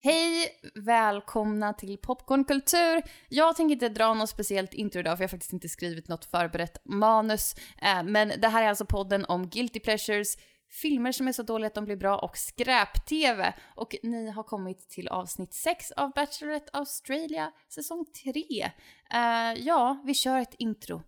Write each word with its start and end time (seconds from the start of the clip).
Hej! 0.00 0.48
Välkomna 0.74 1.72
till 1.72 1.98
Popcornkultur. 1.98 3.02
Jag 3.28 3.56
tänker 3.56 3.72
inte 3.72 3.88
dra 3.88 4.14
något 4.14 4.30
speciellt 4.30 4.74
intro 4.74 5.00
idag 5.00 5.16
för 5.18 5.22
jag 5.22 5.28
har 5.28 5.30
faktiskt 5.30 5.52
inte 5.52 5.68
skrivit 5.68 6.08
något 6.08 6.24
förberett 6.24 6.84
manus. 6.84 7.54
Eh, 7.82 8.02
men 8.02 8.32
det 8.40 8.48
här 8.48 8.62
är 8.62 8.68
alltså 8.68 8.84
podden 8.84 9.24
om 9.24 9.48
Guilty 9.48 9.80
Pleasures, 9.80 10.36
filmer 10.82 11.12
som 11.12 11.28
är 11.28 11.32
så 11.32 11.42
dåliga 11.42 11.66
att 11.66 11.74
de 11.74 11.84
blir 11.84 11.96
bra 11.96 12.18
och 12.18 12.36
skräp-tv. 12.36 13.54
Och 13.76 13.96
ni 14.02 14.30
har 14.30 14.42
kommit 14.42 14.88
till 14.88 15.08
avsnitt 15.08 15.54
6 15.54 15.90
av 15.90 16.12
Bachelorette 16.12 16.70
Australia 16.72 17.52
säsong 17.68 18.04
3. 18.24 18.32
Eh, 19.14 19.64
ja, 19.66 20.02
vi 20.04 20.14
kör 20.14 20.38
ett 20.38 20.54
intro. 20.58 21.02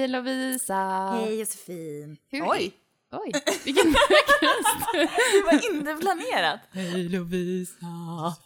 Hej 0.00 0.08
Lovisa! 0.08 1.10
Hej 1.24 1.38
Josefin. 1.40 2.16
Hur- 2.30 2.42
Oj, 2.50 2.72
Oj, 3.12 3.32
vilken 3.64 3.86
röst! 4.42 4.86
det 5.32 5.42
var 5.46 5.74
inte 5.76 5.94
planerat. 6.00 6.60
Hej 6.72 7.08
Lovisa! 7.08 7.86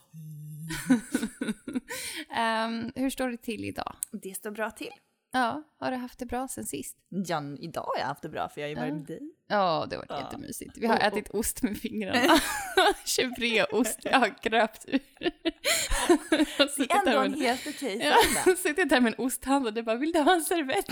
Ehm, 2.35 2.91
hur 2.95 3.09
står 3.09 3.29
det 3.29 3.37
till 3.37 3.65
idag? 3.65 3.95
Det 4.11 4.33
står 4.35 4.51
bra 4.51 4.71
till. 4.71 4.89
Ja, 5.33 5.63
har 5.79 5.91
du 5.91 5.97
haft 5.97 6.19
det 6.19 6.25
bra 6.25 6.47
sen 6.47 6.65
sist? 6.65 6.97
Ja, 7.09 7.41
idag 7.59 7.81
har 7.81 7.97
jag 7.99 8.05
haft 8.05 8.21
det 8.21 8.29
bra 8.29 8.49
för 8.49 8.61
jag 8.61 8.67
har 8.67 8.69
ju 8.69 8.75
varit 8.75 8.93
med 8.93 9.05
dig. 9.05 9.21
Ja, 9.47 9.85
det 9.89 9.95
har 9.95 10.01
varit 10.01 10.09
Ja. 10.09 10.21
jättemysigt. 10.21 10.77
Vi 10.77 10.87
har 10.87 10.95
Och- 10.95 11.01
och- 11.01 11.07
ätit 11.07 11.29
ost 11.29 11.61
med 11.61 11.77
fingrarna. 11.77 12.39
Chevreost, 13.05 13.99
jag 14.03 14.19
har 14.19 14.35
gröpt 14.41 14.85
ur. 14.87 14.99
Jag 15.19 15.31
har 16.57 16.77
Det 16.77 16.93
är 16.93 17.05
där 17.05 17.11
ändå 17.11 17.19
med 17.19 17.25
en 17.25 17.41
helt 17.41 17.67
okej 17.67 17.99
söndag. 17.99 18.57
suttit 18.57 18.89
där 18.89 19.01
med 19.01 19.13
en 19.13 19.25
osthand 19.25 19.67
och 19.67 19.73
det 19.73 19.83
bara, 19.83 19.95
vill 19.95 20.11
du 20.11 20.19
ha 20.19 20.33
en 20.33 20.41
servett? 20.41 20.87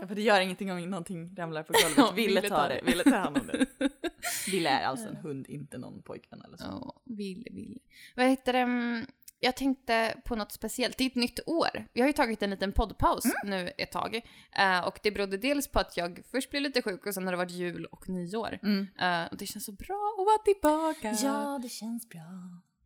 Ja, 0.00 0.06
för 0.08 0.14
det 0.14 0.22
gör 0.22 0.40
ingenting 0.40 0.72
om 0.72 0.90
någonting 0.90 1.34
ramlar 1.36 1.62
på 1.62 1.72
Ja, 1.74 1.88
golvet. 1.96 2.18
Ville 2.18 2.40
Ville 2.40 2.48
ta 2.48 2.68
det, 2.68 2.74
det. 2.84 2.90
ville 2.90 3.04
ta 3.04 3.16
hand 3.16 3.36
om 3.38 3.46
det. 3.46 3.66
Ville 4.50 4.70
är 4.70 4.84
alltså 4.84 5.08
en 5.08 5.16
hund, 5.16 5.46
inte 5.48 5.78
någon 5.78 6.02
pojkvän 6.02 6.42
eller 6.42 6.56
så. 6.56 6.64
Ja, 6.64 7.02
vill, 7.04 7.48
vill. 7.50 7.78
Vad 8.16 8.26
heter 8.26 8.52
det? 8.52 8.58
Mm, 8.58 9.06
Jag 9.40 9.56
tänkte 9.56 10.16
på 10.24 10.36
något 10.36 10.52
speciellt. 10.52 10.98
Det 10.98 11.04
är 11.04 11.06
ett 11.06 11.14
nytt 11.14 11.40
år. 11.46 11.86
Vi 11.92 12.00
har 12.00 12.08
ju 12.08 12.12
tagit 12.12 12.42
en 12.42 12.50
liten 12.50 12.72
poddpaus 12.72 13.24
Mm. 13.24 13.50
nu 13.64 13.72
ett 13.78 13.92
tag. 13.92 14.20
Eh, 14.58 14.80
och 14.86 14.98
det 15.02 15.10
berodde 15.10 15.36
dels 15.36 15.68
på 15.68 15.78
att 15.80 15.96
jag 15.96 16.22
först 16.30 16.50
blev 16.50 16.62
lite 16.62 16.82
sjuk 16.82 17.06
och 17.06 17.14
sen 17.14 17.24
har 17.24 17.30
det 17.32 17.36
varit 17.36 17.50
jul 17.50 17.84
och 17.84 18.08
nyår. 18.08 18.58
Mm. 18.62 18.86
Eh, 19.00 19.30
och 19.32 19.36
det 19.36 19.46
känns 19.46 19.64
så 19.64 19.72
bra 19.72 20.14
att 20.18 20.26
vara 20.26 20.38
tillbaka. 20.44 21.16
Ja, 21.26 21.58
det 21.62 21.68
känns 21.68 22.08
bra. 22.08 22.20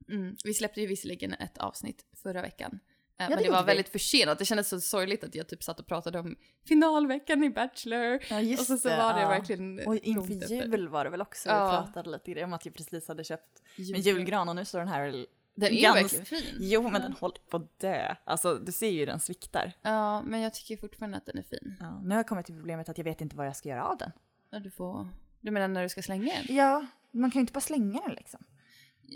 Mm. 0.09 0.37
Vi 0.45 0.55
släppte 0.55 0.81
ju 0.81 0.87
visserligen 0.87 1.33
ett 1.33 1.59
avsnitt 1.59 2.05
förra 2.23 2.43
veckan. 2.43 2.81
Eh, 3.19 3.29
det 3.29 3.35
men 3.35 3.45
det 3.45 3.51
var 3.51 3.65
väldigt 3.65 3.89
försenat. 3.89 4.39
Det 4.39 4.45
kändes 4.45 4.69
så 4.69 4.81
sorgligt 4.81 5.25
att 5.25 5.35
jag 5.35 5.49
typ 5.49 5.63
satt 5.63 5.81
och 5.81 5.87
pratade 5.87 6.19
om 6.19 6.37
finalveckan 6.69 7.45
i 7.45 7.51
Bachelor. 7.51 8.19
Ja, 8.31 8.41
just 8.41 8.61
och 8.61 8.67
så, 8.67 8.77
så 8.79 8.89
var 8.89 9.15
det 9.15 9.21
ja. 9.21 9.29
verkligen 9.29 9.81
Och 9.87 9.97
inför 9.97 10.33
efter. 10.43 10.55
jul 10.55 10.89
var 10.89 11.05
det 11.05 11.11
väl 11.11 11.21
också, 11.23 11.49
Ja. 11.49 11.65
vi 11.71 11.87
pratade 11.93 12.11
lite 12.11 12.31
grann 12.33 12.45
om 12.45 12.53
att 12.53 12.67
jag 12.67 12.75
precis 12.75 13.09
hade 13.09 13.25
köpt 13.25 13.63
en 13.77 13.85
Julgran. 13.85 14.49
och 14.49 14.57
nu 14.57 14.65
står 14.65 14.79
den 14.79 14.89
här 14.89 15.27
Den 15.55 15.73
är 15.73 15.83
Gans- 15.83 15.95
verkligen 15.95 16.25
fin. 16.25 16.57
Jo, 16.61 16.83
men 16.91 17.03
den 17.03 17.13
håller 17.13 17.39
på 17.51 17.57
att 17.57 17.79
dö. 17.81 18.15
Alltså, 18.25 18.55
du 18.55 18.73
ser 18.73 18.89
ju 18.91 18.99
hur 18.99 19.07
den 19.07 19.21
sviktar. 19.21 19.73
Ja, 19.83 20.23
men 20.23 20.41
jag 20.41 20.55
tycker 20.55 20.77
fortfarande 20.77 21.17
att 21.17 21.27
den 21.27 21.39
är 21.39 21.43
fin. 21.43 21.75
Ja, 21.81 22.01
nu 22.03 22.11
har 22.11 22.17
jag 22.17 22.27
kommit 22.27 22.47
till 22.47 22.55
problemet 22.55 22.89
att 22.89 22.99
jag 22.99 23.05
vet 23.05 23.21
inte 23.21 23.37
vad 23.37 23.47
jag 23.47 23.57
ska 23.57 23.69
göra 23.69 23.85
av 23.85 23.99
den. 23.99 24.13
Ja, 24.51 24.59
du 24.59 24.71
får... 24.71 25.09
Du 25.41 25.51
menar 25.51 25.69
när 25.69 25.83
du 25.83 25.89
ska 25.89 26.03
slänga 26.03 26.33
den? 26.47 26.57
Ja, 26.57 26.87
man 27.11 27.31
kan 27.31 27.39
ju 27.39 27.41
inte 27.41 27.53
bara 27.53 27.61
slänga 27.61 28.01
den 28.07 28.15
liksom. 28.15 28.45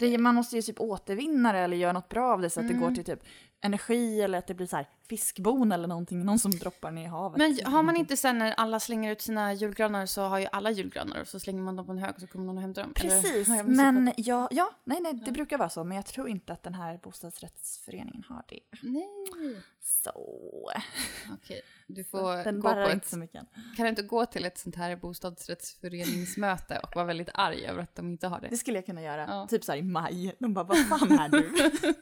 Det, 0.00 0.18
man 0.18 0.34
måste 0.34 0.56
ju 0.56 0.62
typ 0.62 0.80
återvinna 0.80 1.52
det 1.52 1.58
eller 1.58 1.76
göra 1.76 1.92
något 1.92 2.08
bra 2.08 2.32
av 2.32 2.40
det 2.40 2.50
så 2.50 2.60
att 2.60 2.68
det 2.68 2.74
går 2.74 2.90
till 2.90 3.04
typ 3.04 3.20
energi 3.60 4.20
eller 4.20 4.38
att 4.38 4.46
det 4.46 4.54
blir 4.54 4.66
så 4.66 4.76
här 4.76 4.88
fiskbon 5.10 5.72
eller 5.72 5.88
någonting, 5.88 6.24
någon 6.24 6.38
som 6.38 6.50
droppar 6.50 6.90
ner 6.90 7.02
i 7.04 7.06
havet. 7.06 7.38
Men 7.38 7.72
har 7.72 7.82
man 7.82 7.96
inte 7.96 8.16
sen 8.16 8.38
när 8.38 8.52
alla 8.52 8.80
slänger 8.80 9.12
ut 9.12 9.20
sina 9.22 9.52
julgranar 9.54 10.06
så 10.06 10.22
har 10.22 10.38
ju 10.38 10.46
alla 10.52 10.70
julgranar 10.70 11.20
och 11.20 11.28
så 11.28 11.40
slänger 11.40 11.62
man 11.62 11.76
dem 11.76 11.86
på 11.86 11.92
en 11.92 11.98
hög 11.98 12.14
och 12.14 12.20
så 12.20 12.26
kommer 12.26 12.44
någon 12.44 12.56
och 12.56 12.62
hämtar 12.62 12.82
dem? 12.82 12.92
Eller 12.96 13.10
Precis, 13.10 13.32
missuppfattat? 13.48 13.66
men 13.66 14.12
ja, 14.16 14.48
ja, 14.50 14.70
nej, 14.84 15.00
nej, 15.00 15.14
det 15.14 15.32
brukar 15.32 15.58
vara 15.58 15.68
så, 15.68 15.84
men 15.84 15.96
jag 15.96 16.06
tror 16.06 16.28
inte 16.28 16.52
att 16.52 16.62
den 16.62 16.74
här 16.74 16.98
bostadsrättsföreningen 17.02 18.24
har 18.28 18.42
det. 18.48 18.60
Nej. 18.82 19.08
Så, 19.82 20.10
Okej, 21.32 21.60
du 21.86 22.04
får 22.04 22.44
den 22.44 22.60
gå 22.60 22.68
på 22.68 22.74
barrar 22.74 22.84
inte 22.84 22.96
ett... 22.96 23.06
så 23.10 23.18
mycket. 23.18 23.42
Kan 23.76 23.84
du 23.84 23.88
inte 23.88 24.02
gå 24.02 24.26
till 24.26 24.44
ett 24.44 24.58
sånt 24.58 24.76
här 24.76 24.96
bostadsrättsföreningsmöte 24.96 26.78
och 26.82 26.94
vara 26.94 27.04
väldigt 27.06 27.28
arg 27.34 27.66
över 27.66 27.82
att 27.82 27.94
de 27.94 28.08
inte 28.08 28.26
har 28.26 28.40
det? 28.40 28.48
Det 28.48 28.56
skulle 28.56 28.78
jag 28.78 28.86
kunna 28.86 29.02
göra, 29.02 29.24
Ja. 29.28 29.46
typ 29.50 29.64
så 29.64 29.74
i 29.74 29.82
maj. 29.82 30.36
De 30.38 30.54
bara, 30.54 30.64
vad 30.64 30.88
fan 30.88 31.12
är 31.12 31.28
du? 31.28 31.52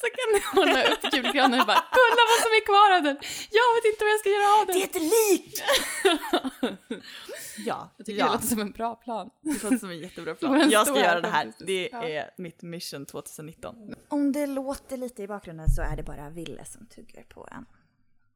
Så 0.00 0.06
kan 0.16 0.28
du 0.34 0.60
hålla 0.60 0.82
upp 0.92 1.14
julgranen 1.14 1.60
och 1.60 1.66
bara 1.66 1.84
kolla 2.14 2.24
vad 2.32 2.40
som 2.46 2.52
är 2.60 2.64
kvar 2.70 2.88
av 2.96 3.00
den! 3.08 3.16
Jag 3.58 3.68
vet 3.76 3.84
inte 3.90 4.00
vad 4.04 4.12
jag 4.14 4.20
ska 4.20 4.30
göra 4.36 4.48
av 4.60 4.66
den! 4.66 4.74
det 4.76 4.82
är 4.82 4.90
ett 4.92 5.02
lik! 5.14 5.52
ja, 7.66 7.90
Jag 7.96 8.06
tycker 8.06 8.18
ja. 8.18 8.26
det 8.26 8.32
låter 8.32 8.46
som 8.46 8.60
en 8.60 8.70
bra 8.70 8.94
plan. 8.94 9.30
Det 9.40 9.62
låter 9.62 9.78
som 9.78 9.90
en 9.90 9.98
jättebra 9.98 10.34
plan. 10.40 10.70
Jag 10.70 10.86
ska 10.86 11.00
göra 11.00 11.20
det 11.20 11.28
här. 11.28 11.52
Det 11.58 11.88
Ja. 11.92 12.02
är 12.08 12.30
mitt 12.36 12.62
mission 12.62 13.06
2019. 13.06 13.94
Om 14.08 14.32
det 14.32 14.46
låter 14.46 14.96
lite 14.96 15.22
i 15.22 15.28
bakgrunden 15.28 15.70
så 15.70 15.82
är 15.82 15.96
det 15.96 16.02
bara 16.02 16.30
Ville 16.30 16.64
som 16.64 16.86
tuggar 16.86 17.22
på 17.22 17.48
en 17.50 17.66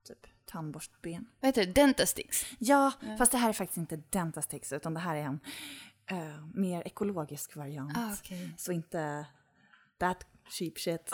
typ 0.07 0.27
tandborstben. 0.47 1.27
Vad 1.41 1.49
heter 1.49 1.67
det? 1.67 1.73
Dentasticks? 1.73 2.47
Ja, 2.59 2.93
fast 3.19 3.33
det 3.33 3.39
här 3.39 3.49
är 3.49 3.53
faktiskt 3.53 3.77
inte 3.79 3.97
Dentastix 4.11 4.73
utan 4.73 4.95
det 4.95 5.01
här 5.01 5.17
är 5.17 5.23
en 5.23 5.41
eh, 6.11 6.47
mer 6.55 6.83
ekologisk 6.87 7.57
variant. 7.57 7.97
Ah, 7.97 8.13
okej. 8.21 8.51
Så 8.57 8.73
inte 8.73 9.27
that 9.99 10.27
cheap 10.51 10.79
shit. 10.79 11.09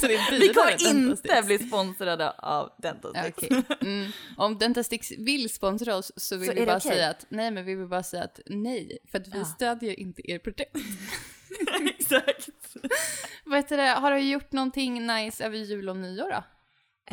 Så 0.00 0.06
det 0.06 0.14
är 0.14 0.38
Vi 0.40 0.48
kommer 0.54 0.88
inte 0.90 1.42
bli 1.46 1.58
sponsrade 1.58 2.30
av 2.30 2.72
Dentastix. 2.78 3.38
Okej. 3.38 3.62
Mm. 3.80 4.10
Om 4.36 4.58
Dentastix 4.58 5.10
vill 5.18 5.50
sponsra 5.50 5.96
oss 5.96 6.12
så 6.16 6.36
vill 6.36 6.48
Så 6.48 6.54
vi 6.54 6.66
bara 6.66 6.76
okej? 6.76 6.90
säga 6.90 7.10
att 7.10 7.26
nej, 7.28 7.50
men 7.50 7.64
vi 7.64 7.74
vill 7.74 7.86
bara 7.88 8.02
säga 8.02 8.22
att 8.24 8.40
nej, 8.46 8.98
för 9.10 9.18
att 9.18 9.28
vi 9.28 9.38
Ja. 9.38 9.44
stödjer 9.44 10.00
inte 10.00 10.30
er 10.30 10.38
produkt. 10.38 10.76
Exakt. 11.98 12.48
Vad 13.44 13.58
heter 13.58 13.76
det, 13.76 13.82
har 13.88 14.10
du 14.12 14.18
gjort 14.20 14.52
någonting 14.52 15.06
nice 15.06 15.44
över 15.44 15.56
jul 15.56 15.88
och 15.88 15.96
nyår 15.96 16.30
då? 16.30 16.42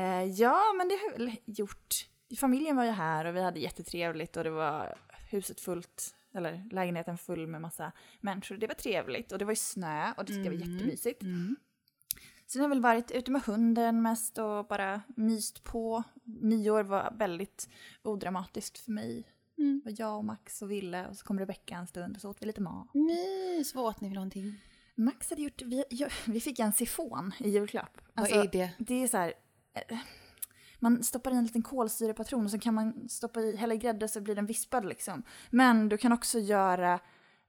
Eh, 0.03 0.23
ja, 0.23 0.73
men 0.77 0.89
det 0.89 0.95
har 0.95 1.11
jag 1.11 1.17
väl 1.17 1.35
gjort. 1.45 1.95
Familjen 2.39 2.75
var 2.75 2.83
ju 2.85 2.91
här 2.91 3.25
och 3.25 3.35
vi 3.35 3.41
hade 3.41 3.59
jättetrevligt 3.59 4.37
och 4.37 4.43
det 4.43 4.49
var 4.49 4.97
huset 5.31 5.59
fullt, 5.61 6.15
eller 6.33 6.69
lägenheten 6.71 7.17
full 7.17 7.47
med 7.47 7.61
massa 7.61 7.91
människor. 8.21 8.57
Det 8.57 8.67
var 8.67 8.73
trevligt 8.75 9.31
och 9.31 9.37
det 9.37 9.45
var 9.45 9.51
ju 9.51 9.55
snö 9.55 10.13
och 10.17 10.25
det 10.25 10.33
tyckte 10.33 10.49
jag 10.49 10.59
var 10.59 10.73
jättemysigt. 10.73 11.23
Så 12.47 12.57
jag 12.57 12.63
har 12.63 12.69
väl 12.69 12.81
varit 12.81 13.11
ute 13.11 13.31
med 13.31 13.41
hunden 13.41 14.01
mest 14.01 14.37
och 14.37 14.67
bara 14.67 15.01
myst 15.15 15.63
på. 15.63 16.03
Nyår 16.23 16.83
var 16.83 17.13
väldigt 17.17 17.69
odramatiskt 18.03 18.77
för 18.77 18.91
mig. 18.91 19.23
Mm. 19.57 19.81
Det 19.83 19.91
var 19.91 19.95
jag 19.99 20.17
och 20.17 20.25
Max 20.25 20.61
och 20.61 20.71
Ville 20.71 21.07
och 21.07 21.17
så 21.17 21.25
kom 21.25 21.39
Rebecka 21.39 21.75
en 21.75 21.87
stund 21.87 22.15
och 22.15 22.21
så 22.21 22.29
åt 22.29 22.41
vi 22.41 22.45
lite 22.45 22.61
mat. 22.61 22.87
Mys, 22.93 23.75
vad 23.75 23.85
åt 23.85 24.01
ni 24.01 24.09
för 24.09 24.15
någonting? 24.15 24.55
Max 24.95 25.29
hade 25.29 25.41
gjort, 25.41 25.61
vi, 25.61 25.83
vi 26.25 26.39
fick 26.39 26.59
en 26.59 26.73
sifon 26.73 27.31
i 27.39 27.49
julklapp. 27.49 28.01
vad 28.13 28.23
Alltså, 28.23 28.39
är 28.39 28.47
det? 28.51 28.71
det 28.77 29.03
är 29.03 29.07
så 29.07 29.17
här, 29.17 29.33
eh, 29.73 29.97
man 30.83 31.03
stoppar 31.03 31.31
i 31.31 31.35
en 31.35 31.43
liten 31.43 31.61
kolsyrepatron 31.61 32.45
och 32.45 32.51
så 32.51 32.59
kan 32.59 32.73
man 32.73 33.09
stoppa 33.09 33.41
i, 33.41 33.55
hälla 33.55 33.73
i 33.73 33.77
grädde 33.77 34.07
så 34.07 34.21
blir 34.21 34.35
den 34.35 34.45
vispad 34.45 34.85
liksom. 34.85 35.23
Men 35.49 35.89
du 35.89 35.97
kan 35.97 36.11
också 36.11 36.39
göra 36.39 36.99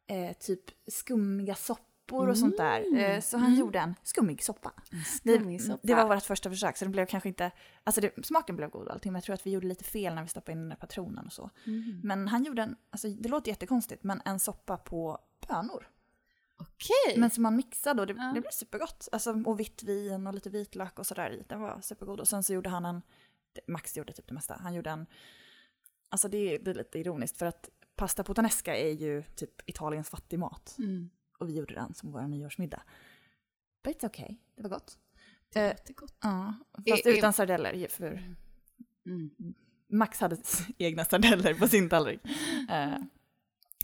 eh, 0.07 0.33
typ 0.41 0.61
skummiga 0.87 1.55
soppor 1.55 2.29
och 2.29 2.39
sånt 2.39 2.57
där. 2.57 2.97
Eh, 2.99 3.21
så 3.21 3.39
han 3.39 3.55
gjorde 3.55 3.79
en 3.79 3.95
skummig 4.03 4.43
soppa. 4.43 4.73
skummig 5.05 5.59
det, 5.61 5.65
soppa. 5.65 5.81
det 5.83 5.95
var 5.95 6.09
vårt 6.09 6.23
första 6.23 6.51
försök 6.51 6.77
så 6.77 6.85
det 6.85 6.91
blev 6.91 7.07
kanske 7.07 7.29
inte, 7.29 7.51
alltså 7.85 8.01
det, 8.01 8.27
smaken 8.27 8.57
blev 8.57 8.71
god 8.71 8.87
och 8.87 8.93
allting 8.93 9.13
men 9.13 9.19
jag 9.19 9.25
tror 9.25 9.35
att 9.35 9.47
vi 9.47 9.51
gjorde 9.51 9.67
lite 9.67 9.85
fel 9.85 10.15
när 10.15 10.23
vi 10.23 10.29
stoppade 10.29 10.53
in 10.53 10.59
den 10.59 10.69
där 10.69 10.77
patronen 10.77 11.27
och 11.27 11.33
så. 11.33 11.51
Men 12.03 12.29
han 12.29 12.45
gjorde 12.45 12.63
en, 12.63 12.77
alltså 12.91 13.09
det 13.09 13.29
låter 13.29 13.49
jättekonstigt 13.51 14.05
men 14.05 14.23
en 14.25 14.41
soppa 14.41 14.77
på 14.77 15.19
bönor. 15.49 15.89
Okej. 16.57 17.21
Men 17.21 17.31
som 17.31 17.43
man 17.43 17.57
mixade 17.57 18.01
och 18.01 18.07
det, 18.07 18.15
Ja. 18.19 18.33
det 18.35 18.41
blev 18.41 18.51
supergott. 18.51 19.09
Alltså, 19.13 19.43
och 19.47 19.61
vitt 19.61 19.83
vin 19.83 20.27
och 20.27 20.35
lite 20.35 20.51
vitlök 20.51 20.99
och 20.99 21.07
sådär 21.07 21.31
i. 21.31 21.45
Den 21.49 21.61
var 21.61 21.81
supergod. 21.81 22.21
Och 22.21 22.29
sen 22.29 22.43
så 22.43 22.53
gjorde 22.53 22.69
han 22.69 22.85
en, 22.85 23.03
Max 23.67 23.97
gjorde 23.97 24.13
typ 24.13 24.27
det 24.29 24.35
mesta. 24.35 24.59
Han 24.63 24.75
gjorde 24.75 24.91
en, 24.91 25.07
alltså 26.09 26.29
det 26.29 26.63
blir 26.63 26.75
lite 26.75 26.99
ironiskt 26.99 27.37
för 27.39 27.47
att 27.47 27.69
pasta 27.97 28.25
puttanesca 28.25 28.77
är 28.77 28.91
ju 28.93 29.23
typ 29.23 29.51
Italiens 29.71 30.11
fattigmat. 30.11 30.77
Mm. 30.79 31.11
Och 31.39 31.49
vi 31.49 31.57
gjorde 31.59 31.75
den 31.75 31.95
som 31.95 32.13
vår 32.13 32.23
nyårsmiddag. 32.23 32.83
But 33.85 33.97
it's 33.97 34.07
okay, 34.07 34.37
det 34.57 34.63
var 34.63 34.71
gott. 34.71 34.99
Det 35.53 35.61
Eh, 35.61 35.69
låter 35.71 35.95
gott. 35.95 36.17
Ja, 36.21 36.55
fast 36.91 37.07
är- 37.07 37.19
utan 37.19 37.33
sardeller. 37.33 37.89
För 37.89 38.35
Mm. 39.07 39.31
Max 39.89 40.21
hade 40.21 40.37
egna 40.79 41.05
sardeller 41.05 41.55
på 41.55 41.69
sin 41.69 41.89
tallrik. 41.89 42.21
Eh, 42.71 42.97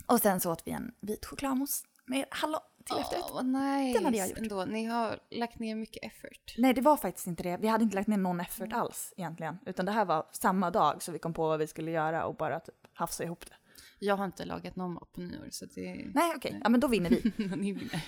och 0.07 0.19
sen 0.19 0.39
så 0.39 0.51
åt 0.51 0.67
vi 0.67 0.71
en 0.71 0.91
vit 1.01 1.25
chokladmousse 1.25 1.85
med 2.05 2.25
hallon. 2.31 2.59
Till 2.81 2.97
efterrätt. 2.97 3.25
Åh, 3.27 3.33
vad 3.33 3.45
nice. 3.45 3.97
Den 3.97 4.05
hade 4.05 4.17
jag 4.17 4.29
gjort. 4.29 4.37
Ändå. 4.37 4.65
Ni 4.65 4.85
har 4.85 5.19
lagt 5.29 5.59
ner 5.59 5.75
mycket 5.75 6.03
effort. 6.03 6.55
Nej, 6.57 6.73
det 6.73 6.81
var 6.81 6.97
faktiskt 6.97 7.27
inte 7.27 7.43
det. 7.43 7.57
Vi 7.57 7.67
hade 7.67 7.83
inte 7.83 7.95
lagt 7.95 8.07
ner 8.07 8.17
någon 8.17 8.39
effort 8.39 8.73
alls 8.73 9.13
egentligen. 9.17 9.57
Utan 9.65 9.85
det 9.85 9.91
här 9.91 10.05
var 10.05 10.25
samma 10.31 10.71
dag 10.71 11.03
så 11.03 11.11
vi 11.11 11.19
kom 11.19 11.33
på 11.33 11.47
vad 11.47 11.59
vi 11.59 11.67
skulle 11.67 11.91
göra 11.91 12.25
och 12.25 12.35
bara 12.35 12.59
typ 12.59 12.75
hafsa 12.93 13.23
ihop 13.23 13.45
det. 13.49 13.55
Jag 13.99 14.17
har 14.17 14.25
inte 14.25 14.45
lagat 14.45 14.75
någon 14.75 14.93
mat 14.93 15.11
på 15.13 15.21
nyår 15.21 15.47
så 15.49 15.65
det... 15.65 16.11
Nej, 16.13 16.33
okej. 16.35 16.59
Ja, 16.63 16.69
men 16.69 16.79
då 16.79 16.87
vinner 16.87 17.09
vi. 17.09 17.45
Ni 17.55 17.71
vinner. 17.71 18.03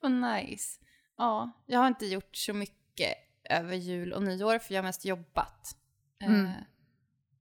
Vad 0.00 0.12
nice. 0.12 0.80
Ja, 1.16 1.50
jag 1.66 1.80
har 1.80 1.86
inte 1.86 2.06
gjort 2.06 2.36
så 2.36 2.54
mycket 2.54 3.14
över 3.50 3.74
jul 3.74 4.12
och 4.12 4.22
nyår 4.22 4.58
för 4.58 4.74
jag 4.74 4.82
har 4.82 4.88
mest 4.88 5.04
jobbat. 5.04 5.76
Mm. 6.20 6.46
Eh, 6.46 6.52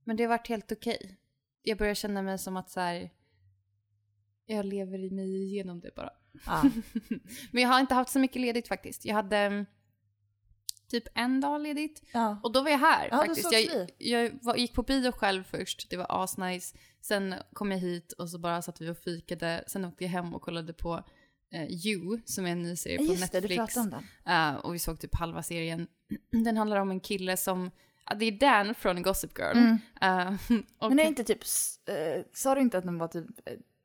men 0.04 0.18
det 0.18 0.24
har 0.24 0.30
varit 0.30 0.48
helt 0.48 0.72
okej. 0.72 1.18
Jag 1.64 1.78
börjar 1.78 1.94
känna 1.94 2.22
mig 2.22 2.38
som 2.38 2.58
att 2.58 2.70
så 2.70 2.80
här, 2.80 3.10
jag 4.46 4.66
lever 4.66 5.00
i 5.00 5.10
mig 5.10 5.44
igenom 5.44 5.80
det 5.80 5.96
bara. 5.96 6.10
Ja. 6.46 6.64
Men 7.52 7.64
jag 7.64 7.70
har 7.70 7.80
inte 7.80 7.94
haft 7.94 8.12
så 8.12 8.20
mycket 8.20 8.42
ledigt 8.42 8.68
faktiskt. 8.68 9.06
Jag 9.06 9.16
hade 9.16 9.38
mm, 9.38 9.66
typ 10.88 11.04
en 11.14 11.42
dag 11.42 11.62
ledigt 11.62 12.04
ja. 12.14 12.40
och 12.44 12.52
då 12.52 12.62
var 12.62 12.70
jag 12.70 12.78
här 12.78 13.08
Ja, 13.12 13.18
faktiskt. 13.18 13.52
Jag, 13.52 13.90
jag 13.98 14.40
var, 14.42 14.56
gick 14.56 14.74
på 14.74 14.84
bio 14.84 15.12
själv 15.12 15.44
först, 15.44 15.90
det 15.90 15.98
var 15.98 16.24
asnice. 16.24 16.78
Sen 17.02 17.36
kom 17.54 17.72
jag 17.72 17.80
hit 17.80 18.12
och 18.12 18.30
så 18.30 18.40
bara 18.40 18.62
satt 18.62 18.82
vi 18.82 18.90
och 18.90 18.98
fikade. 18.98 19.64
Sen 19.68 19.86
åkte 19.86 20.04
jag 20.04 20.12
hem 20.12 20.36
och 20.36 20.42
kollade 20.42 20.74
på 20.74 21.04
eh, 21.54 21.88
You, 21.88 22.20
som 22.26 22.46
är 22.46 22.52
en 22.52 22.62
ny 22.62 22.76
serie 22.76 22.98
på 22.98 23.04
Just 23.04 23.32
det, 23.32 23.40
du 23.40 23.48
Netflix. 23.48 23.74
pratade 23.74 23.96
om 23.96 24.04
den. 24.26 24.54
Eh, 24.54 24.56
och 24.56 24.74
vi 24.74 24.80
såg 24.80 25.00
typ 25.00 25.16
halva 25.16 25.44
serien. 25.44 25.88
Den 26.44 26.58
handlar 26.58 26.78
om 26.78 26.92
en 26.92 27.00
kille 27.00 27.38
som, 27.38 27.72
ja, 28.10 28.16
det 28.16 28.26
är 28.26 28.32
Dan 28.32 28.76
från 28.76 29.02
Gossip 29.02 29.40
Girl. 29.40 29.58
Mm. 29.58 29.78
Eh, 30.02 30.34
och, 30.78 30.90
Men 30.90 31.00
är 31.00 31.04
inte 31.04 31.24
typ, 31.24 31.42
eh, 31.86 32.24
sa 32.34 32.56
du 32.56 32.62
inte 32.62 32.78
att 32.78 32.84
den 32.84 32.98
var 32.98 33.08
typ 33.08 33.26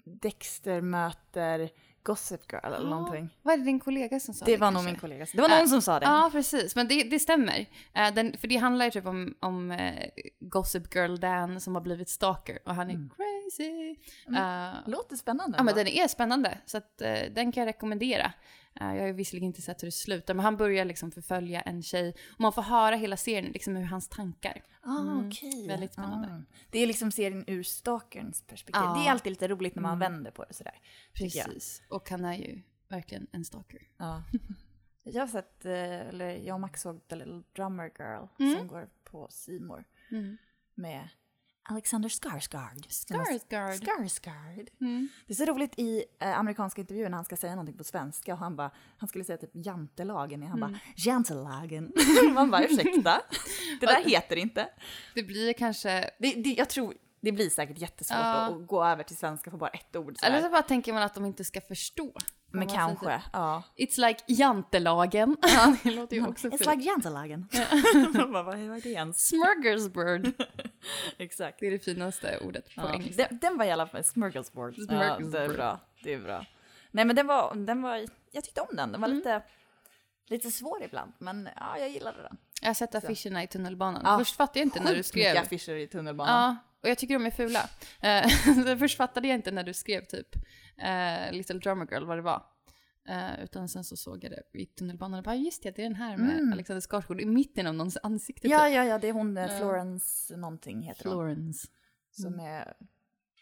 Dexter 0.07 0.81
möter 0.81 1.71
Gossip 2.03 2.53
Girl 2.53 2.65
eller 2.65 2.77
Ja, 2.77 2.83
någonting? 2.91 3.29
Vad 3.43 3.55
är 3.55 3.59
det 3.59 3.65
din 3.65 3.81
kollega 3.81 4.21
som 4.21 4.35
sa 4.35 4.45
Det 4.45 4.51
det 4.53 4.57
var 4.57 4.71
nog 4.71 4.75
kanske? 4.75 4.91
min 4.93 5.01
kollega. 5.01 5.27
Det 5.33 5.41
var 5.43 5.49
någon 5.49 5.59
Äh, 5.59 5.67
som 5.67 5.83
sa 5.83 6.01
det. 6.01 6.07
Ja, 6.07 6.29
precis. 6.33 6.77
Men 6.77 6.89
det, 6.89 7.03
det 7.03 7.19
stämmer. 7.19 7.67
Eh, 7.95 8.15
den, 8.15 8.37
för 8.39 8.49
det 8.49 8.57
handlar 8.57 8.85
ju 8.85 8.91
typ 8.91 9.07
om, 9.07 9.35
om 9.41 9.71
eh, 9.71 10.09
Gossip 10.41 10.95
Girl 10.95 11.17
Dan 11.17 11.61
som 11.61 11.75
har 11.75 11.83
blivit 11.83 12.09
stalker 12.09 12.59
och 12.65 12.75
han 12.75 12.91
är 12.91 12.95
Mm. 12.95 13.11
crazy. 13.11 13.97
Mm. 14.29 14.43
Eh, 14.75 14.75
Låter 14.87 15.17
spännande. 15.17 15.59
ja, 15.59 15.65
men 15.65 15.75
den 15.75 15.87
är 15.87 16.09
spännande, 16.09 16.59
så 16.67 16.79
att, 16.79 17.01
eh, 17.03 17.19
den 17.35 17.53
kan 17.53 17.61
jag 17.61 17.69
rekommendera. 17.69 18.33
Eh, 18.81 18.87
jag 18.95 19.01
har 19.01 19.07
ju 19.07 19.13
visserligen 19.13 19.47
inte 19.47 19.63
sett 19.63 19.83
hur 19.83 19.87
det 19.87 19.93
slutar, 19.93 20.35
men 20.35 20.45
han 20.45 20.57
börjar 20.57 20.85
liksom 20.85 21.11
förfölja 21.11 21.61
en 21.61 21.83
tjej 21.83 22.15
och 22.35 22.41
man 22.41 22.53
får 22.53 22.63
höra 22.63 22.97
hela 22.97 23.17
serien, 23.17 23.53
liksom 23.53 23.77
hur 23.77 23.85
hans 23.85 24.09
tankar. 24.09 24.65
Ah, 24.83 24.99
Mm, 25.01 25.29
okej. 25.29 25.67
väldigt 25.69 25.93
spännande. 25.93 26.29
Ah. 26.29 26.55
Det 26.71 26.79
är 26.79 26.87
liksom 26.87 27.13
serien 27.13 27.45
ur 27.47 27.63
stalkerns 27.63 28.43
perspektiv. 28.43 28.83
Ja. 28.85 28.95
Det 28.99 29.07
är 29.09 29.11
alltid 29.11 29.33
lite 29.33 29.49
roligt 29.49 29.75
när 29.75 29.83
man 29.83 29.97
Mm. 30.03 30.13
vänder 30.13 30.31
på 30.31 30.45
det 30.45 30.55
sådär. 30.55 30.81
Precis. 31.13 31.83
Och 31.89 32.11
han 32.11 32.25
är 32.25 32.35
ju 32.35 32.63
verkligen 32.89 33.27
en 33.33 33.45
stalker. 33.45 33.83
Ja. 33.97 34.23
jag 35.05 35.23
har 35.23 35.27
sett, 35.29 35.65
eh, 35.65 35.73
eller 36.09 36.29
jag 36.29 36.55
och 36.55 36.61
Max 36.61 36.83
såg 36.83 37.09
The 37.09 37.15
Little 37.17 37.43
Drummer 37.57 37.91
Girl 37.99 38.27
Mm. 38.39 38.59
som 38.59 38.69
går 38.69 38.89
på 39.05 39.29
More 39.61 39.85
Mm. 40.11 40.37
med 40.75 41.09
Alexander 41.69 42.09
Skarsgård. 42.09 42.87
Skarsgård. 42.89 43.87
Skarsgård. 43.87 44.71
Mm. 44.81 45.09
Det 45.27 45.33
är 45.33 45.35
så 45.37 45.45
roligt 45.45 45.79
i 45.79 46.05
eh, 46.21 46.39
amerikanska 46.39 46.81
intervjuer 46.81 47.09
när 47.09 47.17
han 47.17 47.25
ska 47.25 47.37
säga 47.37 47.53
någonting 47.53 47.77
på 47.79 47.85
svenska 47.85 48.33
och 48.33 48.39
han 48.39 48.57
bara, 48.57 48.71
han 48.99 49.09
skulle 49.09 49.25
säga 49.25 49.37
typ 49.39 49.51
jantelagen, 49.53 50.43
han 50.43 50.59
Mm. 50.63 50.73
bara 50.73 50.81
jantelagen. 50.97 51.93
Man 52.35 52.51
bara 52.51 52.65
ursäkta, 52.65 53.21
det 53.81 53.87
där 53.87 54.05
heter 54.05 54.37
inte. 54.37 54.69
Det 55.15 55.23
blir 55.23 55.53
kanske... 55.53 56.11
Det, 56.19 56.33
det, 56.35 56.51
jag 56.59 56.69
tror, 56.71 56.95
det 57.27 57.33
blir 57.33 57.51
säkert 57.51 57.79
jättesvårt 57.79 58.19
Ja. 58.19 58.35
att, 58.47 58.67
gå 58.67 58.85
över 58.85 59.03
till 59.03 59.17
svenska 59.17 59.51
på 59.51 59.57
bara 59.57 59.71
ett 59.71 59.97
ord. 59.97 60.17
sådär. 60.19 60.33
Eller 60.33 60.43
så 60.43 60.51
bara 60.51 60.63
tänker 60.63 60.93
man 60.93 61.03
att 61.03 61.15
de 61.15 61.25
inte 61.25 61.45
ska 61.45 61.61
förstå. 61.61 62.13
Men 62.53 62.69
kanske, 62.69 63.23
ja. 63.33 63.63
typ, 63.77 63.91
It's 63.91 64.07
like 64.09 64.23
jantelagen. 64.27 65.37
det 65.83 65.91
låter 65.91 66.17
ju 66.17 66.27
också 66.27 66.49
It's 66.49 66.59
fint. 66.59 66.71
like 66.77 66.89
jantelagen. 66.89 67.49
Man 68.15 68.33
bara, 68.33 68.43
vad 68.43 68.59
är 68.59 68.81
det 68.83 68.89
ens? 68.89 69.29
Smorgasbord. 69.29 70.33
Exakt. 71.19 71.61
Det 71.61 71.67
är 71.67 71.71
det 71.71 71.79
finaste 71.79 72.39
ordet 72.45 72.65
på 72.65 72.71
Ja. 72.81 72.95
engelska. 72.95 73.27
Den, 73.31 73.39
den 73.39 73.59
var 73.59 73.65
i 73.65 73.71
alla 73.71 73.87
fall 73.87 74.05
smörgåsbord. 74.05 74.75
Ja, 74.79 75.19
det 75.19 75.39
är 75.39 75.49
bra. 75.49 75.81
Det 76.05 76.13
är 76.13 76.19
bra. 76.19 76.47
Nej 76.91 77.05
men 77.05 77.17
den 77.17 77.27
var, 77.27 77.55
den 77.55 77.83
var, 77.83 78.07
jag 78.31 78.45
tyckte 78.45 78.61
om 78.61 78.77
den. 78.77 78.93
Den 78.93 79.01
var 79.01 79.09
Mm. 79.09 79.19
lite, 79.19 79.43
lite 80.29 80.51
svår 80.51 80.83
ibland, 80.83 81.13
men 81.19 81.49
ja, 81.57 81.79
jag 81.79 81.89
gillade 81.91 82.23
den. 82.23 82.37
Jag 82.61 82.69
har 82.69 82.75
sett 82.75 82.95
affischerna 82.95 83.43
i 83.43 83.47
tunnelbanan. 83.47 84.03
Ja, 84.05 84.19
Först 84.19 84.37
fattade 84.37 84.59
jag 84.59 84.67
inte 84.67 84.81
när 84.81 84.91
du 84.91 84.97
Sjukt 84.97 85.09
skrev. 85.09 85.35
mycket 85.35 85.47
affischer 85.47 85.75
i 85.77 85.87
tunnelbanan. 85.87 86.43
Ja, 86.45 86.57
och 86.87 86.91
jag 86.91 86.99
tycker 86.99 87.15
de 87.15 87.27
är 87.27 87.31
fula. 87.31 87.71
Eh, 88.01 88.77
Först 88.79 88.97
fattade 88.97 89.29
jag 89.29 89.35
inte 89.35 89.51
när 89.51 89.63
du 89.65 89.75
skrev 89.75 90.05
typ 90.05 90.29
eh, 90.79 91.33
Little 91.33 91.59
Drummer 91.59 91.87
Girl 91.91 92.05
vad 92.05 92.19
det 92.19 92.23
var. 92.23 92.43
Eh, 93.09 93.45
utan 93.45 93.69
sen 93.69 93.85
så 93.85 93.97
såg 93.97 94.25
jag 94.25 94.31
det 94.33 94.59
i 94.61 94.67
tunnelbanan 94.67 95.19
och 95.19 95.25
bara 95.25 95.35
just 95.35 95.63
det, 95.63 95.71
det 95.71 95.83
är 95.83 95.87
den 95.89 95.95
här 95.95 96.17
med 96.17 96.39
Mm. 96.39 96.53
Alexander 96.53 96.81
Skarsgård 96.81 97.21
i 97.21 97.27
mitten 97.27 97.67
av 97.67 97.75
någons 97.75 97.99
ansikte. 98.03 98.49
Ja, 98.49 98.59
typ. 98.65 98.75
ja, 98.75 98.85
ja, 98.85 98.99
det 98.99 99.09
är 99.09 99.13
hon, 99.13 99.37
eh, 99.37 99.43
Ja. 99.47 99.59
Florence 99.59 100.37
någonting 100.37 100.83
heter 100.83 101.05
hon. 101.05 101.13
Florence. 101.13 101.69
Som 102.11 102.41
är 102.41 102.75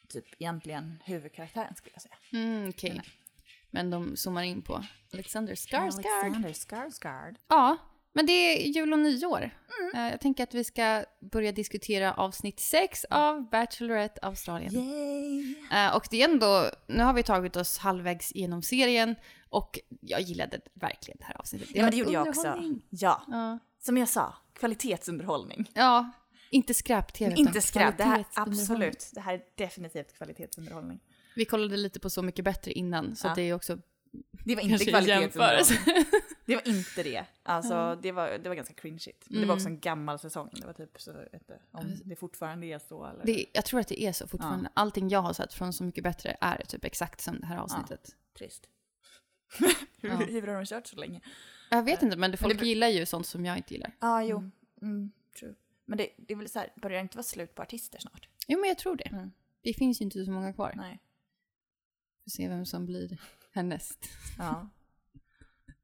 typ 0.09 0.25
egentligen 0.39 0.99
huvudkaraktären 1.05 1.75
skulle 1.75 1.93
jag 1.95 2.03
säga. 2.03 2.15
Mm, 2.33 2.69
Okej. 2.69 3.03
Men 3.71 3.91
de 3.91 4.17
zoomar 4.17 4.43
in 4.43 4.63
på 4.63 4.85
Alexander 5.13 5.55
Skarsgård. 5.55 6.07
Alexander 6.07 6.53
Skarsgård. 6.53 7.37
Ja, 7.49 7.77
men 8.15 8.27
det 8.27 8.33
är 8.33 8.67
jul 8.69 8.93
och 8.93 8.99
nyår. 8.99 9.51
Mm. 9.81 9.95
Eh, 10.07 10.11
Jag 10.11 10.21
tänker 10.21 10.43
att 10.43 10.55
vi 10.55 10.65
ska 10.65 11.05
börja 11.33 11.53
diskutera 11.53 12.15
avsnitt 12.15 12.61
6 12.61 13.05
av 13.11 13.51
Bachelorette 13.51 14.21
Australien. 14.23 14.73
Yay! 14.75 15.55
Eh, 15.73 15.97
och 15.97 16.07
det 16.11 16.23
är 16.23 16.29
ändå, 16.29 16.71
nu 16.87 17.03
har 17.03 17.13
vi 17.13 17.23
tagit 17.23 17.57
oss 17.57 17.79
halvvägs 17.79 18.35
genom 18.35 18.63
serien 18.63 19.15
och 19.49 19.79
jag 20.01 20.21
gillade 20.21 20.61
verkligen 20.75 21.19
det 21.19 21.25
här 21.25 21.37
avsnittet. 21.41 21.69
Ja, 21.75 21.83
men 21.83 21.91
det 21.91 21.97
gjorde 21.97 22.13
jag 22.13 22.29
också. 22.29 22.59
Ja, 22.91 23.23
Ja. 23.29 23.59
som 23.81 23.97
jag 23.97 24.09
sa, 24.09 24.35
kvalitetsunderhållning. 24.55 25.71
ja, 25.75 26.11
inte 26.51 26.75
skräp-tv. 26.75 27.35
Inte 27.37 27.61
skräp, 27.61 27.99
det 27.99 28.05
här, 28.05 28.25
absolut. 28.35 29.11
Det 29.15 29.21
här 29.21 29.35
är 29.35 29.41
definitivt 29.57 30.17
kvalitetsunderhållning. 30.17 31.01
Vi 31.37 31.45
kollade 31.45 31.77
lite 31.77 32.01
på 32.01 32.11
Så 32.11 32.23
mycket 32.23 32.45
bättre 32.45 32.73
innan, 32.73 33.17
så 33.17 33.27
Ja. 33.27 33.33
det 33.35 33.43
är 33.43 33.55
också 33.55 33.79
Det 34.45 34.55
var 34.55 34.63
inte 34.63 34.85
kvalitetsunderhållning. 34.85 36.05
Det 36.47 36.55
var 36.55 36.69
inte 36.69 37.03
det. 37.03 37.25
Alltså, 37.43 37.99
det, 38.03 38.13
var, 38.13 38.39
det 38.39 38.49
var 38.49 38.57
ganska 38.57 38.75
cringeigt. 38.75 39.25
Men 39.31 39.41
det 39.41 39.47
var 39.47 39.55
Mm. 39.55 39.57
också 39.57 39.69
en 39.69 39.81
gammal 39.81 40.19
säsong. 40.19 40.51
Det 40.61 40.67
var 40.67 40.73
typ 40.73 41.01
så, 41.01 41.11
inte, 41.33 41.61
om 41.71 42.01
det 42.05 42.17
fortfarande 42.17 42.67
är 42.67 42.79
så 42.79 43.07
eller? 43.07 43.25
det, 43.25 43.45
jag 43.53 43.65
tror 43.65 43.81
att 43.81 43.89
det 43.89 44.03
är 44.03 44.13
så 44.13 44.27
fortfarande. 44.27 44.71
Allting 44.75 45.09
jag 45.09 45.23
har 45.23 45.33
sett 45.33 45.53
från 45.55 45.73
Så 45.73 45.85
mycket 45.85 46.05
bättre 46.05 46.37
är 46.41 46.57
typ 46.65 46.85
exakt 46.85 47.21
som 47.21 47.41
det 47.41 47.47
här 47.47 47.57
avsnittet. 47.59 48.17
Trist. 48.39 48.69
hur, 50.01 50.09
Ja. 50.11 50.17
hur 50.17 50.47
har 50.47 50.55
de 50.55 50.67
kört 50.67 50.87
så 50.87 50.97
länge? 50.97 51.21
Jag 51.71 51.83
vet 51.83 52.03
inte, 52.03 52.17
men 52.17 52.37
folk 52.37 52.59
det- 52.61 52.67
gillar 52.67 52.89
ju 52.89 53.07
sånt 53.07 53.27
som 53.27 53.45
jag 53.47 53.57
inte 53.57 53.75
gillar. 53.75 53.97
Ja, 54.01 54.09
ah, 54.09 54.23
jo. 54.23 54.51
Mm. 54.83 55.13
true. 55.39 55.55
Men 55.85 55.99
det, 55.99 56.09
det 56.17 56.33
är 56.35 56.39
väl 56.39 56.49
så 56.49 56.59
här, 56.59 56.73
börjar 56.77 56.97
det 56.99 57.03
inte 57.03 57.17
vara 57.17 57.23
slut 57.25 57.55
på 57.55 57.63
artister 57.63 57.99
snart? 57.99 58.29
Jo, 58.49 58.61
men 58.61 58.69
jag 58.69 58.79
tror 58.79 58.97
det. 58.97 59.05
Mm. 59.09 59.33
Det 59.63 59.75
finns 59.75 60.01
ju 60.01 60.05
inte 60.05 60.25
så 60.25 60.31
många 60.31 60.53
kvar. 60.53 60.73
Nej. 60.77 61.01
Får 62.25 62.31
se 62.31 62.49
vem 62.49 62.67
som 62.67 62.87
blir 62.87 63.19
härnäst. 63.55 64.09
Ja. 64.39 64.69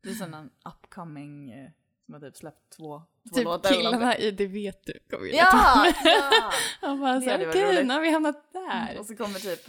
Det 0.03 0.11
är 0.11 0.15
sån 0.15 0.35
en 0.35 0.50
upcoming 0.65 1.50
eh, 1.50 1.71
som 2.05 2.15
har 2.15 2.21
typ 2.21 2.37
släppt 2.37 2.71
två, 2.77 3.03
två 3.29 3.37
Typ 3.37 3.45
låtar. 3.45 3.71
något. 3.71 3.79
killarna 3.79 4.17
i 4.17 4.31
Det 4.31 4.47
vet 4.47 4.87
du 4.87 4.99
kommer 5.11 5.27
ju 5.27 5.33
Ja! 5.33 5.87
ja! 6.05 6.53
Han 6.81 7.00
bara 7.00 7.21
såhär, 7.21 7.49
okej, 7.49 7.85
nu 7.85 7.95
har 7.95 8.00
vi 8.00 8.11
hamnat 8.12 8.53
där. 8.53 8.99
Och 8.99 9.07
så 9.07 9.17
kommer 9.17 9.39
typ 9.39 9.67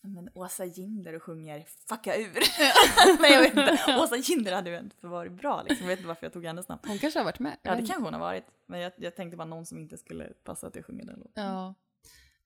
men 0.00 0.30
Åsa 0.34 0.64
Jinder 0.64 1.14
och 1.14 1.22
sjunger 1.22 1.64
Fucka 1.88 2.16
ur. 2.16 2.32
Nej 3.22 3.32
jag 3.32 3.40
vet 3.40 3.50
inte. 3.50 3.96
Åsa 4.02 4.16
Jinder 4.16 4.52
hade 4.52 4.70
ju 4.70 4.78
inte 4.78 5.06
varit 5.06 5.32
bra 5.32 5.62
liksom. 5.62 5.84
Jag 5.84 5.88
vet 5.88 5.98
inte 5.98 6.08
varför 6.08 6.26
jag 6.26 6.32
tog 6.32 6.44
hennes 6.44 6.68
namn. 6.68 6.80
Hon 6.86 6.98
kanske 6.98 7.20
har 7.20 7.24
varit 7.24 7.38
med. 7.38 7.56
Ja 7.62 7.70
det 7.70 7.86
kanske 7.86 8.00
hon 8.02 8.12
har 8.12 8.20
varit. 8.20 8.44
Men 8.66 8.80
jag, 8.80 8.92
jag 8.96 9.16
tänkte 9.16 9.36
bara 9.36 9.44
någon 9.48 9.66
som 9.66 9.78
inte 9.78 9.98
skulle 9.98 10.24
passa 10.44 10.66
att 10.66 10.76
jag 10.76 10.86
sjunger 10.86 11.04
den 11.04 11.18
låten. 11.18 11.44
Ja. 11.44 11.74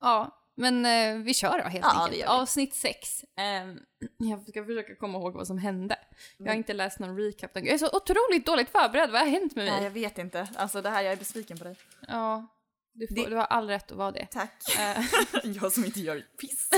Ja, 0.01 0.39
men 0.57 0.87
eh, 0.87 1.25
vi 1.25 1.35
kör 1.35 1.59
då 1.59 1.65
helt 1.69 1.85
Ja, 1.85 2.05
enkelt. 2.05 2.29
Avsnitt 2.29 2.75
6. 2.75 3.25
jag 4.19 4.49
ska 4.49 4.65
försöka 4.65 4.97
komma 4.97 5.19
ihåg 5.19 5.35
vad 5.35 5.47
som 5.47 5.59
hände. 5.59 5.97
Jag 6.39 6.47
har 6.47 6.55
inte 6.55 6.73
läst 6.73 6.99
någon 6.99 7.17
recap. 7.17 7.51
Jag 7.55 7.69
är 7.69 7.79
så 7.79 7.87
otroligt 7.97 8.47
dåligt 8.47 8.69
förberedd. 8.71 9.11
Vad 9.11 9.21
har 9.21 9.29
hänt 9.29 9.57
med 9.57 9.65
mig? 9.65 9.75
Nej 9.75 9.85
jag 9.85 9.91
vet 9.91 10.19
inte. 10.19 10.49
Alltså 10.57 10.83
det 10.83 10.91
här, 10.91 11.03
jag 11.03 11.13
är 11.13 11.17
besviken 11.17 11.59
på 11.59 11.65
dig. 11.65 11.77
Ja, 12.09 12.47
du, 12.95 13.07
får, 13.09 13.15
Det- 13.15 13.31
du 13.31 13.37
har 13.37 13.45
all 13.45 13.69
rätt 13.69 13.91
att 13.91 13.97
vara 13.99 14.11
det. 14.11 14.27
Tack. 14.31 14.63
Eh, 14.79 15.05
jag 15.63 15.73
som 15.73 15.85
inte 15.85 16.01
gör 16.01 16.25
piss. 16.41 16.69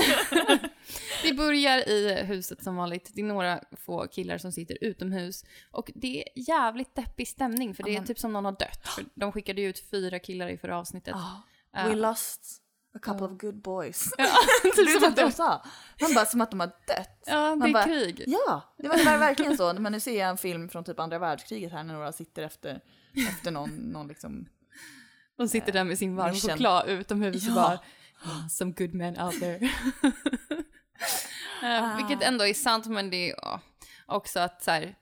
vi 1.23 1.33
börjar 1.33 1.89
i 1.89 2.23
huset 2.23 2.63
som 2.63 2.75
vanligt. 2.75 3.11
Det 3.13 3.21
är 3.21 3.25
några 3.25 3.59
få 3.85 4.07
killar 4.07 4.37
som 4.37 4.51
sitter 4.51 4.77
utomhus. 4.83 5.43
Och 5.71 5.91
det 5.95 6.21
är 6.23 6.29
jävligt 6.49 6.95
deppig 6.95 7.27
stämning 7.27 7.75
för 7.75 7.83
det 7.83 7.95
är 7.95 8.01
typ 8.03 8.19
som 8.19 8.33
någon 8.33 8.45
har 8.45 8.51
dött. 8.51 8.87
För 8.87 9.05
de 9.15 9.31
skickade 9.31 9.61
ju 9.61 9.69
ut 9.69 9.89
fyra 9.91 10.19
killar 10.19 10.47
i 10.49 10.57
förra 10.57 10.77
avsnittet. 10.79 11.15
Ah, 11.15 11.87
We 11.87 11.95
lost 11.95 12.61
a 12.95 12.99
couple 13.01 13.25
of 13.27 13.31
good 13.41 13.61
boys. 13.61 14.09
Ja, 14.17 14.25
typ 14.63 14.75
som 14.75 14.85
som 14.99 15.09
att 15.09 15.15
de, 15.15 15.31
sa. 15.31 15.63
Man 16.01 16.13
bara 16.13 16.25
som 16.25 16.41
att 16.41 16.51
de 16.51 16.59
har 16.59 16.67
dött. 16.67 17.23
ja 17.25 17.49
det 17.49 17.55
Man 17.55 17.69
är 17.69 17.73
bara- 17.73 17.83
krig. 17.83 18.23
Ja, 18.27 18.73
det 18.77 18.87
var, 18.87 19.17
verkligen 19.17 19.57
så. 19.57 19.73
Men 19.73 19.91
nu 19.91 19.99
ser 19.99 20.19
jag 20.19 20.29
en 20.29 20.37
film 20.37 20.69
från 20.69 20.83
typ 20.83 20.99
andra 20.99 21.19
världskriget 21.19 21.71
här 21.71 21.83
när 21.83 21.93
några 21.93 22.11
sitter 22.11 22.43
efter, 22.43 22.81
efter 23.29 23.51
någon, 23.51 23.69
någon 23.69 24.07
liksom... 24.07 24.45
De 25.37 25.47
sitter 25.47 25.71
där 25.71 25.83
med 25.83 25.97
sin 25.97 26.15
varm 26.15 26.31
Mission. 26.33 26.49
choklad 26.51 26.87
utomhus 26.89 27.35
och 27.47 27.51
Ja. 27.51 27.55
bara 27.55 27.79
"Ah, 28.23 28.49
“Some 28.49 28.71
good 28.77 28.93
men 28.93 29.19
out 29.21 29.39
there”. 29.39 29.59
Eh, 31.63 31.97
vilket 31.97 32.27
ändå 32.27 32.45
är 32.47 32.53
sant, 32.53 32.85
men 32.85 33.09
det 33.09 33.31
är 33.31 33.59
också 34.05 34.39
att 34.39 34.63
så 34.63 34.71
här, 34.71 34.95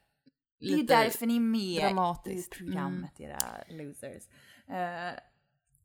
Det 0.59 0.73
är 0.73 0.83
därför 0.83 1.25
ni 1.25 1.35
är 1.35 1.39
med 1.39 1.81
dramatiskt. 1.83 2.53
i 2.53 2.57
programmet, 2.57 3.19
era 3.19 3.39
losers. 3.69 4.23
Eh, 4.69 5.19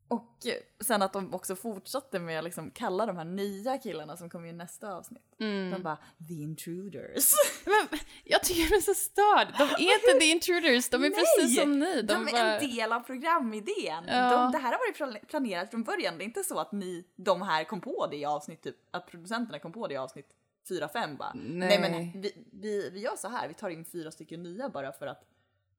och 0.09 0.47
sen 0.79 1.01
att 1.01 1.13
de 1.13 1.33
också 1.33 1.55
fortsatte 1.55 2.19
med 2.19 2.37
att 2.37 2.43
liksom 2.43 2.71
kalla 2.71 3.05
de 3.05 3.17
här 3.17 3.25
nya 3.25 3.77
killarna 3.77 4.17
som 4.17 4.29
kommer 4.29 4.47
i 4.47 4.53
nästa 4.53 4.93
avsnitt. 4.95 5.35
Mm. 5.39 5.71
De 5.71 5.83
bara 5.83 5.97
“the 6.27 6.33
intruders”. 6.33 7.31
Men 7.65 7.99
jag 8.23 8.43
tycker 8.43 8.69
de 8.69 8.75
är 8.75 8.81
så 8.81 8.93
störd. 8.93 9.47
De 9.57 9.63
är 9.85 9.93
inte 9.93 10.19
the 10.19 10.25
intruders, 10.25 10.89
de 10.89 11.03
är 11.03 11.09
precis 11.09 11.59
som 11.61 11.79
ni. 11.79 12.01
De, 12.01 12.01
De, 12.01 12.27
är 12.27 12.31
bara, 12.31 12.59
en 12.59 12.69
del 12.75 12.91
av 12.93 12.99
programidén. 12.99 14.03
Ja. 14.07 14.29
De, 14.31 14.51
det 14.51 14.57
här 14.57 14.71
har 14.71 14.79
varit 14.79 14.95
plan- 14.95 15.27
planerat 15.27 15.71
från 15.71 15.83
början. 15.83 16.17
Det 16.17 16.23
är 16.23 16.25
inte 16.25 16.43
så 16.43 16.59
att 16.59 16.71
ni, 16.71 17.05
de 17.15 17.41
här 17.41 17.63
kom 17.63 17.81
på 17.81 18.07
det 18.07 18.17
i 18.17 18.25
avsnitt, 18.25 18.61
typ, 18.61 18.75
att 18.91 19.07
producenterna 19.07 19.59
kom 19.59 19.71
på 19.71 19.87
det 19.87 19.93
i 19.93 19.97
avsnitt 19.97 20.29
4-5 20.69 21.17
bara. 21.17 21.31
Nej. 21.35 21.79
men 21.79 22.21
vi, 22.21 22.45
vi, 22.51 22.89
vi 22.89 22.99
gör 22.99 23.15
så 23.15 23.27
här, 23.27 23.47
vi 23.47 23.53
tar 23.53 23.69
in 23.69 23.85
fyra 23.85 24.11
stycken 24.11 24.43
nya 24.43 24.69
bara 24.69 24.91
för 24.91 25.07
att 25.07 25.23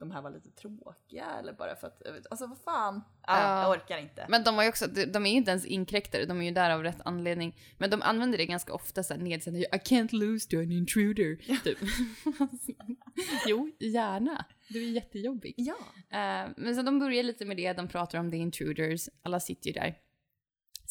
de 0.00 0.10
här 0.10 0.22
var 0.22 0.30
lite 0.30 0.50
tråkiga 0.50 1.26
eller 1.38 1.52
bara 1.52 1.76
för 1.76 1.86
att, 1.86 2.02
alltså 2.30 2.46
vad 2.46 2.58
fan. 2.58 3.02
Ja, 3.26 3.40
Ja. 3.40 3.62
Jag 3.62 3.70
orkar 3.70 3.98
inte. 3.98 4.26
Men 4.28 4.44
de, 4.44 4.56
var 4.56 4.62
ju 4.62 4.68
också, 4.68 4.86
de, 4.86 5.26
är 5.26 5.30
ju 5.30 5.36
inte 5.36 5.50
ens 5.50 5.66
inkräktare, 5.66 6.24
de 6.24 6.40
är 6.40 6.44
ju 6.44 6.50
där 6.50 6.70
av 6.70 6.82
rätt 6.82 7.00
anledning. 7.04 7.56
Men 7.78 7.90
de 7.90 8.02
använder 8.02 8.38
det 8.38 8.46
ganska 8.46 8.72
ofta 8.72 9.02
såhär 9.02 9.20
nedsättande, 9.20 9.60
I 9.60 9.78
can't 9.78 10.14
lose 10.14 10.48
to 10.48 10.56
an 10.56 10.72
intruder. 10.72 11.36
Typ. 11.64 11.78
jo, 13.46 13.70
gärna. 13.78 14.44
Du 14.68 14.84
är 14.84 14.90
jättejobbig. 14.90 15.54
Ja. 15.56 15.76
Eh, 16.10 16.50
men 16.56 16.76
så 16.76 16.82
de 16.82 16.98
börjar 16.98 17.22
lite 17.22 17.44
med 17.44 17.56
det, 17.56 17.72
de 17.72 17.88
pratar 17.88 18.18
om 18.18 18.30
the 18.30 18.36
intruders, 18.36 19.08
alla 19.22 19.40
sitter 19.40 19.66
ju 19.66 19.72
där. 19.72 19.94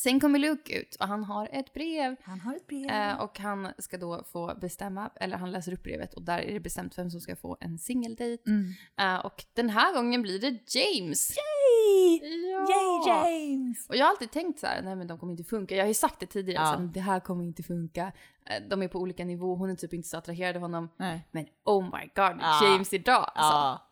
Sen 0.03 0.19
kommer 0.19 0.39
Luke 0.39 0.79
ut 0.79 0.95
och 0.99 1.07
han 1.07 1.23
har 1.23 1.49
ett 1.51 1.73
brev. 1.73 2.15
Han 2.23 2.39
har 2.39 2.55
ett 2.55 2.67
brev. 2.67 2.89
Eh, 2.89 3.21
och 3.21 3.39
han 3.39 3.67
ska 3.77 3.97
då 3.97 4.23
få 4.31 4.55
bestämma, 4.61 5.09
eller 5.15 5.37
han 5.37 5.51
läser 5.51 5.73
upp 5.73 5.83
brevet 5.83 6.13
och 6.13 6.21
där 6.23 6.39
är 6.39 6.53
det 6.53 6.59
bestämt 6.59 6.97
vem 6.97 7.09
som 7.11 7.21
ska 7.21 7.35
få 7.35 7.57
en 7.59 7.77
singeldejt. 7.79 8.43
Mm. 8.47 8.73
Eh, 8.99 9.25
och 9.25 9.45
den 9.53 9.69
här 9.69 9.93
gången 9.93 10.21
blir 10.21 10.39
det 10.39 10.75
James. 10.79 11.31
Yay! 11.37 12.49
Ja. 12.51 12.67
Yay 12.69 13.07
James! 13.07 13.89
Och 13.89 13.95
jag 13.95 14.05
har 14.05 14.09
alltid 14.09 14.31
tänkt 14.31 14.59
så 14.59 14.67
här, 14.67 14.81
nej 14.81 14.95
men 14.95 15.07
de 15.07 15.19
kommer 15.19 15.31
inte 15.33 15.43
funka. 15.43 15.75
Jag 15.75 15.83
har 15.83 15.87
ju 15.87 15.93
sagt 15.93 16.19
det 16.19 16.25
tidigare, 16.25 16.63
Ja. 16.63 16.73
så 16.73 16.79
det 16.81 16.99
här 16.99 17.19
kommer 17.19 17.43
inte 17.43 17.63
funka. 17.63 18.11
Eh, 18.45 18.63
De 18.69 18.81
är 18.83 18.87
på 18.87 18.99
olika 18.99 19.25
nivåer, 19.25 19.57
hon 19.57 19.69
är 19.69 19.75
typ 19.75 19.93
inte 19.93 20.07
så 20.09 20.17
attraherad 20.17 20.55
av 20.55 20.61
honom. 20.61 20.89
Nej. 20.97 21.27
Men 21.31 21.45
oh 21.65 21.83
my 21.83 22.05
god, 22.15 22.37
Ja. 22.41 22.59
James 22.71 22.93
idag 22.93 23.31
alltså. 23.35 23.53
Ja. 23.57 23.85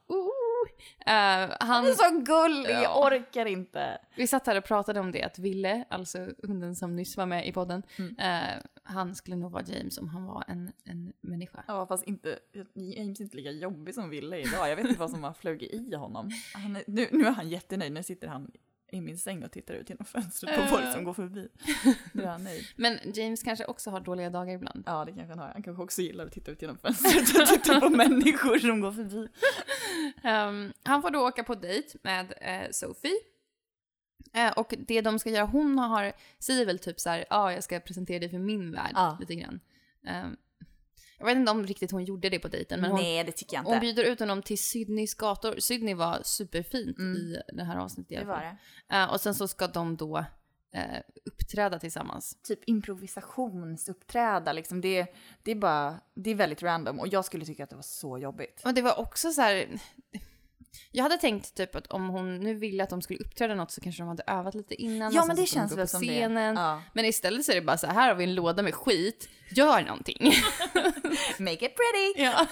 Uh. 1.07 1.55
Han, 1.59 1.69
Han 1.69 1.85
är 1.85 1.91
så 1.93 2.19
gullig, 2.19 2.69
Ja. 2.69 2.81
jag 2.83 2.97
orkar 3.05 3.45
inte. 3.45 3.97
vi 4.15 4.27
satt 4.27 4.47
här 4.47 4.57
och 4.57 4.63
pratade 4.63 4.99
om 4.99 5.11
det, 5.11 5.23
att 5.23 5.39
Ville, 5.39 5.85
alltså 5.89 6.27
hunden 6.43 6.75
som 6.75 6.95
nyss 6.95 7.17
var 7.17 7.25
med 7.25 7.47
i 7.47 7.51
podden, 7.53 7.83
Mm. 7.99 8.15
eh, 8.19 8.63
han 8.83 9.15
skulle 9.15 9.35
nog 9.37 9.51
vara 9.51 9.63
James 9.67 9.97
om 9.97 10.09
han 10.09 10.25
var 10.25 10.43
en, 10.47 10.71
en 10.83 11.13
människa. 11.21 11.63
Ja 11.67 11.87
fast 11.87 12.03
inte, 12.07 12.39
James 12.73 13.19
är 13.19 13.23
inte 13.23 13.37
lika 13.37 13.51
jobbig 13.51 13.95
som 13.95 14.09
Ville 14.09 14.37
idag. 14.39 14.69
Jag 14.69 14.75
vet 14.75 14.85
inte 14.87 14.99
vad 14.99 15.09
som 15.11 15.23
har 15.23 15.33
flugit 15.33 15.73
i 15.73 15.95
honom. 15.95 16.29
Är, 16.55 16.83
nu, 16.91 17.07
nu 17.11 17.25
är 17.25 17.31
han 17.31 17.49
jättenöjd, 17.49 17.91
nu 17.91 18.03
sitter 18.03 18.27
han 18.27 18.51
i 18.91 19.01
min 19.01 19.17
säng 19.17 19.43
och 19.43 19.51
tittar 19.51 19.73
ut 19.73 19.89
genom 19.89 20.05
fönstret 20.13 20.55
på 20.55 20.67
folk 20.67 20.91
som 20.93 21.03
går 21.03 21.13
förbi. 21.13 21.47
Nu 22.13 22.23
är 22.23 22.27
han 22.27 22.43
nöjd. 22.43 22.65
Men 22.75 22.99
James 23.13 23.43
kanske 23.43 23.65
också 23.65 23.89
har 23.89 23.99
dåliga 23.99 24.29
dagar 24.29 24.53
ibland. 24.55 24.83
Ja 24.85 25.05
det 25.05 25.11
kanske 25.11 25.29
han 25.31 25.39
har. 25.39 25.47
Han 25.47 25.63
kanske 25.63 25.83
också 25.83 26.01
gillar 26.01 26.25
att 26.25 26.31
titta 26.31 26.51
ut 26.51 26.61
genom 26.61 26.77
fönstret 26.77 27.41
och 27.41 27.47
titta 27.47 27.79
på 27.79 27.89
människor 28.03 28.57
som 28.57 28.81
går 28.81 28.91
förbi. 28.91 29.27
Ehm, 30.23 30.73
han 30.83 31.01
får 31.01 31.09
då 31.11 31.27
åka 31.27 31.43
på 31.43 31.55
dejt 31.55 31.97
med 32.01 32.33
eh, 32.41 32.71
Sophie. 32.71 33.17
Eh, 34.33 34.51
och 34.51 34.73
det 34.87 35.01
de 35.01 35.19
ska 35.19 35.29
göra, 35.29 35.45
hon 35.45 35.79
har, 35.79 36.13
säger 36.39 36.65
väl 36.65 36.79
typ 36.79 36.99
så 36.99 37.09
här, 37.09 37.19
ja 37.19 37.25
ah, 37.37 37.51
jag 37.53 37.63
ska 37.63 37.79
presentera 37.79 38.19
dig 38.19 38.29
för 38.29 38.37
min 38.39 38.71
värld, 38.71 38.91
Ja. 38.93 39.17
lite 39.19 39.35
grann. 39.35 39.59
Ehm, 40.07 40.35
jag 41.17 41.25
vet 41.25 41.35
inte 41.37 41.51
om 41.51 41.65
riktigt 41.65 41.91
hon 41.91 42.05
gjorde 42.05 42.29
det 42.29 42.39
på 42.39 42.47
dejten, 42.47 42.81
men 42.81 42.91
hon, 42.91 42.99
Nej 42.99 43.23
det 43.23 43.31
tycker 43.31 43.55
jag 43.55 43.61
inte. 43.61 43.71
hon 43.71 43.79
bjuder 43.79 44.03
ut 44.03 44.19
honom 44.19 44.41
till 44.41 44.57
Sydneys 44.59 45.13
gator. 45.15 45.55
Sydney 45.59 45.93
var 45.95 46.21
superfint 46.23 46.97
Mm. 46.99 47.15
i 47.17 47.41
det 47.53 47.63
här 47.63 47.77
avsnittet 47.77 48.11
i 48.11 48.15
det 48.15 48.21
alla 48.21 48.29
var 48.29 48.39
fall. 48.41 48.55
det. 48.89 48.95
Eh, 48.95 49.13
och 49.13 49.21
sen 49.21 49.33
så 49.35 49.47
ska 49.47 49.67
de 49.67 49.95
då 49.95 50.17
eh, 50.73 50.83
uppträda 51.25 51.79
tillsammans. 51.79 52.37
Typ 52.43 52.59
improvisationsuppträda 52.65 54.53
liksom. 54.53 54.81
Det, 54.81 55.05
det 55.43 55.51
är 55.51 55.55
bara, 55.55 55.99
det 56.15 56.29
är 56.29 56.35
väldigt 56.35 56.63
random 56.63 56.99
och 56.99 57.07
jag 57.07 57.25
skulle 57.25 57.45
tycka 57.45 57.63
att 57.63 57.69
det 57.69 57.75
var 57.75 57.83
så 57.83 58.17
jobbigt. 58.17 58.61
Och 58.65 58.73
det 58.73 58.81
var 58.81 58.99
också 58.99 59.31
så 59.31 59.41
här. 59.41 59.79
Jag 60.91 61.03
hade 61.03 61.17
tänkt 61.17 61.55
typ 61.55 61.75
att 61.75 61.87
om 61.87 62.09
hon 62.09 62.37
nu 62.39 62.53
ville 62.53 62.83
att 62.83 62.89
de 62.89 63.01
skulle 63.01 63.19
uppträda 63.19 63.55
något 63.55 63.71
så 63.71 63.81
kanske 63.81 64.01
de 64.03 64.07
hade 64.07 64.23
övat 64.27 64.55
lite 64.55 64.75
innan. 64.75 65.13
Ja 65.13 65.21
sen 65.21 65.27
men 65.27 65.35
det 65.35 65.45
känns 65.45 65.77
väl 65.77 65.87
som 65.87 66.01
scenen. 66.01 66.55
det. 66.55 66.61
Ja. 66.61 66.81
Men 66.93 67.05
istället 67.05 67.45
så 67.45 67.51
är 67.51 67.55
det 67.55 67.61
bara 67.61 67.77
så 67.77 67.87
här, 67.87 67.93
här 67.93 68.07
har 68.07 68.15
vi 68.15 68.23
en 68.23 68.35
låda 68.35 68.63
med 68.63 68.75
skit, 68.75 69.29
gör 69.51 69.81
någonting. 69.81 70.17
Make 71.39 71.65
it 71.65 71.75
pretty! 71.75 72.13
ja. 72.23 72.47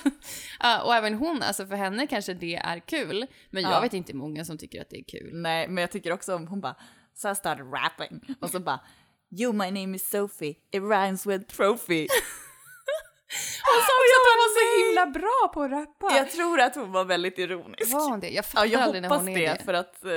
Ja, 0.60 0.82
och 0.84 0.96
även 0.96 1.14
hon, 1.14 1.42
alltså 1.42 1.68
för 1.68 1.76
henne 1.76 2.08
kanske 2.08 2.34
det 2.34 2.56
är 2.56 2.80
kul, 2.80 3.26
men 3.50 3.64
jag 3.64 3.72
Ja. 3.72 3.80
vet 3.82 3.94
inte 3.94 4.16
många 4.16 4.46
som 4.46 4.58
tycker 4.58 4.82
att 4.82 4.90
det 4.90 4.98
är 5.00 5.04
kul. 5.04 5.30
Nej, 5.34 5.68
men 5.68 5.82
jag 5.82 5.92
tycker 5.92 6.12
också 6.14 6.36
om 6.36 6.48
hon 6.48 6.62
bara, 6.62 6.76
så 7.14 7.32
I 7.32 7.36
started 7.36 7.66
rapping. 7.74 8.36
Och 8.42 8.50
så 8.50 8.60
bara, 8.60 8.80
you 9.40 9.54
my 9.54 9.72
name 9.72 9.96
is 9.96 10.10
Sophie, 10.10 10.50
it 10.50 10.82
rhymes 10.82 11.26
with 11.26 11.46
trophy. 11.56 12.08
Hon 13.76 13.84
sa 13.90 13.94
också 14.02 14.16
att 14.20 14.28
hon 14.30 14.40
var 14.44 14.52
så 14.58 14.64
himla 14.86 15.06
bra 15.20 15.52
på 15.54 15.62
att 15.64 15.72
rappa. 15.72 16.18
jag 16.18 16.32
tror 16.32 16.60
att 16.62 16.76
hon 16.76 16.92
var 16.92 17.06
väldigt 17.06 17.38
ironisk. 17.40 17.94
Var 17.94 18.10
hon 18.10 18.20
det? 18.20 18.28
Jag 18.30 18.36
Ja, 18.38 18.44
fattar 18.44 18.66
jag 18.66 18.82
aldrig 18.82 19.02
när 19.02 19.10
hoppas 19.10 19.26
hon 19.26 19.34
det, 19.34 19.46
är 19.46 19.58
det. 19.58 19.64
för 19.64 19.74
att, 19.74 20.06
eh, 20.06 20.12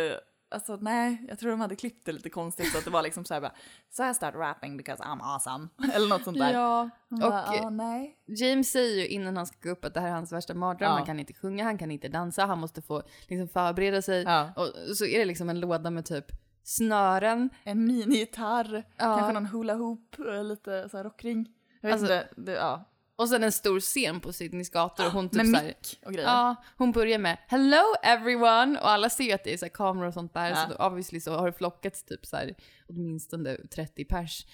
alltså 0.51 0.77
nej, 0.77 1.25
jag 1.29 1.39
tror 1.39 1.51
de 1.51 1.61
hade 1.61 1.77
klippt 1.77 2.07
det 2.07 2.13
lite 2.13 2.31
konstigt 2.31 2.73
så 2.73 2.79
att 2.79 2.85
det 2.85 2.91
var 2.91 3.03
liksom 3.03 3.25
så 3.25 3.35
här 3.35 3.41
bara, 3.41 3.53
so 3.91 4.05
I 4.11 4.15
started 4.15 4.41
rapping 4.41 4.77
because 4.77 5.03
I'm 5.03 5.19
awesome. 5.23 5.69
Eller 5.95 6.09
något 6.09 6.25
sånt 6.25 6.39
där. 6.39 6.53
Ja, 6.53 6.91
och 7.11 7.19
bara, 7.19 7.45
"Ja, 7.57 7.71
nej. 7.71 8.17
James 8.27 8.71
säger 8.73 8.97
ju 8.97 9.09
innan 9.09 9.37
han 9.37 9.47
ska 9.47 9.57
gå 9.63 9.71
upp 9.71 9.85
att 9.85 9.95
det 9.95 10.01
här 10.01 10.09
är 10.09 10.13
hans 10.13 10.33
värsta 10.33 10.55
mardröm. 10.55 10.89
Ja. 10.91 10.97
Han 10.97 11.07
kan 11.07 11.21
inte 11.21 11.35
sjunga, 11.35 11.65
han 11.65 11.79
kan 11.79 11.91
inte 11.91 12.09
dansa, 12.09 12.45
han 12.47 12.59
måste 12.59 12.83
få 12.83 13.03
liksom 13.27 13.49
förbereda 13.49 14.03
sig. 14.03 14.23
Ja. 14.23 14.53
Och 14.57 14.97
så 14.97 15.05
är 15.05 15.19
det 15.19 15.25
liksom 15.25 15.49
en 15.51 15.61
låda 15.61 15.91
med 15.91 16.05
typ 16.07 16.25
snören. 16.65 17.51
En 17.65 17.85
minigitarr, 17.87 18.85
Ja. 18.97 19.17
kanske 19.17 19.33
någon 19.33 19.47
hula 19.47 19.75
hoop, 19.75 20.17
eh, 20.19 20.45
lite 20.45 20.89
så 20.89 20.97
här 20.97 21.05
rockring. 21.05 21.49
Jag 21.81 21.89
vet 21.89 22.01
Alltså, 22.01 22.15
inte, 22.15 22.29
det, 22.37 22.53
ja. 22.53 22.85
Och 23.19 23.29
sen 23.29 23.43
en 23.45 23.53
stor 23.53 23.81
scen 23.81 24.21
på 24.21 24.33
Sydneys 24.33 24.71
gator 24.71 25.07
och 25.07 25.13
hon 25.13 25.29
typ 25.29 25.37
Med 25.37 25.47
så 25.47 25.57
här, 25.57 25.65
mick 25.67 26.01
och 26.07 26.13
grejer. 26.13 26.29
Ja, 26.29 26.57
hon 26.77 26.93
börjar 26.93 27.19
med 27.19 27.39
“Hello 27.49 27.83
everyone” 28.03 28.81
och 28.81 28.91
alla 28.91 29.11
ser 29.11 29.25
ju 29.25 29.33
att 29.33 29.45
det 29.45 29.53
är 29.53 29.57
så 29.57 29.65
här 29.65 29.71
kameror 29.71 30.07
och 30.07 30.15
sånt 30.15 30.35
där. 30.35 30.51
Ja. 30.51 30.57
Så 30.57 30.69
då, 30.79 30.87
obviously 30.87 31.21
så 31.21 31.37
har 31.37 31.47
det 31.47 31.53
flockats 31.53 32.05
typ 32.05 32.27
så 32.27 32.37
här 32.37 32.55
åtminstone 32.89 33.57
30 33.57 34.05
pers. 34.05 34.47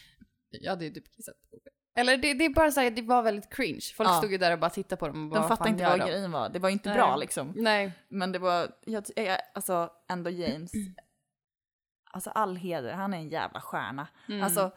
Jag 0.50 0.70
hade 0.70 0.84
ju 0.84 0.90
typ 0.90 1.16
kissat 1.16 1.34
det. 1.50 2.00
Eller 2.00 2.16
det, 2.16 2.34
det 2.34 2.44
är 2.44 2.50
bara 2.54 2.70
så 2.70 2.80
här, 2.80 2.90
det 2.90 3.02
var 3.02 3.22
väldigt 3.22 3.50
cringe. 3.54 3.80
Folk 3.96 4.08
Ja. 4.08 4.18
stod 4.18 4.32
ju 4.32 4.38
där 4.38 4.52
och 4.52 4.58
bara 4.58 4.70
tittade 4.70 4.96
på 5.00 5.06
dem 5.08 5.24
och 5.24 5.30
bara, 5.30 5.40
De 5.40 5.48
"Vad 5.48 5.58
fattade 5.58 5.70
inte 5.70 5.84
vad 5.84 5.98
de?" 5.98 6.06
grejen 6.06 6.32
var. 6.32 6.48
Det 6.48 6.58
var 6.58 6.68
inte 6.70 6.88
Nej. 6.88 6.98
bra 6.98 7.16
liksom. 7.16 7.52
Nej. 7.56 7.92
Men 8.08 8.32
det 8.32 8.38
var, 8.38 8.68
jag, 8.86 9.04
jag, 9.16 9.38
alltså 9.54 9.90
ändå 10.08 10.30
James, 10.30 10.72
alltså 12.12 12.30
all 12.30 12.56
heder, 12.56 12.92
han 12.92 13.14
är 13.14 13.18
en 13.18 13.28
jävla 13.28 13.60
stjärna. 13.60 14.08
Mm. 14.28 14.42
Alltså 14.42 14.70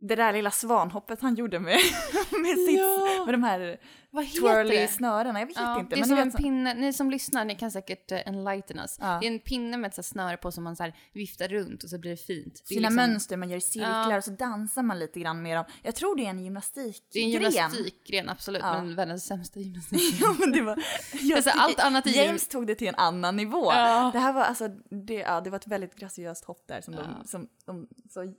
det 0.00 0.16
där 0.16 0.32
lilla 0.32 0.50
svanhoppet 0.50 1.20
han 1.22 1.34
gjorde 1.34 1.58
med, 1.60 1.72
med, 2.42 2.58
sitt, 2.68 2.78
Ja. 2.78 3.22
med 3.24 3.34
de 3.34 3.42
här 3.42 3.80
Vad 4.10 4.24
twirly 4.32 4.86
snörena, 4.88 5.40
jag 5.40 5.46
vet 5.46 5.56
Ja, 5.56 5.80
inte. 5.80 5.94
det 5.96 5.96
är 5.96 6.00
Men 6.00 6.08
som 6.08 6.16
ni 6.16 6.22
en 6.22 6.32
så- 6.32 6.38
pinne, 6.38 6.74
ni 6.74 6.92
som 6.92 7.10
lyssnar, 7.10 7.44
ni 7.44 7.54
kan 7.54 7.70
säkert 7.70 8.12
uh, 8.12 8.18
enlighten 8.28 8.78
us. 8.78 8.96
Ja. 9.00 9.18
Det 9.20 9.26
är 9.26 9.30
en 9.32 9.38
pinne 9.38 9.76
med 9.76 9.88
ett 9.88 9.94
så 9.94 10.02
snöre 10.02 10.36
på 10.36 10.52
som 10.52 10.64
man 10.64 10.76
så 10.76 10.92
viftar 11.12 11.48
runt 11.48 11.84
och 11.84 11.90
så 11.90 11.98
blir 11.98 12.10
det 12.10 12.16
fint. 12.16 12.54
Det 12.68 12.74
är 12.74 12.76
sina 12.76 12.88
liksom- 12.88 12.96
mönster, 12.96 13.36
man 13.36 13.50
gör 13.50 13.56
i 13.56 13.60
cirklar 13.60 14.16
och 14.18 14.24
så 14.24 14.30
dansar 14.30 14.82
man 14.82 14.98
lite 14.98 15.20
grann 15.20 15.42
med 15.42 15.56
dem. 15.56 15.64
Jag 15.82 15.94
tror 15.94 16.16
det 16.16 16.26
är 16.26 16.30
en 16.30 16.44
gymnastikgren. 16.44 17.02
Det 17.12 17.18
är 17.18 17.24
en 17.24 17.30
gymnastikgren, 17.30 18.28
absolut, 18.28 18.62
men 18.62 18.94
världens 18.94 19.26
sämsta 19.26 19.60
gymnastik. 19.60 20.14
ja, 20.20 20.34
men 20.38 20.52
det 20.52 20.62
var, 20.62 20.82
jag 21.20 21.36
Alltså, 21.36 21.50
allt 21.54 21.80
annat 21.80 22.06
ju- 22.06 22.10
James 22.10 22.48
tog 22.48 22.66
det 22.66 22.74
till 22.74 22.88
en 22.88 22.94
annan 22.94 23.36
nivå. 23.36 23.70
Det 23.70 24.18
här 24.18 24.32
var 24.32 24.42
alltså, 24.42 24.68
det, 25.06 25.14
ja, 25.14 25.40
det 25.40 25.50
var 25.50 25.56
ett 25.58 25.66
väldigt 25.66 25.94
graciöst 25.96 26.44
hopp 26.44 26.64
där 26.68 26.80
som 26.80 26.94
de, 26.96 27.04
som, 27.26 27.48
de, 27.66 27.88
så, 28.10 28.34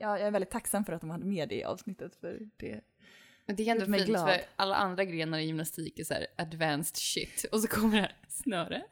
ja, 0.00 0.18
jag 0.18 0.26
är 0.26 0.30
väldigt 0.30 0.50
tacksam 0.50 0.84
för 0.84 0.92
att 0.92 1.00
de 1.00 1.10
hade 1.10 1.24
med 1.24 1.48
det 1.48 1.54
i 1.54 1.64
avsnittet 1.64 2.16
för 2.16 2.38
det. 2.56 2.80
Men 3.46 3.56
det 3.56 3.68
är 3.68 3.70
ändå 3.72 3.84
fint 3.84 4.06
glad. 4.06 4.28
för 4.28 4.40
alla 4.56 4.76
andra 4.76 5.04
grenar 5.04 5.38
i 5.38 5.44
gymnastik 5.44 5.98
är 5.98 6.04
så 6.04 6.14
här 6.14 6.26
advanced 6.36 6.96
shit. 6.96 7.44
Och 7.52 7.60
så 7.60 7.68
kommer 7.68 7.96
det 7.96 8.00
här 8.00 8.16
snöre. 8.28 8.82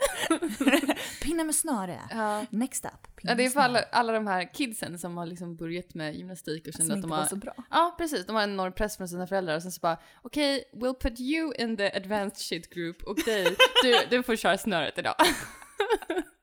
Pinne 1.22 1.44
med 1.44 1.54
snöre. 1.54 2.00
Ja. 2.10 2.46
Next 2.50 2.84
up. 2.84 3.16
Pinne 3.16 3.32
Ja, 3.32 3.36
det 3.36 3.44
är 3.44 3.50
för 3.50 3.60
alla, 3.60 3.82
alla 3.92 4.12
de 4.12 4.26
här 4.26 4.54
kidsen 4.54 4.98
som 4.98 5.16
har 5.16 5.26
liksom 5.26 5.56
börjat 5.56 5.94
med 5.94 6.14
gymnastik 6.14 6.66
och 6.66 6.72
känner 6.72 6.94
att 6.94 7.02
de 7.02 7.10
har... 7.10 7.24
så 7.24 7.36
bra. 7.36 7.54
Ja, 7.70 7.94
precis. 7.98 8.26
De 8.26 8.36
har 8.36 8.42
en 8.42 8.52
enorm 8.52 8.72
press 8.72 8.96
från 8.96 9.08
sina 9.08 9.26
föräldrar 9.26 9.56
och 9.56 9.62
sen 9.62 9.72
så 9.72 9.80
bara 9.80 9.98
okej, 10.22 10.64
we'll 10.72 11.00
put 11.00 11.20
you 11.20 11.54
in 11.58 11.76
the 11.76 11.96
advanced 11.96 12.36
shit 12.36 12.74
group 12.74 13.02
och 13.02 13.16
dig, 13.24 13.56
du, 13.82 13.98
du 14.10 14.22
får 14.22 14.36
köra 14.36 14.58
snöret 14.58 14.98
idag. 14.98 15.14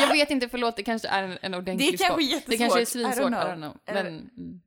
Jag 0.00 0.12
vet 0.12 0.30
inte, 0.30 0.48
förlåt, 0.48 0.76
det 0.76 0.82
kanske 0.82 1.08
är 1.08 1.22
en, 1.22 1.38
en 1.42 1.54
ordentlig 1.54 1.98
Det 1.98 2.04
är 2.04 2.08
kanske 2.08 2.22
jättesvårt. 2.22 2.50
Det 2.50 2.58
kanske 2.58 2.80
är 2.80 2.84
svinsvårt, 2.84 3.32
I 3.32 3.34
don't 3.34 3.56
know. 3.56 3.76
Men 3.84 4.06
mm, 4.06 4.60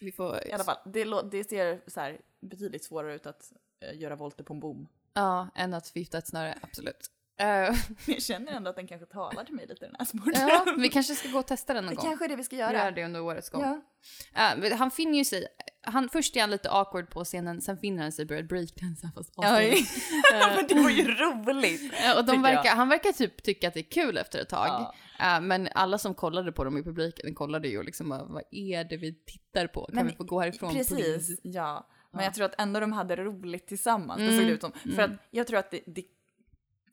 vi 0.00 0.12
får... 0.12 0.46
I 0.46 0.52
alla 0.52 0.64
fall, 0.64 0.78
det, 0.84 1.04
det 1.30 1.48
ser 1.48 1.80
så 1.86 2.00
här 2.00 2.20
betydligt 2.40 2.84
svårare 2.84 3.14
ut 3.14 3.26
att 3.26 3.52
eh, 3.80 4.00
göra 4.00 4.16
volter 4.16 4.44
på 4.44 4.54
en 4.54 4.60
bom. 4.60 4.88
Ja, 5.14 5.48
än 5.54 5.74
att 5.74 5.96
vifta 5.96 6.18
ett 6.18 6.26
snöre, 6.26 6.58
absolut. 6.60 7.10
Eh, 7.38 7.46
Jag 8.06 8.22
känner 8.22 8.52
ändå 8.52 8.70
att 8.70 8.76
den 8.76 8.86
kanske 8.86 9.06
talar 9.06 9.44
till 9.44 9.54
mig 9.54 9.66
lite 9.66 9.86
den 9.86 9.94
här 9.98 10.04
smorten. 10.06 10.48
ja, 10.48 10.66
vi 10.78 10.88
kanske 10.88 11.14
ska 11.14 11.28
gå 11.28 11.38
och 11.38 11.46
testa 11.46 11.74
den 11.74 11.84
någon 11.84 11.90
Det 11.90 11.96
gång. 11.96 12.04
kanske 12.06 12.24
är 12.24 12.28
det 12.28 12.36
vi 12.36 12.44
ska 12.44 12.56
Gör 12.56 12.72
göra. 12.72 12.90
det 12.90 13.04
under 13.04 13.20
årets 13.22 13.50
gång. 13.50 13.62
Ja. 13.62 14.54
Men 14.56 14.72
han 14.72 14.90
finner 14.90 15.18
ju 15.18 15.24
sig, 15.24 15.46
han, 15.82 16.08
först 16.08 16.36
är 16.36 16.40
han 16.40 16.50
lite 16.50 16.70
awkward 16.70 17.10
på 17.10 17.24
scenen, 17.24 17.60
sen 17.60 17.78
finner 17.78 18.02
han 18.02 18.12
sig 18.12 18.24
börja 18.26 18.42
breakdansa 18.42 19.10
fast 19.14 19.32
Oj. 19.36 19.44
asdåligt. 19.46 19.90
Men 20.56 20.66
det 20.68 20.74
var 20.82 20.90
ju 20.90 21.04
roligt. 21.14 21.92
Eh, 22.04 22.18
och 22.18 22.24
de 22.24 22.42
verkar, 22.42 22.76
han 22.76 22.88
verkar 22.88 23.12
typ 23.12 23.42
tycka 23.42 23.68
att 23.68 23.74
det 23.74 23.80
är 23.80 23.90
kul 23.90 24.18
efter 24.18 24.38
ett 24.38 24.48
tag. 24.48 24.92
Ja. 25.18 25.40
Men 25.40 25.68
alla 25.74 25.98
som 25.98 26.14
kollade 26.14 26.52
på 26.52 26.64
dem 26.64 26.78
i 26.78 26.82
publiken 26.82 27.34
kollade 27.34 27.68
ju 27.68 27.78
och 27.78 27.84
liksom 27.84 28.08
vad 28.08 28.42
är 28.50 28.84
det 28.84 28.96
vi 28.96 29.14
tittar 29.24 29.66
på? 29.66 29.86
Kan 29.86 29.94
Men 29.94 30.06
vi 30.06 30.12
få 30.12 30.24
gå 30.24 30.40
härifrån 30.40 30.72
Precis, 30.74 31.40
ja. 31.42 31.88
Men 32.12 32.20
Ja. 32.20 32.24
jag 32.26 32.34
tror 32.34 32.44
att 32.46 32.60
ändå 32.60 32.80
de 32.80 32.92
hade 32.92 33.16
roligt 33.16 33.66
tillsammans. 33.66 34.18
Det 34.18 34.24
Mm, 34.24 34.36
såg 34.38 34.46
det 34.46 34.52
ut 34.52 34.60
som. 34.60 34.72
För 34.72 34.88
mm. 34.88 35.04
att 35.04 35.10
jag 35.30 35.46
tror 35.46 35.58
att 35.58 35.70
det, 35.70 35.80
det 35.86 36.02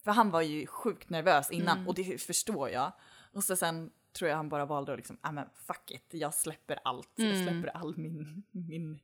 för 0.05 0.11
han 0.11 0.31
var 0.31 0.41
ju 0.41 0.67
sjukt 0.67 1.09
nervös 1.09 1.51
innan 1.51 1.77
Mm. 1.77 1.87
och 1.87 1.95
det 1.95 2.21
förstår 2.21 2.69
jag. 2.69 2.91
Och 3.33 3.43
så 3.43 3.55
sen 3.55 3.91
tror 4.17 4.29
jag 4.29 4.37
han 4.37 4.49
bara 4.49 4.65
valde 4.65 4.91
att 4.91 4.97
liksom, 4.97 5.17
ah 5.21 5.31
men 5.31 5.47
fuck 5.67 5.91
it, 5.91 6.05
jag 6.11 6.33
släpper 6.33 6.79
allt. 6.83 7.11
Jag 7.15 7.27
Mm. 7.27 7.43
släpper 7.47 7.77
all 7.77 7.97
min, 7.97 8.43
min 8.51 8.99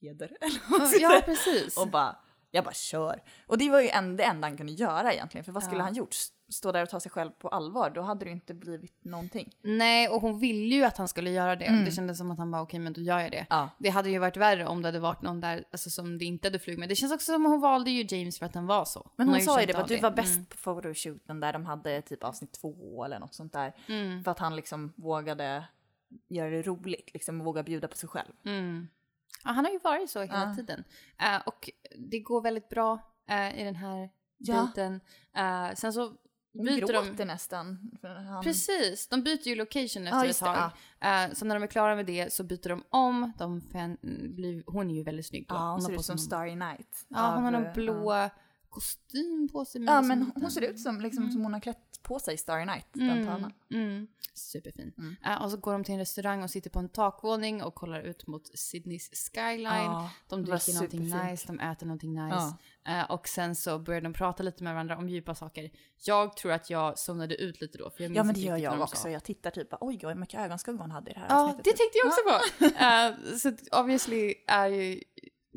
heder. 0.00 0.36
Eller 0.40 1.00
Ja, 1.00 1.22
precis. 1.24 1.76
och 1.78 1.88
bara, 1.88 2.16
jag 2.50 2.64
bara 2.64 2.74
kör. 2.74 3.22
Och 3.46 3.58
det 3.58 3.70
var 3.70 3.80
ju 3.80 3.88
en, 3.88 4.16
det 4.16 4.24
enda 4.24 4.48
han 4.48 4.56
kunde 4.56 4.72
göra 4.72 5.12
egentligen. 5.12 5.44
För 5.44 5.52
vad 5.52 5.62
skulle 5.64 5.78
Ja. 5.80 5.84
han 5.84 5.94
gjort? 5.94 6.14
Stå 6.50 6.72
där 6.72 6.82
och 6.82 6.88
ta 6.90 7.00
sig 7.00 7.10
själv 7.10 7.30
på 7.30 7.48
allvar? 7.48 7.90
Då 7.90 8.00
hade 8.02 8.24
det 8.24 8.30
inte 8.30 8.54
blivit 8.54 9.04
någonting. 9.04 9.56
Nej, 9.62 10.08
och 10.08 10.20
hon 10.20 10.38
ville 10.38 10.74
ju 10.74 10.84
att 10.84 10.96
han 10.96 11.08
skulle 11.08 11.30
göra 11.30 11.56
det. 11.56 11.64
Mm. 11.64 11.84
Det 11.84 11.90
kändes 11.90 12.18
som 12.18 12.30
att 12.30 12.38
han 12.38 12.50
bara, 12.50 12.62
okej 12.62 12.80
men 12.80 12.92
då 12.92 13.00
gör 13.00 13.18
jag 13.18 13.30
det. 13.30 13.46
Ja. 13.50 13.70
Det 13.78 13.88
hade 13.88 14.10
ju 14.10 14.18
varit 14.18 14.36
värre 14.36 14.66
om 14.66 14.82
det 14.82 14.88
hade 14.88 15.00
varit 15.00 15.22
någon 15.22 15.40
där 15.40 15.64
alltså, 15.72 15.90
som 15.90 16.18
det 16.18 16.24
inte 16.24 16.48
hade 16.48 16.58
flugit 16.58 16.78
med. 16.80 16.88
Det 16.88 16.96
känns 16.96 17.12
också 17.12 17.32
som 17.32 17.46
att 17.46 17.52
hon 17.52 17.60
valde 17.60 17.90
ju 17.90 18.16
James 18.16 18.38
för 18.38 18.46
att 18.46 18.54
han 18.54 18.66
var 18.66 18.84
så. 18.84 19.10
Men 19.16 19.26
hon, 19.26 19.34
har 19.34 19.40
sa 19.40 19.60
ju 19.60 19.66
det, 19.66 19.78
att 19.78 19.88
du 19.88 19.96
var 19.98 20.10
bäst 20.10 20.34
Mm. 20.34 20.46
på 20.46 20.56
photoshooten 20.56 21.40
där 21.40 21.52
de 21.52 21.66
hade 21.66 22.02
typ 22.02 22.24
avsnitt 22.24 22.52
två 22.52 23.04
eller 23.04 23.18
något 23.18 23.34
sånt 23.34 23.52
där. 23.52 23.74
Mm. 23.88 24.24
För 24.24 24.30
att 24.30 24.38
han 24.38 24.56
liksom 24.56 24.92
vågade 24.96 25.64
göra 26.28 26.50
det 26.50 26.62
roligt, 26.62 27.10
liksom 27.14 27.38
våga 27.38 27.62
bjuda 27.62 27.88
på 27.88 27.96
sig 27.96 28.08
själv. 28.08 28.32
Mm. 28.44 28.88
Ja, 29.44 29.50
han 29.50 29.64
har 29.64 29.72
ju 29.72 29.78
varit 29.78 30.10
så 30.10 30.20
hela 30.20 30.48
Ja. 30.48 30.54
tiden. 30.56 30.84
Eh, 31.18 31.40
och 31.46 31.70
det 31.96 32.20
går 32.20 32.40
väldigt 32.40 32.68
bra 32.68 32.98
eh, 33.28 33.60
i 33.60 33.64
den 33.64 33.76
här 33.76 34.10
Ja. 34.40 34.68
Eh, 35.36 35.74
sen 35.74 35.92
så 35.92 36.02
Hon 36.02 36.16
byter 36.64 36.78
gråter 36.86 37.14
de... 37.16 37.24
nästan. 37.24 37.90
Han... 38.02 38.42
Precis, 38.44 39.08
de 39.08 39.22
byter 39.22 39.48
ju 39.48 39.54
location 39.54 40.06
efter 40.06 40.24
Ja, 40.24 40.24
ett 40.26 40.38
tag. 40.38 40.70
Eh, 41.00 41.34
så 41.34 41.44
när 41.44 41.54
de 41.54 41.62
är 41.62 41.66
klara 41.66 41.96
med 41.96 42.06
det 42.06 42.32
så 42.32 42.44
byter 42.44 42.68
de 42.68 42.84
om. 42.90 43.32
De 43.38 43.60
fan, 43.60 43.96
blir, 44.34 44.62
hon 44.66 44.90
är 44.90 44.94
ju 44.94 45.02
väldigt 45.02 45.26
snygg 45.26 45.46
då. 45.48 45.54
Ja, 45.54 45.58
hon 45.58 45.82
har 45.82 45.90
ser 45.90 45.94
ut 45.94 46.04
som 46.04 46.18
Starry 46.18 46.54
Night. 46.54 47.06
Ja, 47.08 47.34
hon 47.34 47.44
har 47.44 47.50
någon 47.50 47.66
eh, 47.66 47.72
blå 47.74 48.12
Ja, 48.12 48.30
kostym 48.68 49.48
på 49.52 49.64
sig. 49.64 49.84
ja 49.84 50.00
liksom 50.00 50.08
men 50.18 50.32
hon 50.42 50.50
ser 50.50 50.60
ut 50.60 50.80
som, 50.80 51.00
liksom, 51.00 51.30
som 51.30 51.42
hon 51.42 51.52
har 51.52 51.60
klätt 51.60 51.87
på 52.02 52.18
sig 52.18 52.38
Starry 52.38 52.64
Night, 52.64 52.86
den 52.92 53.10
Mm, 53.10 53.26
tavlan. 53.26 53.52
mm. 53.70 54.06
Superfin. 54.34 54.92
Mm. 54.98 55.16
Eh, 55.26 55.42
och 55.42 55.50
så 55.50 55.56
går 55.56 55.72
de 55.72 55.84
till 55.84 55.92
en 55.94 55.98
restaurang 56.00 56.42
och 56.42 56.50
sitter 56.50 56.70
på 56.70 56.78
en 56.78 56.88
takvåning 56.88 57.62
och 57.62 57.74
kollar 57.74 58.00
ut 58.00 58.26
mot 58.26 58.58
Sydneys 58.58 59.10
skyline. 59.34 59.64
Ja, 59.66 60.10
de 60.28 60.44
dricker 60.44 60.74
någonting 60.74 61.00
superfint. 61.10 61.30
nice, 61.30 61.46
de 61.46 61.60
äter 61.60 61.86
någonting 61.86 62.24
nice. 62.24 62.36
Ja. 62.84 62.98
Eh, 63.00 63.10
och 63.10 63.28
sen 63.28 63.54
så 63.54 63.78
börjar 63.78 64.00
de 64.00 64.12
prata 64.12 64.42
lite 64.42 64.64
med 64.64 64.72
varandra 64.74 64.96
om 64.98 65.08
djupa 65.08 65.34
saker. 65.34 65.70
Jag 66.04 66.36
tror 66.36 66.52
att 66.52 66.70
jag 66.70 66.98
zonade 66.98 67.34
ut 67.36 67.60
lite 67.60 67.78
då. 67.78 67.90
För 67.90 68.02
jag 68.04 68.16
Ja 68.16 68.22
men 68.22 68.34
det 68.34 68.40
gör 68.40 68.56
jag 68.56 68.80
också. 68.80 68.96
sa. 68.96 69.10
Jag 69.10 69.24
tittar 69.24 69.50
typ 69.50 69.70
bara, 69.70 69.78
oj 69.80 70.00
vad 70.02 70.16
mycket 70.16 70.40
ögonskugga 70.40 70.78
hon 70.82 70.90
hade 70.90 71.10
i 71.10 71.14
det 71.14 71.20
här 71.20 71.26
Ja, 71.28 71.44
avsnittet. 71.44 71.64
det 71.64 71.70
tänkte 71.70 71.98
jag 71.98 72.06
också 72.06 72.20
på. 72.22 72.64
Eh, 72.84 73.36
så 73.38 73.80
obviously 73.80 74.34
är 74.46 74.68
ju 74.68 75.02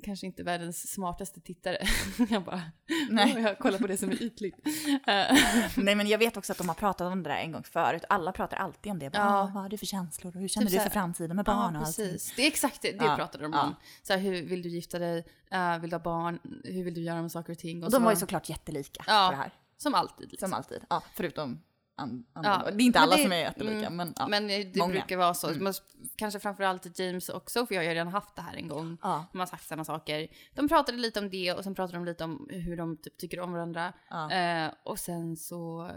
kanske 0.03 0.25
inte 0.25 0.43
världens 0.43 0.91
smartaste 0.93 1.41
tittare. 1.41 1.77
jag 2.29 2.43
bara, 2.43 2.61
Nej. 3.09 3.41
jag 3.41 3.59
kollar 3.59 3.79
på 3.79 3.87
det 3.87 3.97
som 3.97 4.09
är 4.09 4.23
ytligt. 4.23 4.55
Eh, 5.07 5.37
Nej 5.77 5.95
men 5.95 6.07
jag 6.07 6.17
vet 6.17 6.37
också 6.37 6.51
att 6.51 6.57
de 6.57 6.67
har 6.67 6.75
pratat 6.75 7.11
om 7.11 7.23
det 7.23 7.29
där 7.29 7.35
en 7.37 7.51
gång 7.51 7.63
förut. 7.63 8.03
Alla 8.09 8.31
pratar 8.31 8.57
alltid 8.57 8.91
om 8.91 8.99
det. 8.99 9.09
Bara, 9.09 9.17
Ja. 9.23 9.27
"Ah, 9.41 9.41
Vad 9.53 9.63
har 9.63 9.69
du 9.69 9.77
för 9.77 9.85
känslor 9.85 10.35
och 10.35 10.41
hur 10.41 10.47
känner 10.47 10.67
Typ 10.67 10.73
du 10.73 10.77
så 10.77 10.83
för 10.83 10.89
framtiden 10.89 11.35
med 11.35 11.45
barn 11.45 11.73
Ja, 11.73 11.79
och 11.79 11.85
precis. 11.85 12.33
Det 12.35 12.41
är 12.43 12.47
exakt 12.47 12.81
det, 12.81 12.91
det 12.91 13.05
Ja, 13.05 13.15
pratade 13.15 13.43
de 13.43 13.53
ja. 13.53 13.63
om. 13.63 13.75
Så 14.03 14.13
här, 14.13 14.19
hur 14.19 14.41
vill 14.45 14.61
du 14.61 14.69
gifta 14.69 14.99
dig? 14.99 15.25
Eh, 15.51 15.77
vill 15.79 15.89
du 15.89 15.95
ha 15.95 16.03
barn? 16.03 16.39
Hur 16.63 16.83
vill 16.83 16.93
du 16.93 17.01
göra 17.01 17.21
med 17.21 17.31
saker 17.31 17.53
och 17.53 17.59
ting? 17.59 17.83
Och 17.83 17.91
så- 17.91 17.97
de 17.97 18.03
var 18.03 18.11
ju 18.11 18.17
såklart 18.17 18.49
jättelika 18.49 19.03
Ja, 19.07 19.27
på 19.29 19.35
det 19.35 19.41
här. 19.41 19.53
Som 19.77 19.93
alltid. 19.93 20.31
Liksom. 20.31 20.49
Som 20.49 20.57
alltid. 20.57 20.79
Ja, 20.89 21.03
förutom 21.15 21.61
an, 22.01 22.25
an, 22.33 22.43
Ja, 22.43 22.71
Det 22.71 22.83
är 22.83 22.85
inte 22.85 22.99
alla 22.99 23.15
det- 23.15 23.21
som 23.23 23.31
är 23.31 23.37
jättelika 23.37 23.77
mm, 23.87 23.95
men 23.95 24.13
ja. 24.17 24.27
Men 24.27 24.47
det 24.47 24.75
många. 24.75 24.91
brukar 24.91 25.17
vara 25.17 25.33
så. 25.33 25.47
Mm. 25.47 25.63
Men 25.63 25.73
kanske 26.15 26.39
framförallt 26.39 26.99
James 26.99 27.29
och 27.29 27.51
Sophie 27.51 27.77
har 27.77 27.83
ju 27.83 27.89
redan 27.89 28.07
haft 28.07 28.35
det 28.35 28.41
här 28.41 28.55
en 28.55 28.67
gång. 28.67 28.97
ja. 29.01 29.25
De 29.31 29.39
har 29.39 29.45
sagt 29.45 29.67
samma 29.67 29.83
saker. 29.85 30.27
De 30.55 30.67
pratade 30.67 30.97
lite 30.97 31.19
om 31.19 31.29
det 31.29 31.53
och 31.53 31.63
sen 31.63 31.75
pratade 31.75 31.97
de 31.97 32.05
lite 32.05 32.23
om 32.23 32.47
hur 32.49 32.77
de 32.77 32.97
typ 32.97 33.17
tycker 33.17 33.39
om 33.39 33.51
varandra. 33.51 33.93
ja. 34.09 34.31
Eh, 34.31 34.71
och 34.83 34.99
sen 34.99 35.37
så 35.37 35.91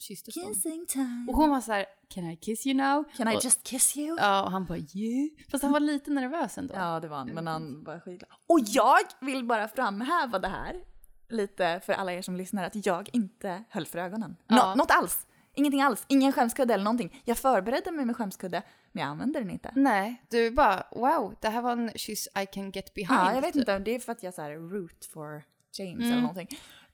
kysstes 0.00 0.34
de. 0.34 0.40
Kissing 0.40 0.86
time. 0.86 1.26
Och 1.28 1.36
hon 1.36 1.50
var 1.50 1.60
så 1.60 1.72
här, 1.72 1.86
can 2.08 2.30
I 2.30 2.36
kiss 2.36 2.66
you 2.66 2.76
now? 2.76 3.04
Can 3.16 3.28
I 3.28 3.36
och, 3.36 3.44
just 3.44 3.64
kiss 3.66 3.96
you? 3.96 4.16
Ja, 4.20 4.42
och 4.42 4.50
han 4.50 4.64
bara 4.66 4.78
yeah. 4.78 5.28
Fast 5.50 5.62
han 5.62 5.72
var 5.72 5.80
lite 5.80 6.10
nervös 6.10 6.58
ändå. 6.58 6.74
Ja, 6.74 7.00
det 7.00 7.08
var 7.08 7.16
han. 7.16 7.28
Men 7.28 7.46
han 7.46 7.84
var 7.84 8.00
skitglad. 8.00 8.30
Och 8.46 8.60
jag 8.66 8.98
vill 9.20 9.44
bara 9.44 9.68
framhäva 9.68 10.38
det 10.38 10.48
här 10.48 10.76
lite 11.28 11.80
för 11.86 11.92
alla 11.92 12.12
er 12.12 12.22
som 12.22 12.36
lyssnar 12.36 12.64
att 12.64 12.86
jag 12.86 13.08
inte 13.12 13.64
höll 13.70 13.86
för 13.86 13.98
ögonen. 13.98 14.36
Ja. 14.46 14.74
Något 14.74 14.90
alls. 14.90 15.26
Ingenting 15.54 15.82
alls. 15.82 16.04
Ingen 16.08 16.32
skämskudde 16.32 16.74
eller 16.74 16.84
någonting. 16.84 17.22
Jag 17.24 17.38
förberedde 17.38 17.90
mig 17.92 18.04
med 18.04 18.16
skämskudde, 18.16 18.62
men 18.92 19.02
jag 19.02 19.10
använde 19.10 19.38
den 19.38 19.50
inte. 19.50 19.72
Nej, 19.76 20.22
du 20.30 20.50
bara 20.50 20.86
wow, 20.92 21.34
det 21.40 21.48
här 21.48 21.62
var 21.62 21.72
en 21.72 21.90
kyss 21.94 22.28
I 22.42 22.46
can 22.46 22.70
get 22.70 22.94
behind. 22.94 23.20
Ja, 23.20 23.34
jag 23.34 23.40
vet 23.42 23.52
typ. 23.52 23.60
inte. 23.60 23.78
Det 23.78 23.94
är 23.94 23.98
för 23.98 24.12
att 24.12 24.22
jag 24.22 24.34
så 24.34 24.42
här 24.42 24.50
root 24.54 25.04
for 25.04 25.42
James 25.78 25.94
Mm. 25.98 26.10
eller 26.12 26.20
någonting. 26.20 26.48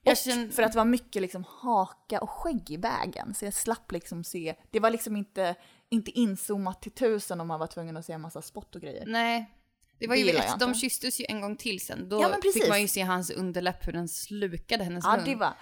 Och 0.05 0.17
känner- 0.17 0.49
för 0.49 0.63
att 0.63 0.71
det 0.71 0.77
var 0.77 0.85
mycket 0.85 1.21
liksom 1.21 1.43
haka 1.47 2.21
och 2.21 2.29
skägg 2.29 2.71
i 2.71 2.77
vägen. 2.77 3.33
Så 3.33 3.45
jag 3.45 3.53
slapp 3.53 3.91
liksom 3.91 4.23
se. 4.23 4.55
Det 4.71 4.79
var 4.79 4.89
liksom 4.89 5.15
inte, 5.15 5.55
inte 5.89 6.11
inzoomat 6.11 6.81
till 6.81 6.91
tusen 6.91 7.41
om 7.41 7.47
man 7.47 7.59
var 7.59 7.67
tvungen 7.67 7.97
att 7.97 8.05
se 8.05 8.13
en 8.13 8.21
massa 8.21 8.41
spott 8.41 8.75
och 8.75 8.81
grejer. 8.81 9.03
Nej. 9.07 9.51
Det 9.99 10.07
var 10.07 10.15
Det 10.15 10.21
ju, 10.21 10.29
ett, 10.37 10.59
de 10.59 10.73
kysstes 10.75 11.19
ju 11.21 11.25
en 11.29 11.41
gång 11.41 11.55
till 11.55 11.79
sen. 11.79 12.09
Då 12.09 12.21
Ja, 12.21 12.35
fick 12.53 12.69
man 12.69 12.81
ju 12.81 12.87
se 12.87 13.01
hans 13.01 13.29
underläpp 13.29 13.87
hur 13.87 13.93
den 13.93 14.07
slukade 14.07 14.83
hennes 14.83 15.05
Ja, 15.05 15.15
mun. 15.15 15.25
det 15.25 15.35
var... 15.35 15.53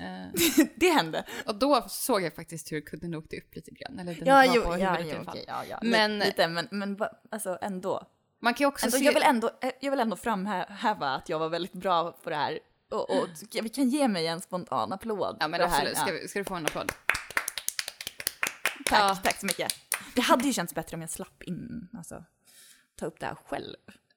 Eh, 0.00 0.66
det 0.76 0.88
hände. 0.90 1.24
och 1.46 1.54
då 1.54 1.84
såg 1.88 2.22
jag 2.22 2.34
faktiskt 2.34 2.72
hur 2.72 2.80
kudden 2.80 3.14
åkte 3.14 3.36
upp 3.36 3.54
lite 3.54 3.70
grann. 3.70 3.98
Eller 3.98 4.14
den 4.14 4.26
Ja, 4.28 4.34
var 4.34 4.54
jo, 4.54 4.62
på 4.62 4.78
ja, 4.78 4.98
jo, 5.00 5.16
okej, 5.28 5.44
ja, 5.48 5.64
ja. 5.64 5.78
Men- 5.82 6.18
Lite, 6.18 6.48
men, 6.48 6.68
men 6.70 6.98
alltså 7.30 7.58
ändå. 7.60 8.06
Man 8.40 8.54
kan 8.54 8.66
också 8.66 8.86
Alltså, 8.86 8.98
se... 8.98 9.04
jag, 9.04 9.14
vill 9.14 9.22
ändå 9.22 9.50
eh, 9.62 9.70
jag 9.80 9.90
vill 9.90 10.00
ändå 10.00 10.16
framhäva 10.16 11.08
att 11.10 11.28
jag 11.28 11.38
var 11.38 11.48
väldigt 11.48 11.72
bra 11.72 12.12
på 12.12 12.30
det 12.30 12.36
här. 12.36 12.58
Och, 12.90 13.10
och 13.10 13.28
vi 13.62 13.68
kan 13.68 13.88
ge 13.88 14.08
mig 14.08 14.26
en 14.26 14.40
spontan 14.40 14.92
applåd. 14.92 15.36
Ja 15.40 15.48
men 15.48 15.60
det 15.60 15.66
här. 15.66 15.86
absolut, 15.86 16.20
ska, 16.22 16.28
ska 16.28 16.38
du 16.38 16.44
få 16.44 16.54
en 16.54 16.66
applåd? 16.66 16.92
Tack, 18.86 18.98
Ja. 19.00 19.18
tack 19.24 19.40
så 19.40 19.46
mycket. 19.46 19.72
Det 20.14 20.20
hade 20.20 20.46
ju 20.46 20.52
känts 20.52 20.74
bättre 20.74 20.94
om 20.94 21.00
jag 21.00 21.10
slapp 21.10 21.42
in, 21.42 21.88
alltså, 21.96 22.24
ta 22.96 23.06
upp 23.06 23.20
det 23.20 23.26
här 23.26 23.34
själv. 23.46 23.76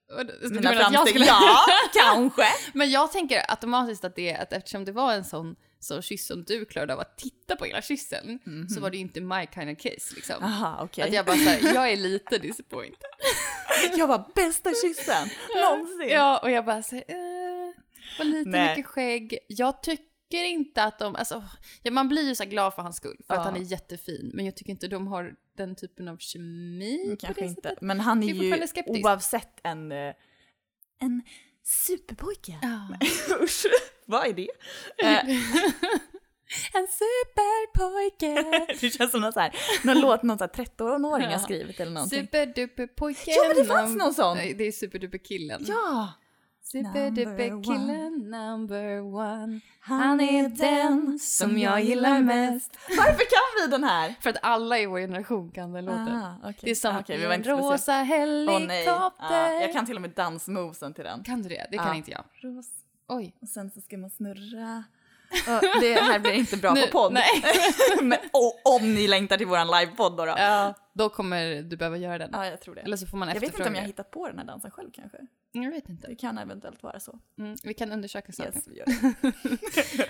Du- 0.09 0.49
Mina 0.49 0.73
framsteg, 0.73 1.07
skulle... 1.09 1.25
ja, 1.25 1.59
kanske. 1.93 2.45
Men 2.73 2.91
jag 2.91 3.11
tänker 3.11 3.51
automatiskt 3.51 4.03
att 4.05 4.15
det 4.15 4.29
är 4.31 4.41
att 4.41 4.53
eftersom 4.53 4.85
det 4.85 4.91
var 4.91 5.13
en 5.13 5.23
sån, 5.23 5.55
sån 5.79 6.01
kyss 6.01 6.27
som 6.27 6.43
du 6.43 6.65
klarade 6.65 6.93
av 6.93 6.99
att 6.99 7.17
titta 7.17 7.55
på 7.55 7.65
hela 7.65 7.81
kyssen 7.81 8.39
så 8.75 8.81
var 8.81 8.89
det 8.89 8.97
ju 8.97 9.01
inte 9.01 9.21
my 9.21 9.47
kind 9.53 9.71
of 9.71 9.77
kiss 9.77 10.13
liksom. 10.15 10.43
Aha, 10.43 10.71
Mhm. 10.75 10.83
okej. 10.85 11.03
Att 11.03 11.13
jag 11.13 11.25
bara 11.25 11.35
såhär, 11.37 11.73
jag 11.73 11.91
är 11.91 11.97
lite 11.97 12.37
disappointed. 12.37 13.09
Jag 13.97 14.07
var 14.07 14.31
bästa 14.35 14.69
kyssen 14.83 15.29
någonsin. 15.55 16.09
Ja, 16.09 16.37
och 16.37 16.51
jag 16.51 16.65
bara 16.65 16.83
såhär, 16.83 17.03
eh, 17.07 17.73
var 18.17 18.25
lite 18.25 18.49
Nej. 18.49 18.69
mycket 18.69 18.85
skägg. 18.85 19.37
Jag 19.47 19.83
tycker 19.83 20.05
inte 20.37 20.83
att 20.83 20.99
de, 20.99 21.15
alltså, 21.15 21.43
ja, 21.83 21.91
man 21.91 22.07
blir 22.07 22.27
ju 22.27 22.35
så 22.35 22.45
glad 22.45 22.73
för 22.73 22.81
hans 22.81 22.95
skull, 22.97 23.17
för 23.27 23.33
Ja. 23.33 23.39
att 23.39 23.45
han 23.45 23.55
är 23.55 23.59
jättefin. 23.71 24.31
Men 24.33 24.45
jag 24.45 24.55
tycker 24.55 24.71
inte 24.71 24.87
de 24.87 25.07
har 25.07 25.35
den 25.57 25.75
typen 25.75 26.07
av 26.07 26.17
kemi 26.17 27.09
på 27.19 27.25
Kanske 27.25 27.45
inte. 27.45 27.61
sättet. 27.61 27.81
Men 27.81 27.99
han 27.99 28.23
är 28.23 28.27
ju 28.33 28.67
skeptisk. 28.67 29.05
oavsett 29.05 29.59
en, 29.63 29.91
eh, 29.91 30.13
en 30.99 31.21
superpojke. 31.63 32.59
Ja. 32.61 32.87
Usch, 33.43 33.65
vad 34.05 34.27
är 34.27 34.33
det? 34.33 34.47
Eh, 35.03 35.23
En 36.73 36.87
superpojke! 36.87 38.65
det 38.81 38.89
känns 38.89 39.11
som 39.11 39.21
någon, 39.21 39.33
så 39.33 39.39
här, 39.39 39.55
någon 39.83 39.99
låt 40.01 40.23
någon 40.23 40.37
så 40.37 40.43
här 40.43 40.51
13-åring 40.65 41.27
har 41.27 41.37
skrivit 41.39 41.79
eller 41.79 41.91
någonting. 41.91 42.19
Superduperpojken. 42.21 43.33
Ja, 43.37 43.43
men 43.47 43.55
det 43.57 43.65
fanns 43.65 43.95
någon 43.97 44.13
sån. 44.13 44.37
Nej, 44.37 44.53
Det 44.53 44.63
är 44.63 44.71
superduperkillen. 44.71 45.65
Ja! 45.67 46.13
Superduperkillen 46.71 48.13
number 48.31 49.01
one. 49.01 49.59
Han 49.79 50.21
är 50.21 50.49
den 50.49 51.19
som 51.19 51.57
jag 51.57 51.83
gillar 51.83 52.19
mest. 52.21 52.77
Varför 52.97 53.13
kan 53.13 53.65
vi 53.65 53.71
den 53.71 53.83
här? 53.83 54.15
För 54.21 54.29
att 54.29 54.37
alla 54.41 54.79
i 54.79 54.85
vår 54.85 54.99
generation 54.99 55.51
kan 55.51 55.73
den 55.73 55.85
låten. 55.85 56.07
Aha, 56.07 56.35
okej. 56.43 56.55
Det 56.61 56.85
är 56.85 56.89
Ah, 56.95 56.99
okej, 56.99 57.15
i 57.15 57.19
vi 57.19 57.25
var 57.25 57.33
inte 57.33 57.49
rosa 57.49 57.91
nej. 57.97 58.05
helikopter. 58.05 59.25
Ja, 59.29 59.51
jag 59.61 59.73
kan 59.73 59.85
till 59.85 59.95
och 59.95 60.01
med 60.01 60.11
dansmovesen 60.11 60.93
till 60.93 61.03
den. 61.03 61.23
Kan 61.23 61.41
du 61.41 61.49
det? 61.49 61.67
Det 61.71 61.77
kan 61.77 61.87
Ja. 61.87 61.95
inte 61.95 62.11
jag. 62.11 62.23
Ros. 62.33 62.67
Oj. 63.07 63.35
Och 63.41 63.47
sen 63.49 63.71
så 63.71 63.81
ska 63.81 63.97
man 63.97 64.09
snurra. 64.09 64.83
Och 65.31 65.81
det 65.81 65.93
här 66.01 66.19
blir 66.19 66.31
inte 66.31 66.57
bra 66.57 66.73
Nu- 66.75 66.81
på 66.81 66.87
podd. 66.91 67.13
nej. 67.13 67.25
Men 68.01 68.17
och, 68.31 68.75
om 68.75 68.93
ni 68.93 69.07
längtar 69.07 69.37
till 69.37 69.47
våran 69.47 69.67
livepodd 69.67 70.17
då. 70.17 70.25
då. 70.25 70.33
Ja, 70.37 70.73
då 70.93 71.09
kommer 71.09 71.61
du 71.61 71.77
behöva 71.77 71.97
göra 71.97 72.17
den. 72.17 72.29
Ja, 72.33 72.45
jag 72.45 72.61
tror 72.61 72.75
det. 72.75 72.81
Eller 72.81 72.97
så 72.97 73.07
får 73.07 73.17
man 73.17 73.27
Jag 73.27 73.33
vet 73.35 73.43
inte 73.43 73.47
efterfråga. 73.51 73.69
om 73.69 73.75
jag 73.75 73.81
har 73.81 73.87
hittat 73.87 74.11
på 74.11 74.27
den 74.27 74.37
här 74.39 74.45
dansen 74.45 74.71
själv 74.71 74.89
kanske. 74.93 75.17
Jag 75.51 75.71
vet 75.71 75.89
inte. 75.89 76.07
Det 76.07 76.15
kan 76.15 76.37
eventuellt 76.37 76.83
vara 76.83 76.99
så. 76.99 77.19
Mm, 77.37 77.57
vi 77.63 77.73
kan 77.73 77.91
undersöka 77.91 78.31
saken. 78.31 78.53
Yes, 78.55 78.67
vi 78.67 78.77
gör 78.77 78.85
det. 78.85 80.07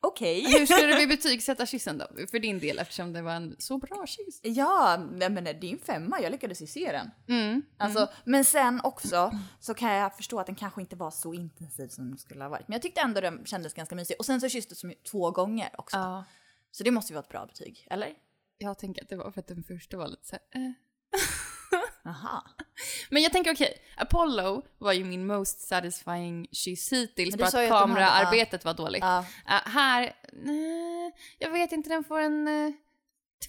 okej. 0.00 0.44
Hur 0.58 0.66
skulle 0.66 0.94
du 0.94 1.06
betygsätta 1.06 1.66
kyssen 1.66 1.98
då? 1.98 2.06
För 2.30 2.38
din 2.38 2.58
del 2.58 2.78
eftersom 2.78 3.12
det 3.12 3.22
var 3.22 3.32
en 3.32 3.56
så 3.58 3.78
bra 3.78 4.06
kyss. 4.06 4.40
Ja, 4.42 4.98
men 4.98 5.44
det 5.44 5.50
är 5.50 5.64
en 5.64 5.78
femma, 5.78 6.20
jag 6.20 6.32
lyckades 6.32 6.62
ju 6.62 6.66
se 6.66 6.92
den. 6.92 7.10
Mm. 7.28 7.62
Alltså, 7.76 8.08
Men 8.24 8.44
sen 8.44 8.80
också 8.84 9.32
så 9.60 9.74
kan 9.74 9.92
jag 9.92 10.16
förstå 10.16 10.40
att 10.40 10.46
den 10.46 10.54
kanske 10.54 10.80
inte 10.80 10.96
var 10.96 11.10
så 11.10 11.34
intensiv 11.34 11.88
som 11.88 12.08
den 12.08 12.18
skulle 12.18 12.44
ha 12.44 12.48
varit. 12.48 12.68
Men 12.68 12.72
jag 12.72 12.82
tyckte 12.82 13.00
ändå 13.00 13.20
den 13.20 13.44
kändes 13.44 13.74
ganska 13.74 13.94
mysig. 13.94 14.16
Och 14.18 14.26
sen 14.26 14.40
så 14.40 14.48
kysstes 14.48 14.80
de 14.80 14.94
två 15.10 15.30
gånger 15.30 15.70
också. 15.78 15.96
Ja. 15.96 16.24
Så 16.70 16.84
det 16.84 16.90
måste 16.90 17.12
ju 17.12 17.14
vara 17.14 17.24
ett 17.24 17.30
bra 17.30 17.46
betyg, 17.46 17.86
eller? 17.90 18.12
Jag 18.58 18.78
tänker 18.78 19.02
att 19.02 19.08
det 19.08 19.16
var 19.16 19.30
för 19.30 19.40
att 19.40 19.46
den 19.46 19.62
första 19.62 19.96
var 19.96 20.08
lite 20.08 20.26
så 20.26 20.36
här, 20.52 20.62
eh. 20.62 20.72
Aha. 22.06 22.44
Men 23.10 23.22
jag 23.22 23.32
tänker 23.32 23.54
okej, 23.54 23.78
Apollo 23.96 24.62
var 24.78 24.92
ju 24.92 25.04
min 25.04 25.26
most 25.26 25.60
satisfying 25.68 26.46
kyss 26.52 26.92
hittills 26.92 27.36
för 27.36 27.44
att 27.44 27.52
hade- 27.54 27.68
kameraarbetet 27.68 28.64
var 28.64 28.74
dåligt. 28.74 29.02
Ja. 29.04 29.18
Eh, 29.18 29.70
här, 29.72 30.12
nej, 30.32 31.12
jag 31.38 31.50
vet 31.50 31.72
inte, 31.72 31.88
den 31.88 32.04
får 32.04 32.20
en 32.20 32.48
eh, 32.48 32.72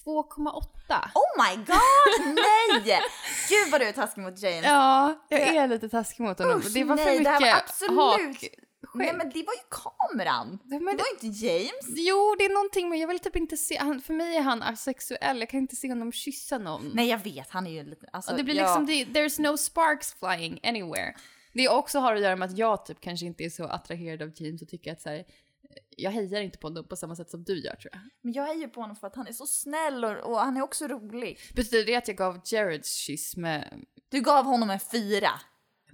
2,8. 0.05 1.09
Oh 1.15 1.43
my 1.49 1.55
god, 1.55 2.35
nej! 2.35 3.01
Gud 3.49 3.71
vad 3.71 3.81
du 3.81 3.85
är 3.87 3.91
taskig 3.91 4.21
mot 4.21 4.39
James. 4.41 4.65
Ja, 4.65 5.25
jag 5.29 5.39
är 5.41 5.67
lite 5.67 5.89
taskig 5.89 6.23
mot 6.23 6.39
honom. 6.39 6.59
Usch, 6.59 6.73
det 6.73 6.83
var 6.83 6.97
för 6.97 7.05
nej, 7.05 7.19
det 7.23 7.29
här 7.29 7.39
var 7.39 7.47
mycket 7.47 7.63
absolut- 7.69 7.97
hak. 7.97 8.49
Nej 8.97 9.13
men 9.13 9.29
det 9.29 9.43
var 9.43 9.53
ju 9.53 9.65
kameran. 9.69 10.59
Det 10.63 10.79
men 10.79 10.97
var 10.97 11.05
inte 11.13 11.45
James. 11.45 11.85
Jo, 11.95 12.35
det 12.37 12.45
är 12.45 12.53
någonting 12.53 12.89
men 12.89 12.99
jag 12.99 13.07
vill 13.07 13.19
typ 13.19 13.35
inte 13.35 13.57
se, 13.57 13.77
han, 13.77 14.01
för 14.01 14.13
mig 14.13 14.37
är 14.37 14.41
han 14.41 14.63
asexuell, 14.63 15.39
jag 15.39 15.49
kan 15.49 15.59
inte 15.59 15.75
se 15.75 15.89
honom 15.89 16.11
kyssa 16.11 16.57
någon. 16.57 16.91
Nej 16.93 17.09
jag 17.09 17.17
vet, 17.17 17.49
han 17.49 17.67
är 17.67 17.71
ju 17.71 17.83
lite... 17.83 18.07
Alltså, 18.11 18.31
Och 18.31 18.37
det 18.37 18.43
blir 18.43 18.55
ja. 18.55 18.61
liksom, 18.61 18.85
det, 18.85 19.19
there's 19.19 19.41
no 19.41 19.57
sparks 19.57 20.13
flying 20.13 20.59
anywhere. 20.63 21.15
Det 21.53 21.69
också 21.69 21.99
har 21.99 22.15
att 22.15 22.21
göra 22.21 22.35
med 22.35 22.49
att 22.49 22.57
jag 22.57 22.85
typ 22.85 23.01
kanske 23.01 23.25
inte 23.25 23.43
är 23.43 23.49
så 23.49 23.63
attraherad 23.63 24.21
av 24.21 24.31
James 24.35 24.61
och 24.61 24.67
tycker 24.67 24.91
att 24.91 25.01
så 25.01 25.09
här, 25.09 25.25
jag 25.89 26.11
hejar 26.11 26.41
inte 26.41 26.57
på 26.57 26.67
honom 26.67 26.87
på 26.87 26.95
samma 26.95 27.15
sätt 27.15 27.29
som 27.29 27.43
du 27.43 27.59
gör 27.59 27.75
tror 27.75 27.89
jag. 27.91 28.01
Men 28.21 28.33
jag 28.33 28.57
ju 28.57 28.67
på 28.67 28.81
honom 28.81 28.95
för 28.95 29.07
att 29.07 29.15
han 29.15 29.27
är 29.27 29.33
så 29.33 29.45
snäll 29.45 30.05
och, 30.05 30.17
och 30.17 30.39
han 30.39 30.57
är 30.57 30.61
också 30.61 30.87
rolig. 30.87 31.39
Betyder 31.53 31.85
det 31.85 31.95
att 31.95 32.07
jag 32.07 32.17
gav 32.17 32.41
Jareds 32.45 32.93
kyss 32.93 33.37
med... 33.37 33.85
Du 34.09 34.21
gav 34.21 34.45
honom 34.45 34.69
en 34.69 34.79
fyra. 34.79 35.29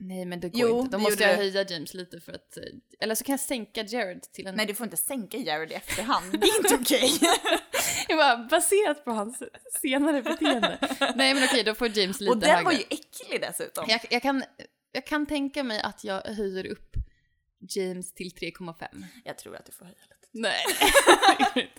Nej 0.03 0.25
men 0.25 0.39
det 0.39 0.49
går 0.49 0.61
Jo, 0.61 0.79
inte. 0.79 0.97
Då 0.97 1.03
måste 1.03 1.23
jag 1.23 1.35
höja 1.35 1.63
James 1.69 1.93
lite 1.93 2.19
för 2.21 2.33
att... 2.33 2.57
eh, 2.57 2.63
Eller 2.99 3.15
så 3.15 3.23
kan 3.23 3.33
jag 3.33 3.39
sänka 3.39 3.83
Jared 3.83 4.21
till 4.21 4.47
en... 4.47 4.55
Nej 4.55 4.65
du 4.65 4.75
får 4.75 4.83
inte 4.83 4.97
sänka 4.97 5.37
Jared 5.37 5.71
i 5.71 5.73
efterhand, 5.73 6.31
det 6.41 6.47
är 6.47 6.57
inte 6.57 6.75
okej. 6.75 7.11
Jag 8.07 8.17
bara, 8.17 8.37
baserat 8.37 9.05
på 9.05 9.11
hans 9.11 9.43
senare 9.81 10.21
beteende. 10.21 10.77
Nej 11.15 11.33
men 11.33 11.43
okej, 11.43 11.63
då 11.63 11.75
får 11.75 11.97
James 11.97 12.19
lite 12.21 12.31
och 12.31 12.37
den 12.37 12.49
högre. 12.49 12.63
var 12.65 12.71
ju 12.71 12.79
äcklig 12.89 13.41
dessutom. 13.41 13.85
jag, 13.87 14.01
jag, 14.09 14.21
kan, 14.21 14.43
jag 14.91 15.05
kan 15.05 15.25
tänka 15.25 15.63
mig 15.63 15.81
att 15.81 16.03
jag 16.03 16.21
höjer 16.21 16.65
upp 16.67 16.95
James 17.69 18.13
till 18.13 18.29
3,5. 18.29 19.03
Jag 19.23 19.37
tror 19.37 19.55
att 19.55 19.65
du 19.65 19.71
får 19.71 19.85
höja 19.85 19.97
lite. 20.09 20.27
Nej. 20.33 20.63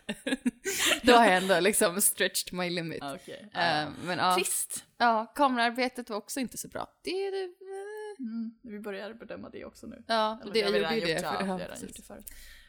Då 1.03 1.13
har 1.13 1.25
jag 1.25 1.37
ändå 1.37 1.61
liksom 1.61 2.01
stretched 2.01 2.53
my 2.53 2.71
limit. 2.71 3.03
Okej. 3.03 3.51
Eh, 3.55 3.89
men 4.05 4.19
ja, 4.19 4.35
Trist. 4.35 4.85
ja, 4.99 5.33
kameraarbetet 5.35 6.11
var 6.11 6.17
också 6.17 6.41
inte 6.41 6.59
så 6.59 6.69
bra. 6.69 6.87
Det 7.05 7.31
det. 7.31 7.49
Mm, 8.19 8.55
vi 8.63 8.79
börjar 8.81 9.13
bedöma 9.15 9.49
det 9.49 9.65
också 9.65 9.87
nu. 9.87 10.03
Ja, 10.07 10.39
Eller 10.43 10.53
det, 10.53 10.59
jag 10.59 10.71
gjorde 10.77 10.95
ju 10.95 11.01
det. 11.01 11.11
gjort, 11.13 11.21
För, 11.21 11.27
ja, 11.27 11.47
ja, 11.47 11.69
det 11.97 12.03
förut. 12.07 12.27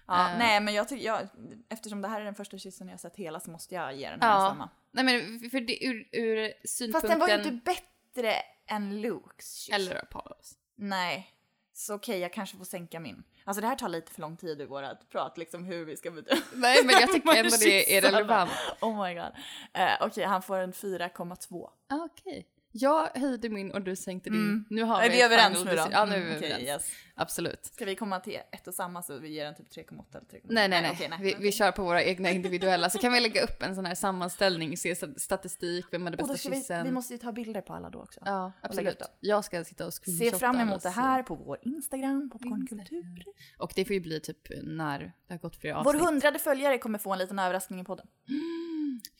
Ja, 0.07 0.31
Eh. 0.31 0.37
nej 0.37 0.61
men 0.61 0.73
jag 0.73 0.87
tycker, 0.87 1.05
jag, 1.05 1.27
eftersom 1.69 2.01
det 2.01 2.07
här 2.07 2.21
är 2.21 2.25
den 2.25 2.35
första 2.35 2.57
kyssen 2.57 2.87
jag 2.89 2.99
sett 2.99 3.15
hela 3.15 3.39
så 3.39 3.51
måste 3.51 3.75
jag 3.75 3.95
ge 3.95 4.09
den 4.09 4.21
här 4.21 4.43
Ja. 4.43 4.49
femma. 4.49 4.69
Nej 4.91 5.03
men 5.05 5.49
för 5.49 5.59
det, 5.61 5.85
ur, 5.85 6.07
ur 6.11 6.53
Fast 6.61 6.77
synpunkten... 6.77 7.09
den 7.09 7.19
var 7.19 7.27
ju 7.29 7.35
inte 7.35 7.51
bättre 7.51 8.35
än 8.67 9.01
Lukes 9.01 9.53
kyss. 9.55 9.75
Eller 9.75 10.03
Apollos. 10.03 10.57
Nej. 10.75 11.29
Så 11.75 11.95
okej, 11.95 12.19
jag 12.19 12.33
kanske 12.33 12.57
får 12.57 12.65
sänka 12.65 12.99
min. 12.99 13.23
Alltså 13.43 13.61
det 13.61 13.67
här 13.67 13.75
tar 13.75 13.89
lite 13.89 14.11
för 14.11 14.21
lång 14.21 14.37
tid 14.37 14.61
i 14.61 14.65
vårat 14.65 15.09
prat, 15.09 15.37
liksom 15.37 15.63
hur 15.63 15.85
vi 15.85 15.97
ska 15.97 16.11
bedöma. 16.11 16.41
Nej 16.53 16.85
men 16.85 16.95
jag 17.01 17.11
tycker 17.11 17.35
ändå 17.35 17.55
det 17.59 17.97
är 17.97 18.01
relevant. 18.11 18.51
Oh 18.81 19.03
my 19.03 19.13
god. 19.13 19.31
Eh, 19.73 19.91
okej, 20.01 20.23
han 20.25 20.41
får 20.41 20.57
en 20.57 20.73
4,2. 20.73 21.69
Ah, 21.89 21.95
Okej. 22.05 22.47
Jag 22.75 23.09
höjde 23.15 23.49
min 23.49 23.71
och 23.71 23.81
du 23.81 23.95
sänkte 23.95 24.29
din. 24.29 24.39
Mm. 24.39 24.65
Nu 24.69 24.83
har 24.83 25.01
Är 25.01 25.09
vi 25.09 25.15
vi 25.15 25.21
överens 25.21 25.65
nu 25.65 25.75
då? 25.75 25.87
Ja, 25.91 26.05
nu 26.05 26.15
är 26.15 26.19
vi 26.19 26.25
Mm, 26.25 26.37
okej, 26.37 26.49
överens. 26.51 26.67
yes. 26.69 26.91
Absolut. 27.15 27.65
Ska 27.65 27.85
vi 27.85 27.95
komma 27.95 28.19
till 28.19 28.39
ett 28.51 28.67
och 28.67 28.73
samma 28.73 29.01
så 29.03 29.17
vi 29.17 29.29
ger 29.33 29.45
den 29.45 29.55
typ 29.55 29.69
3,8 29.69 30.03
eller 30.11 30.21
3,9? 30.21 30.41
Nej, 30.43 30.67
nej, 30.69 30.81
nej. 30.81 30.91
okej, 30.93 31.09
Vi, 31.19 31.25
vi 31.29 31.35
okej. 31.35 31.51
kör 31.51 31.71
på 31.71 31.83
våra 31.83 32.03
egna 32.03 32.29
individuella. 32.29 32.89
Så 32.89 32.97
kan 32.99 33.13
vi 33.13 33.19
lägga 33.27 33.41
upp 33.43 33.63
en 33.63 33.75
sån 33.75 33.85
här 33.85 33.95
sammanställning, 33.95 34.77
se 34.77 34.93
sta- 34.93 35.19
statistik, 35.19 35.85
vem 35.91 36.03
hade 36.05 36.17
Och 36.17 36.27
då 36.27 36.33
bästa 36.33 36.37
ska 36.39 36.49
vi, 36.49 36.55
kyssen. 36.61 36.83
vi 36.85 36.91
måste 36.91 37.13
ju 37.13 37.17
ta 37.19 37.31
bilder 37.31 37.61
på 37.61 37.73
alla 37.73 37.89
då 37.89 37.99
också. 38.01 38.19
Ja, 38.25 38.51
absolut. 38.61 39.01
Jag 39.19 39.45
ska 39.45 39.63
sitta 39.63 39.85
och 39.87 39.93
Se 39.93 40.01
screenshotta 40.03 40.39
fram 40.39 40.55
alla 40.55 40.61
emot 40.61 40.83
det 40.83 40.89
här 40.89 41.23
på 41.23 41.35
vår 41.35 41.57
Instagram, 41.61 42.29
Popcornkultur. 42.33 43.23
Och 43.57 43.71
det 43.75 43.85
får 43.85 43.93
ju 43.93 43.99
bli 43.99 44.19
typ 44.19 44.47
när 44.63 44.99
det 44.99 45.33
har 45.33 45.37
gått 45.39 45.55
flera 45.55 45.83
Vår 45.83 45.89
avsnitt. 45.95 46.05
hundrade 46.09 46.39
följare 46.39 46.77
kommer 46.77 46.99
få 46.99 47.13
en 47.13 47.19
liten 47.19 47.39
överraskning 47.39 47.79
i 47.79 47.83
podden. 47.83 48.07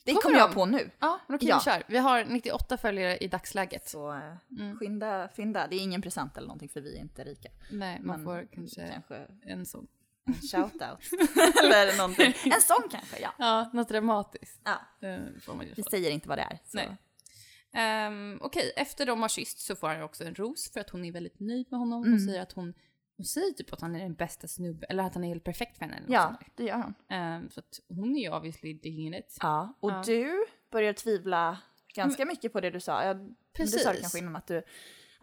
Det 0.04 0.12
Kommer 0.12 0.22
kommer 0.22 0.38
jag 0.38 0.52
på 0.54 0.66
nu. 0.66 0.90
Ja, 0.98 1.20
men 1.26 1.36
okej 1.36 1.48
Ja. 1.48 1.58
vi 1.64 1.70
kör. 1.70 1.82
Vi 1.88 1.98
har 1.98 2.24
98 2.24 2.76
följare 2.76 3.16
i 3.16 3.28
dagsläget. 3.28 3.88
Så 3.88 4.12
eh, 4.12 4.36
Mm. 4.60 4.76
skynda, 4.78 5.28
fynda. 5.28 5.66
Det 5.70 5.76
är 5.76 5.80
ingen 5.80 6.02
present 6.02 6.36
eller 6.36 6.46
någonting 6.46 6.68
för 6.68 6.80
vi 6.80 6.96
är 6.96 7.00
inte 7.00 7.24
rika. 7.24 7.48
Nej, 7.84 8.00
man 8.02 8.16
Men 8.16 8.24
får 8.24 8.48
kanske 8.54 8.88
kanske 8.92 9.26
en 9.42 9.66
sån. 9.66 9.86
en 10.26 10.34
shout-out. 10.34 10.98
eller 11.64 11.96
någonting. 11.98 12.34
En 12.44 12.60
sån 12.60 12.88
kanske, 12.90 13.20
ja. 13.20 13.30
Ja, 13.38 13.70
något 13.72 13.88
dramatiskt. 13.88 14.60
ja. 14.64 15.08
eh, 15.08 15.18
man 15.48 15.58
Vi 15.76 15.82
säger 15.90 16.10
inte 16.10 16.28
vad 16.28 16.38
det 16.38 16.42
är. 16.42 16.58
Så. 16.64 16.76
Nej. 16.76 16.96
Ehm, 17.74 18.38
Okej, 18.42 18.72
efter 18.76 19.06
de 19.06 19.22
har 19.22 19.28
kysst 19.28 19.58
så 19.58 19.76
får 19.76 19.88
han 19.88 20.02
också 20.02 20.24
en 20.24 20.34
ros 20.34 20.70
för 20.72 20.80
att 20.80 20.90
hon 20.90 21.04
är 21.04 21.12
väldigt 21.12 21.40
nöjd 21.40 21.66
med 21.70 21.80
honom. 21.80 21.98
Hon 21.98 22.06
Mm. 22.08 22.26
säger 22.26 22.42
att 22.42 22.52
hon, 22.52 22.74
hon 23.16 23.24
säger 23.26 23.52
typ 23.52 23.72
att 23.72 23.80
han 23.80 23.94
är 23.94 23.98
den 24.00 24.14
bästa 24.14 24.48
snubben, 24.48 24.86
eller 24.90 25.02
att 25.04 25.14
han 25.14 25.24
är 25.24 25.28
helt 25.28 25.44
perfekt 25.44 25.78
för 25.78 25.84
henne. 25.84 25.96
Eller 25.96 26.12
Ja, 26.14 26.22
sånt 26.22 26.40
där. 26.40 26.48
det 26.56 26.64
gör 26.64 26.76
han. 26.76 26.94
Ehm, 27.08 27.50
så 27.50 27.60
att 27.60 27.80
hon 27.88 28.16
är 28.16 28.20
ju 28.20 28.30
obviously 28.36 28.74
digging 28.74 29.14
it. 29.14 29.36
Ja, 29.40 29.76
och 29.80 29.90
Ja. 29.90 30.02
du 30.06 30.44
börjar 30.70 30.92
tvivla 30.92 31.58
ganska 31.94 32.24
mycket 32.24 32.52
på 32.52 32.60
det 32.60 32.70
du 32.70 32.80
sa. 32.80 33.04
Ja, 33.04 33.14
men 33.14 33.36
Du 33.56 33.66
sa 33.66 33.78
det 33.78 33.84
Precis. 33.84 34.00
kanske 34.00 34.18
innan 34.18 34.36
att 34.36 34.46
du, 34.46 34.62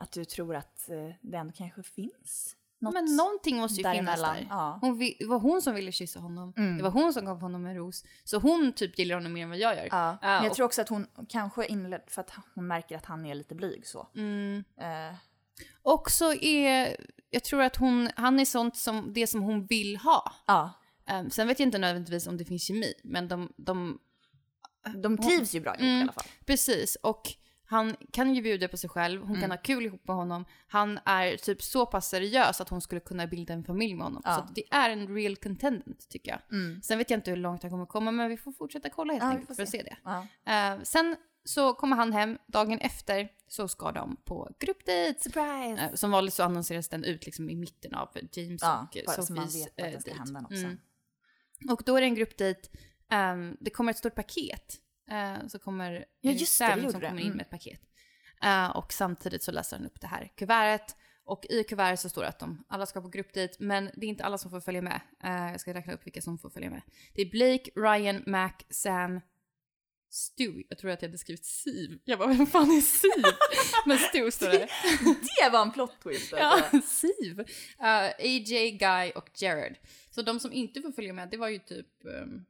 att 0.01 0.11
du 0.11 0.25
tror 0.25 0.55
att 0.55 0.89
eh, 0.89 1.15
det 1.21 1.37
ändå 1.37 1.53
kanske 1.57 1.83
finns 1.83 2.55
något 2.79 2.93
Men 2.93 3.15
någonting 3.15 3.57
måste 3.57 3.81
ju 3.81 3.91
finnas 3.91 4.21
där. 4.21 4.47
Ja. 4.49 4.77
Hon 4.81 4.99
det 4.99 5.15
var 5.25 5.39
hon 5.39 5.61
som 5.61 5.75
ville 5.75 5.91
kyssa 5.91 6.19
honom. 6.19 6.53
Mm. 6.57 6.77
Det 6.77 6.83
var 6.83 6.89
hon 6.91 7.13
som 7.13 7.25
gav 7.25 7.41
honom 7.41 7.65
en 7.65 7.75
ros. 7.75 8.03
Så 8.23 8.37
hon 8.39 8.73
typ 8.73 8.99
gillar 8.99 9.15
honom 9.15 9.33
mer 9.33 9.43
än 9.43 9.49
vad 9.49 9.57
jag 9.57 9.75
gör. 9.75 9.87
Ja. 9.91 10.17
Men 10.21 10.31
jag 10.43 10.49
och- 10.51 10.55
tror 10.55 10.65
också 10.65 10.81
att 10.81 10.89
hon 10.89 11.07
kanske 11.29 11.65
inled 11.65 12.01
för 12.07 12.21
att 12.21 12.31
hon 12.55 12.67
märker 12.67 12.97
att 12.97 13.05
han 13.05 13.25
är 13.25 13.35
lite 13.35 13.55
blyg 13.55 13.87
så. 13.87 14.07
Mm. 14.15 14.63
Eh, 14.81 15.15
Också 15.81 16.33
är, 16.33 16.97
jag 17.29 17.43
tror 17.43 17.61
att 17.61 17.75
hon, 17.75 18.09
han 18.15 18.39
är 18.39 18.45
sånt 18.45 18.77
som, 18.77 19.13
det 19.13 19.27
som 19.27 19.41
hon 19.41 19.65
vill 19.65 19.97
ha. 19.97 20.31
ja, 20.47 20.71
Ehm, 21.07 21.29
sen 21.29 21.47
vet 21.47 21.59
jag 21.59 21.67
inte 21.67 21.77
nödvändigtvis 21.77 22.27
om 22.27 22.37
det 22.37 22.45
finns 22.45 22.63
kemi, 22.63 22.93
men 23.03 23.27
de, 23.27 23.53
de 23.57 23.99
de 24.95 25.17
trivs 25.17 25.55
ju 25.55 25.59
bra 25.59 25.71
ihop 25.75 25.81
i 25.81 25.87
Mm. 25.87 26.01
alla 26.01 26.11
fall. 26.11 26.23
Precis, 26.45 26.95
och 26.95 27.21
han 27.71 27.95
kan 28.11 28.35
ju 28.35 28.41
bjuda 28.41 28.67
på 28.67 28.77
sig 28.77 28.89
själv, 28.89 29.21
hon 29.21 29.35
kan 29.35 29.37
Mm. 29.43 29.51
ha 29.51 29.57
kul 29.57 29.85
ihop 29.85 30.07
med 30.07 30.15
honom. 30.15 30.45
Han 30.67 30.99
är 31.05 31.37
typ 31.37 31.61
så 31.61 31.85
pass 31.85 32.09
seriös 32.09 32.61
att 32.61 32.69
hon 32.69 32.81
skulle 32.81 33.01
kunna 33.01 33.27
bilda 33.27 33.53
en 33.53 33.63
familj 33.63 33.93
med 33.95 34.03
honom. 34.05 34.21
Ja. 34.25 34.35
Så 34.35 34.53
det 34.53 34.63
är 34.73 34.89
en 34.89 35.15
real 35.15 35.35
contendant 35.35 36.09
tycker 36.09 36.31
jag. 36.31 36.41
Mm. 36.59 36.81
Sen 36.81 36.97
vet 36.97 37.09
jag 37.09 37.17
inte 37.17 37.29
hur 37.31 37.37
långt 37.37 37.61
han 37.63 37.71
kommer 37.71 37.85
komma, 37.85 38.11
men 38.11 38.29
vi 38.29 38.37
får 38.37 38.51
fortsätta 38.51 38.89
kolla 38.89 39.13
helt 39.13 39.23
Ja, 39.23 39.29
enkelt 39.29 39.55
för 39.55 39.63
att 39.63 39.69
se. 39.69 39.83
det. 39.83 39.97
Ja. 40.03 40.27
Eh, 40.75 40.81
sen 40.83 41.15
så 41.43 41.73
kommer 41.73 41.95
han 41.95 42.13
hem, 42.13 42.37
dagen 42.47 42.79
efter 42.79 43.29
så 43.47 43.67
ska 43.67 43.91
de 43.91 44.15
på 44.25 44.49
gruppdejt. 44.59 45.19
Surprise! 45.23 45.81
Eh, 45.83 45.93
som 45.93 46.11
vanligt 46.11 46.33
så 46.33 46.43
annonseras 46.43 46.89
den 46.89 47.03
ut 47.03 47.25
liksom 47.25 47.49
i 47.49 47.55
mitten 47.55 47.93
av 47.93 48.09
James 48.31 48.61
Ja, 48.61 48.87
och 48.91 48.97
eh, 48.97 49.03
bara 49.05 49.21
så 49.21 49.33
man 49.33 49.47
Sofies 49.49 49.65
vet 49.67 49.73
att 49.73 49.79
eh, 49.79 49.91
det 49.91 50.01
ska 50.01 50.09
dejt. 50.09 50.19
hända 50.23 50.41
något 50.41 50.51
Mm. 50.51 50.77
Och 51.73 51.81
då 51.85 51.95
är 51.97 52.01
det 52.01 52.07
en 52.07 52.15
gruppdejt. 52.15 52.69
ehm, 53.09 53.57
det 53.59 53.69
kommer 53.69 53.91
ett 53.91 53.97
stort 53.97 54.15
paket. 54.15 54.80
Uh, 55.11 55.47
så 55.47 55.59
kommer 55.59 56.05
Ja, 56.21 56.31
eh, 56.31 56.37
just 56.37 56.59
det, 56.59 56.65
det 56.65 56.69
Sam 56.71 56.79
gjorde 56.79 56.91
som 56.91 57.01
det. 57.01 57.07
kommer 57.07 57.21
in 57.21 57.25
Mm. 57.27 57.37
med 57.37 57.43
ett 57.45 57.49
paket. 57.51 57.81
Eh, 58.43 58.69
och 58.69 58.93
samtidigt 58.93 59.43
så 59.43 59.51
läser 59.51 59.77
han 59.77 59.85
upp 59.85 60.01
det 60.01 60.07
här 60.07 60.31
kuvertet. 60.37 60.95
Och 61.23 61.45
i 61.49 61.63
kuvertet 61.63 61.99
så 61.99 62.09
står 62.09 62.21
det 62.21 62.27
att 62.27 62.39
de 62.39 62.63
alla 62.69 62.85
ska 62.85 63.01
på 63.01 63.07
gruppdejt, 63.09 63.55
men 63.59 63.89
det 63.95 64.05
är 64.05 64.09
inte 64.09 64.23
alla 64.23 64.37
som 64.37 64.51
får 64.51 64.61
följa 64.61 64.81
med. 64.81 65.01
Eh, 65.23 65.51
jag 65.51 65.59
ska 65.61 65.73
räkna 65.73 65.93
upp 65.93 66.05
vilka 66.05 66.21
som 66.21 66.37
får 66.37 66.49
följa 66.49 66.69
med. 66.69 66.81
Det 67.15 67.21
är 67.21 67.29
Blake, 67.29 67.71
Ryan, 67.75 68.23
Mac, 68.27 68.51
Sam, 68.69 69.21
Stu. 70.09 70.63
Jag 70.69 70.77
tror 70.77 70.91
att 70.91 71.01
jag 71.01 71.09
hade 71.09 71.17
skrivit 71.17 71.45
Siv. 71.45 71.99
Jag 72.05 72.19
bara, 72.19 72.33
vem 72.33 72.47
fan 72.47 72.71
är 72.71 72.81
Siv? 72.81 73.23
men 73.85 73.97
Stu 73.97 74.31
står 74.31 74.47
det. 74.49 74.67
Det 75.43 75.49
var 75.51 75.61
en 75.61 75.71
plot 75.71 76.01
twist. 76.03 76.31
Ja, 76.37 76.61
alltså. 76.73 76.81
Siv. 76.81 77.39
Uh, 77.39 77.45
AJ, 78.19 78.71
Guy 78.71 79.11
och 79.11 79.29
Jared. 79.41 79.75
Så 80.09 80.21
de 80.21 80.39
som 80.39 80.53
inte 80.53 80.81
får 80.81 80.91
följa 80.91 81.13
med, 81.13 81.29
det 81.29 81.37
var 81.37 81.47
ju 81.49 81.59
typ 81.59 81.87
um, 82.03 82.45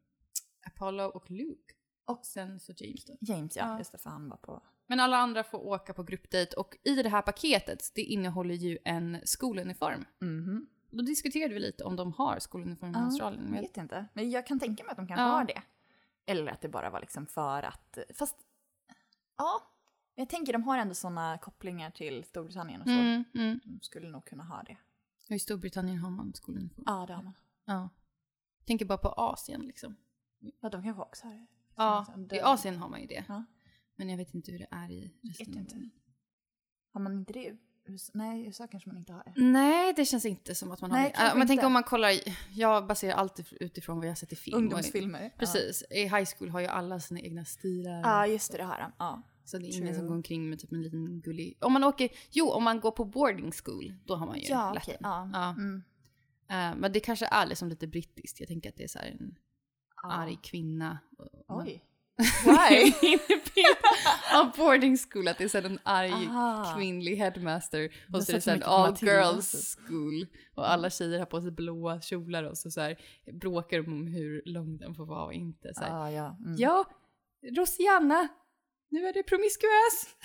Apollo 0.66 1.04
och 1.04 1.32
Luke. 1.32 1.74
Och 2.06 2.26
sen 2.26 2.60
så 2.60 2.74
James 2.78 3.06
då. 3.06 3.18
James 3.22 3.56
ja, 3.56 3.68
Ja. 3.68 3.78
just 3.78 3.92
det 3.92 3.98
för 3.98 4.10
han 4.10 4.30
var 4.30 4.38
på... 4.38 4.62
Men 4.88 5.00
alla 5.00 5.18
andra 5.18 5.44
får 5.44 5.58
åka 5.66 5.94
på 5.94 6.04
gruppdejt 6.04 6.56
och 6.56 6.78
i 6.84 6.96
det 7.04 7.10
här 7.10 7.22
paketet, 7.22 7.92
det 7.96 8.02
innehåller 8.02 8.56
ju 8.56 8.78
en 8.86 9.18
skoluniform. 9.24 10.06
Mhm. 10.20 10.68
Då 10.90 11.02
diskuterade 11.04 11.54
vi 11.54 11.60
lite 11.60 11.84
om 11.84 11.96
de 11.96 12.14
har 12.14 12.40
skoluniform 12.40 12.90
i 12.92 12.94
Ja, 12.98 13.04
Australien. 13.06 13.54
Jag 13.54 13.62
vet 13.62 13.78
inte. 13.78 14.06
Men 14.14 14.30
jag 14.32 14.48
kan 14.48 14.60
tänka 14.60 14.84
mig 14.84 14.92
att 14.92 14.98
de 14.98 15.08
kanske 15.08 15.24
Ja. 15.24 15.28
har 15.30 15.44
det. 15.46 15.62
Eller 16.26 16.52
att 16.52 16.62
det 16.62 16.70
bara 16.70 16.90
var 16.90 17.00
liksom 17.00 17.26
för 17.28 17.64
att... 17.64 17.98
Fast... 18.16 18.36
Ja. 19.38 19.62
Jag 20.16 20.30
tänker 20.30 20.54
de 20.54 20.64
har 20.64 20.78
ändå 20.78 20.94
såna 20.94 21.38
kopplingar 21.38 21.92
till 21.92 22.24
Storbritannien 22.24 22.82
och 22.82 22.88
så. 22.88 22.94
mm, 22.94 23.24
mm. 23.36 23.60
De 23.64 23.80
skulle 23.82 24.10
nog 24.10 24.26
kunna 24.26 24.44
ha 24.44 24.64
det. 24.64 24.78
Och 25.30 25.36
I 25.36 25.40
Storbritannien 25.40 25.98
har 25.98 26.10
man 26.10 26.34
skoluniform. 26.34 26.84
Ja, 26.88 27.06
det 27.08 27.14
har 27.14 27.24
man. 27.24 27.34
Ja. 27.66 27.90
Tänker 28.66 28.86
bara 28.86 28.98
på 28.98 29.08
Asien 29.10 29.62
liksom. 29.62 29.96
Ja, 30.60 30.70
de 30.70 30.84
kanske 30.84 31.02
också 31.02 31.28
har 31.28 31.34
det. 31.34 31.48
Ja, 31.76 32.06
Som- 32.14 32.30
i 32.32 32.40
Asien 32.40 32.78
har 32.78 32.90
man 32.90 33.02
ju 33.02 33.08
det. 33.08 33.24
Ja. 33.28 33.44
Men 33.96 34.10
jag 34.10 34.18
vet 34.18 34.34
inte 34.34 34.52
hur 34.52 34.60
det 34.60 34.68
är 34.72 34.92
i 34.92 35.12
resten 35.24 35.48
av 35.58 35.64
världen. 35.64 35.92
Har 36.94 37.02
man 37.02 37.14
inte 37.20 37.34
det? 37.34 37.58
Nej, 38.14 38.42
i 38.42 38.46
USA 38.46 38.68
kanske 38.68 38.90
man 38.90 38.98
inte 38.98 39.14
har 39.14 39.24
det. 39.24 39.34
Nej, 39.42 39.94
det 39.94 40.06
känns 40.06 40.26
inte 40.26 40.56
som 40.56 40.72
att 40.72 40.82
man 40.82 40.92
har 40.92 40.98
Nej, 40.98 41.10
det. 41.10 41.16
kanske 41.18 41.36
Äh, 41.36 41.38
Man 41.38 41.48
tänker 41.48 41.66
om 41.66 41.74
man 41.74 41.84
kollar, 41.84 42.12
jag 42.54 42.88
baserar 42.88 43.14
alltid 43.14 43.46
utifrån 43.60 43.98
vad 43.98 44.06
jag 44.06 44.12
har 44.12 44.16
sett 44.16 44.34
i 44.34 44.36
film. 44.36 44.56
och 44.56 44.62
Ungdomsfilmer. 44.62 45.34
Precis. 45.38 45.84
I 45.90 46.02
high 46.04 46.26
school 46.38 46.50
har 46.50 46.60
ju 46.60 46.68
alla 46.68 47.00
sina 47.00 47.20
egna 47.20 47.46
stilar. 47.46 48.02
Ja, 48.02 48.28
just 48.28 48.52
det, 48.52 48.58
det 48.58 48.64
har 48.64 48.78
de. 48.78 48.92
Ja. 49.00 49.22
Så 49.46 49.58
det 49.58 49.66
är 49.66 49.68
ingen 49.68 49.82
True. 49.88 49.96
som 49.96 50.08
går 50.08 50.16
omkring 50.16 50.50
med 50.50 50.60
typ 50.60 50.72
en 50.72 50.82
liten 50.82 51.22
gullig... 51.22 51.58
Om 51.62 51.74
man 51.74 51.84
åker... 51.84 52.10
Jo, 52.32 52.50
om 52.50 52.64
man 52.64 52.80
går 52.80 52.92
på 52.92 53.06
boarding 53.06 53.52
school, 53.52 53.94
då 54.06 54.16
har 54.16 54.26
man 54.26 54.40
ju 54.40 54.46
Ja, 54.48 54.78
den. 54.86 54.96
Ja. 55.00 55.30
Ja. 55.34 55.50
Mm. 55.50 55.84
Eh, 56.50 56.80
men 56.80 56.92
det 56.92 57.00
kanske 57.00 57.26
är 57.26 57.46
liksom 57.46 57.70
lite 57.70 57.88
brittiskt. 57.88 58.40
Jag 58.40 58.48
tänker 58.50 58.70
att 58.70 58.76
det 58.76 58.84
är 58.84 58.88
så 58.88 59.00
här 59.00 59.08
en 59.08 59.36
Ja. 59.36 59.36
Arg 60.04 60.40
kvinna. 60.44 61.00
Oj. 61.48 61.86
Why? 62.46 62.94
Ja, 64.32 64.52
boarding 64.58 64.98
school, 64.98 65.28
att 65.28 65.38
det 65.38 65.44
är 65.44 65.48
så 65.48 65.58
en 65.58 65.80
arg 65.84 66.12
Aha. 66.12 66.74
kvinnlig 66.78 67.16
headmaster. 67.16 67.90
Och 68.14 68.24
så 68.24 68.32
är 68.32 68.36
det 68.36 68.42
så 68.42 68.66
all 68.66 68.96
girls 69.02 69.78
school. 69.88 70.28
Och 70.56 70.72
alla 70.72 70.90
tjejer 70.90 71.20
har 71.20 71.26
på 71.26 71.42
sig 71.42 71.52
blåa 71.52 72.02
kjolar 72.02 72.44
och 72.44 72.58
så, 72.58 72.72
så 72.72 72.82
här, 72.82 73.00
bråkar 73.34 73.82
de 73.82 73.94
om 73.94 74.08
hur 74.08 74.42
lång 74.46 74.78
den 74.78 74.96
får 74.96 75.06
vara 75.06 75.26
och 75.26 75.34
inte. 75.34 75.74
Så 75.74 75.84
Ah, 75.84 76.10
ja. 76.12 76.38
Mm. 76.40 76.56
Ja, 76.58 76.86
Rosianna, 77.58 78.28
nu 78.92 79.08
är 79.08 79.14
det 79.14 79.24
promiskuös. 79.24 80.16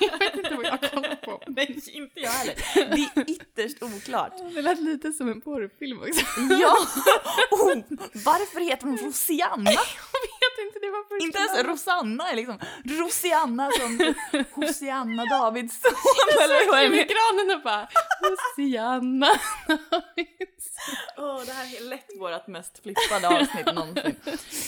jag 0.00 0.18
vet 0.18 0.34
inte 0.34 0.54
vad 0.54 0.64
jag 0.64 0.70
har 0.70 1.16
på. 1.16 1.42
Nej, 1.46 1.80
inte 1.92 2.20
jag 2.20 2.30
heller. 2.30 2.54
Det 2.74 3.20
är 3.20 3.30
ytterst 3.30 3.82
oklart. 3.82 4.32
Det 4.54 4.62
lät 4.62 4.80
lite 4.80 5.12
som 5.12 5.28
en 5.28 5.40
porrfilm 5.40 5.98
också. 6.00 6.26
Ja! 6.60 6.76
Oh, 7.50 7.76
varför 8.12 8.60
heter 8.60 8.86
hon 8.86 8.98
Rosianna? 8.98 9.70
Jag 9.70 9.80
vet 9.80 10.66
inte, 10.66 10.78
det 10.78 10.90
var 10.90 11.02
första 11.08 11.26
Inte 11.26 11.38
ens. 11.38 11.64
Rosanna 11.68 12.30
är 12.30 12.36
liksom 12.36 12.58
Rosianna 12.84 13.70
som 13.70 14.14
Hosianna 14.52 15.24
Davidsson 15.24 15.92
eller 16.42 16.70
vad 16.70 16.78
är 16.80 16.90
det? 16.90 16.96
granen 16.96 17.56
och 17.56 17.62
bara 17.62 17.88
Rosianna. 18.30 19.30
Åh, 21.16 21.42
det 21.46 21.52
här 21.52 21.76
är 21.76 21.88
lätt 21.88 22.10
vårt 22.18 22.46
mest 22.46 22.82
flippade 22.82 23.28
avsnitt 23.28 23.66
någonsin. 23.74 24.16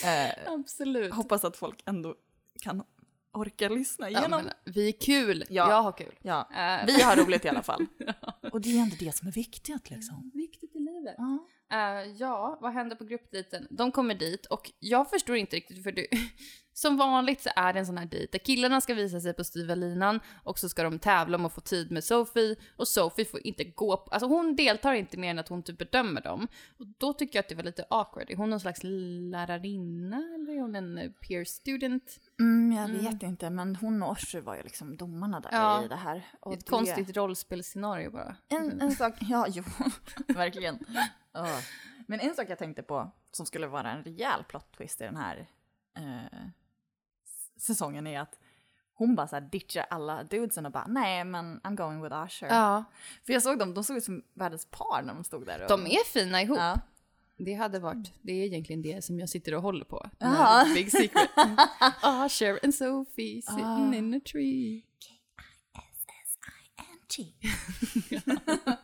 Eh, 0.05 0.53
Absolut. 0.53 1.15
hoppas 1.15 1.45
att 1.45 1.57
folk 1.57 1.83
ändå 1.87 2.15
kan 2.63 2.83
orka 3.33 3.69
lyssna 3.69 4.11
Ja, 4.11 4.19
igenom. 4.19 4.45
men, 4.45 4.75
vi 4.75 4.89
är 4.89 4.93
kul. 4.93 5.45
Ja. 5.49 5.71
Jag 5.71 5.83
har 5.83 5.93
kul. 5.93 6.15
Ja, 6.23 6.49
Eh, 6.55 6.87
vi 6.87 7.03
har 7.03 7.17
roligt 7.17 7.45
i 7.45 7.49
alla 7.49 7.63
fall. 7.63 7.87
Och 8.53 8.61
det 8.61 8.79
är 8.79 8.83
ändå 8.83 8.97
det 8.99 9.17
som 9.17 9.29
är 9.29 9.33
viktigt 9.33 9.91
liksom. 9.91 10.31
Viktigt 10.35 10.77
i 10.77 10.79
livet. 10.79 11.15
Ja. 11.19 11.47
Eh, 11.73 12.11
ja, 12.19 12.59
vad 12.61 12.73
händer 12.73 12.97
på 12.97 13.05
gruppdejten? 13.05 13.67
De 13.71 13.93
kommer 13.93 14.15
dit 14.15 14.47
och 14.47 14.71
jag 14.79 15.11
förstår 15.11 15.37
inte 15.37 15.57
riktigt 15.57 15.83
för 15.83 15.93
du, 15.93 16.07
som 16.73 16.97
vanligt 16.97 17.41
så 17.43 17.51
är 17.57 17.73
det 17.73 17.79
en 17.79 17.87
sån 17.87 17.99
här 17.99 18.07
dejt 18.07 18.29
där 18.33 18.39
killarna 18.45 18.81
ska 18.81 18.95
visa 18.95 19.21
sig 19.21 19.35
på 19.35 19.45
styva 19.45 19.75
linan 19.75 20.21
och 20.45 20.59
så 20.59 20.69
ska 20.69 20.83
de 20.83 20.99
tävla 20.99 21.37
om 21.39 21.45
att 21.47 21.53
få 21.55 21.61
tid 21.61 21.91
med 21.91 22.05
Sophie 22.05 22.57
och 22.77 22.89
Sophie 22.89 23.25
får 23.25 23.47
inte 23.47 23.65
gå, 23.65 23.97
på, 23.97 24.11
alltså 24.11 24.27
hon 24.29 24.57
deltar 24.57 24.93
inte 24.93 25.17
mer 25.17 25.31
än 25.31 25.39
att 25.39 25.49
hon 25.49 25.63
typ 25.63 25.79
bedömer 25.79 26.21
dem. 26.21 26.49
Och 26.79 26.87
då 26.99 27.13
tycker 27.13 27.37
jag 27.39 27.43
att 27.43 27.49
det 27.49 27.55
var 27.55 27.63
lite 27.63 27.85
awkward. 27.91 28.31
Är 28.31 28.37
hon 28.37 28.51
någon 28.51 28.61
slags 28.61 28.81
lärarinna 28.83 30.17
eller 30.35 30.53
är 30.57 30.61
hon 30.61 30.75
en 30.77 30.99
eh, 30.99 31.11
peer 31.11 31.45
student? 31.45 32.21
Mm, 32.41 32.73
jag 32.73 32.89
vet 32.89 33.23
inte, 33.23 33.51
men 33.51 33.77
hon 33.77 34.03
och 34.03 34.11
Orsu 34.11 34.41
var 34.41 34.57
ju 34.57 34.63
liksom 34.63 34.97
domarna 34.97 35.41
där 35.41 35.51
Ja. 35.53 35.85
i 35.85 35.89
det 35.89 35.97
här. 35.97 36.27
Och 36.41 36.53
Ett 36.53 36.61
det- 36.61 36.71
konstigt 36.71 37.17
rollspelsscenario 37.17 38.11
bara. 38.11 38.37
En, 38.49 38.81
en 38.81 38.93
sak, 38.93 39.15
ja 39.21 39.47
jo, 39.49 39.63
verkligen. 40.35 40.79
Ja. 41.33 41.61
Men 42.07 42.21
en 42.21 42.35
sak 42.35 42.47
jag 42.51 42.59
tänkte 42.59 42.83
på 42.83 43.11
som 43.33 43.47
skulle 43.47 43.67
vara 43.67 43.91
en 43.91 44.05
rejäl 44.05 44.45
plot 44.45 44.73
twist 44.77 45.01
i 45.01 45.05
den 45.05 45.17
här 45.17 45.47
eh, 45.97 46.39
säsongen 47.57 48.07
är 48.07 48.21
att 48.21 48.39
hon 48.95 49.15
bara 49.15 49.29
så 49.29 49.37
här 49.37 49.41
ditchar 49.41 49.87
alla 49.91 50.23
dudesen 50.25 50.67
och 50.67 50.73
bara 50.73 50.87
nej 50.87 51.25
men 51.25 51.61
I'm 51.61 51.77
going 51.77 52.03
with 52.03 52.15
Usher. 52.27 52.49
Ja, 52.49 52.85
För 53.27 53.33
jag 53.33 53.43
såg 53.43 53.59
dem, 53.59 53.75
de 53.75 53.85
såg 53.85 53.97
ut 53.97 54.05
som 54.05 54.23
världens 54.35 54.67
par 54.71 55.03
när 55.03 55.15
de 55.15 55.25
stod 55.25 55.47
där. 55.47 55.63
Och, 55.63 55.69
de 55.69 55.87
är 55.87 56.05
fina 56.05 56.43
ihop. 56.43 56.59
Ja. 56.59 56.81
Det 57.37 57.55
hade 57.55 57.79
varit, 57.79 58.13
det 58.23 58.33
är 58.33 58.47
egentligen 58.47 58.83
det 58.83 59.05
som 59.05 59.21
jag 59.21 59.29
sitter 59.29 59.55
och 59.55 59.63
håller 59.63 59.85
på. 59.85 60.11
Jaha. 60.19 60.65
Big 60.75 60.91
secret. 60.91 61.31
Usher 62.27 62.59
and 62.65 62.75
Sophie 62.75 63.43
sitting 63.43 63.65
Ah. 63.65 63.95
in 63.95 64.15
a 64.15 64.21
tree. 64.33 64.83
S-S-I-N-G. 67.19 68.21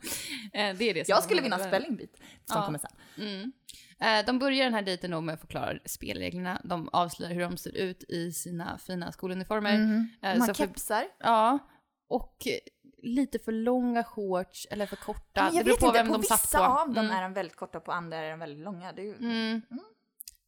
Eh, 0.52 0.76
det 0.76 0.90
är 0.90 0.94
det 0.94 1.04
som 1.06 1.12
Jag 1.12 1.22
skulle 1.22 1.42
vinna 1.42 1.58
spelling 1.58 1.96
beat 1.96 2.10
som 2.44 2.56
Ja. 2.56 2.64
kommer 2.64 2.78
sen. 2.78 2.90
Mm. 3.26 3.52
Eh, 4.00 4.26
De 4.26 4.38
börjar 4.38 4.64
den 4.64 4.74
här 4.74 4.82
dejten 4.82 5.10
då 5.10 5.20
med 5.20 5.32
att 5.34 5.40
förklara 5.40 5.78
spelreglerna. 5.84 6.60
De 6.64 6.88
avslöjar 6.92 7.34
hur 7.34 7.40
de 7.42 7.56
ser 7.56 7.76
ut 7.76 8.04
i 8.08 8.32
sina 8.32 8.78
fina 8.78 9.12
skoluniformer. 9.12 9.74
Mm. 9.74 10.08
De 10.20 10.40
har 10.40 10.54
kepsar. 10.54 11.04
Ja, 11.18 11.58
och 12.08 12.36
lite 13.02 13.38
för 13.38 13.52
långa 13.52 14.04
shorts 14.04 14.66
eller 14.70 14.86
för 14.86 14.96
korta. 14.96 15.44
Men 15.44 15.54
jag 15.54 15.64
det 15.64 15.64
beror 15.64 15.76
på 15.78 15.86
inte, 15.86 15.98
vem 15.98 16.06
på 16.06 16.12
de 16.12 16.20
vissa 16.20 16.36
satt 16.36 16.60
på. 16.62 16.66
av 16.66 16.92
dem 16.94 17.04
Mm. 17.04 17.16
är 17.16 17.22
de 17.22 17.32
väldigt 17.32 17.56
korta, 17.56 17.80
på 17.80 17.92
andra 17.92 18.16
är 18.16 18.30
de 18.30 18.38
väldigt 18.38 18.64
långa. 18.64 18.92
Det, 18.92 19.02
är 19.02 19.06
ju, 19.06 19.14
Mm. 19.16 19.62
och 19.70 19.76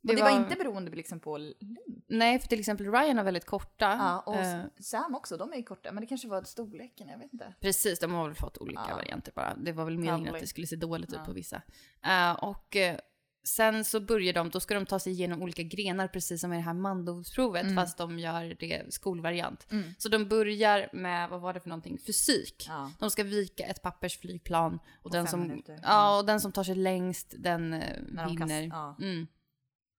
det 0.02 0.22
var... 0.22 0.30
inte 0.30 0.56
beroende 0.56 0.90
liksom 0.90 1.20
på 1.20 1.38
längd. 1.38 2.02
Nej, 2.08 2.38
för 2.38 2.48
till 2.48 2.60
exempel 2.60 2.92
Ryan 2.92 3.16
har 3.16 3.24
väldigt 3.24 3.46
korta. 3.46 3.84
Ja, 3.98 4.20
och 4.26 4.36
eh, 4.36 4.64
Sam 4.80 5.14
också, 5.14 5.36
de 5.36 5.52
är 5.52 5.56
ju 5.56 5.62
korta, 5.62 5.92
men 5.92 6.00
det 6.00 6.06
kanske 6.06 6.28
var 6.28 6.42
storleken, 6.42 7.08
jag 7.08 7.18
vet 7.18 7.32
inte. 7.32 7.54
Precis, 7.60 7.98
de 7.98 8.12
har 8.14 8.26
väl 8.26 8.34
fått 8.34 8.58
olika 8.58 8.82
Ja. 8.88 8.96
varianter 8.96 9.32
bara. 9.36 9.54
Det 9.56 9.72
var 9.72 9.84
väl 9.84 9.98
meningen 9.98 10.34
att 10.34 10.40
det 10.40 10.46
skulle 10.46 10.66
se 10.66 10.76
dåligt 10.76 11.10
ut 11.12 11.16
Ja. 11.18 11.24
på 11.24 11.32
vissa. 11.32 11.62
Eh, 12.06 12.32
och 12.32 12.76
eh, 12.76 12.96
sen 13.44 13.84
så 13.84 14.00
börjar 14.00 14.32
de, 14.32 14.50
då 14.50 14.60
ska 14.60 14.74
de 14.74 14.86
ta 14.86 14.98
sig 14.98 15.12
igenom 15.12 15.42
olika 15.42 15.62
grenar 15.62 16.08
precis 16.08 16.40
som 16.40 16.52
i 16.52 16.56
det 16.56 16.62
här 16.62 16.74
mandovsprovet 16.74 17.62
Mm. 17.62 17.76
fast 17.76 17.98
de 17.98 18.18
gör 18.18 18.56
det 18.60 18.92
skolvariant. 18.94 19.66
Mm. 19.72 19.84
Så 19.98 20.08
de 20.08 20.28
börjar 20.28 20.88
med, 20.92 21.28
vad 21.30 21.40
var 21.40 21.52
det 21.54 21.60
för 21.60 21.68
någonting, 21.68 21.98
fysik. 21.98 22.64
Ja. 22.68 22.92
De 22.98 23.10
ska 23.10 23.22
vika 23.24 23.64
ett 23.64 23.82
pappersflygplan 23.82 24.78
och, 25.02 25.10
den, 25.10 25.26
fem 25.26 25.30
som, 25.30 25.40
minuter. 25.40 25.80
ja, 25.82 26.18
och 26.18 26.26
den 26.26 26.40
som 26.40 26.52
tar 26.52 26.64
sig 26.64 26.74
längst 26.74 27.34
den 27.38 27.72
eh, 27.72 28.26
vinner. 28.28 28.72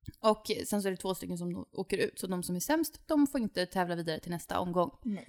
Mm. 0.08 0.32
Och 0.32 0.52
sen 0.68 0.82
så 0.82 0.88
är 0.88 0.92
det 0.92 0.98
två 0.98 1.16
stycken 1.16 1.38
som 1.38 1.66
åker 1.72 1.98
ut, 1.98 2.20
så 2.20 2.28
de 2.28 2.44
som 2.44 2.56
är 2.56 2.60
sämst, 2.60 3.02
de 3.08 3.28
får 3.28 3.42
inte 3.42 3.66
tävla 3.66 3.96
vidare 3.96 4.20
till 4.20 4.32
nästa 4.32 4.60
omgång. 4.60 4.92
Nej. 5.04 5.28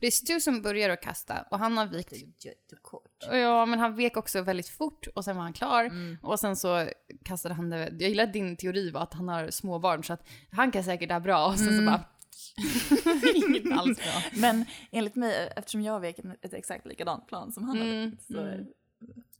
Det 0.00 0.06
är 0.06 0.10
Stu 0.10 0.40
som 0.40 0.62
börjar 0.62 0.90
att 0.90 1.00
kasta 1.02 1.42
och 1.50 1.58
han 1.58 1.76
har 1.76 1.86
vikt 1.86 2.12
jättekort. 2.44 3.24
Ja, 3.30 3.66
men 3.66 3.78
han 3.78 3.96
vek 3.96 4.16
också 4.16 4.42
väldigt 4.42 4.68
fort 4.68 5.06
och 5.14 5.24
sen 5.24 5.36
var 5.36 5.42
han 5.42 5.52
klar. 5.52 5.84
Mm. 5.84 6.18
Och 6.22 6.40
sen 6.40 6.56
så 6.56 6.88
kastade 7.24 7.54
han 7.54 7.70
det. 7.70 7.78
Jag 7.78 8.08
gillar 8.10 8.26
din 8.26 8.56
teori 8.56 8.90
var 8.90 9.00
att 9.00 9.14
han 9.14 9.28
har 9.28 9.50
små 9.50 9.78
barn 9.78 10.04
så 10.04 10.12
att 10.12 10.28
han 10.50 10.70
kan 10.70 10.84
säkert 10.84 11.08
det 11.08 11.14
här 11.14 11.20
bra 11.20 11.46
och 11.46 11.58
sen 11.58 11.66
så 11.66 11.72
Mm. 11.72 11.86
bara... 11.86 12.04
Inget 13.34 13.72
alls 13.78 13.98
bra. 13.98 14.22
Men 14.40 14.64
enligt 14.90 15.14
mig, 15.16 15.52
eftersom 15.56 15.82
jag 15.82 16.00
vek 16.00 16.18
ett- 16.42 16.54
exakt 16.54 16.86
likadant 16.86 17.26
plan 17.28 17.52
som 17.52 17.64
han 17.64 17.76
Mm, 17.76 17.88
hade 17.88 18.06
vikt, 18.10 18.22
så 18.22 18.40
mm. 18.40 18.66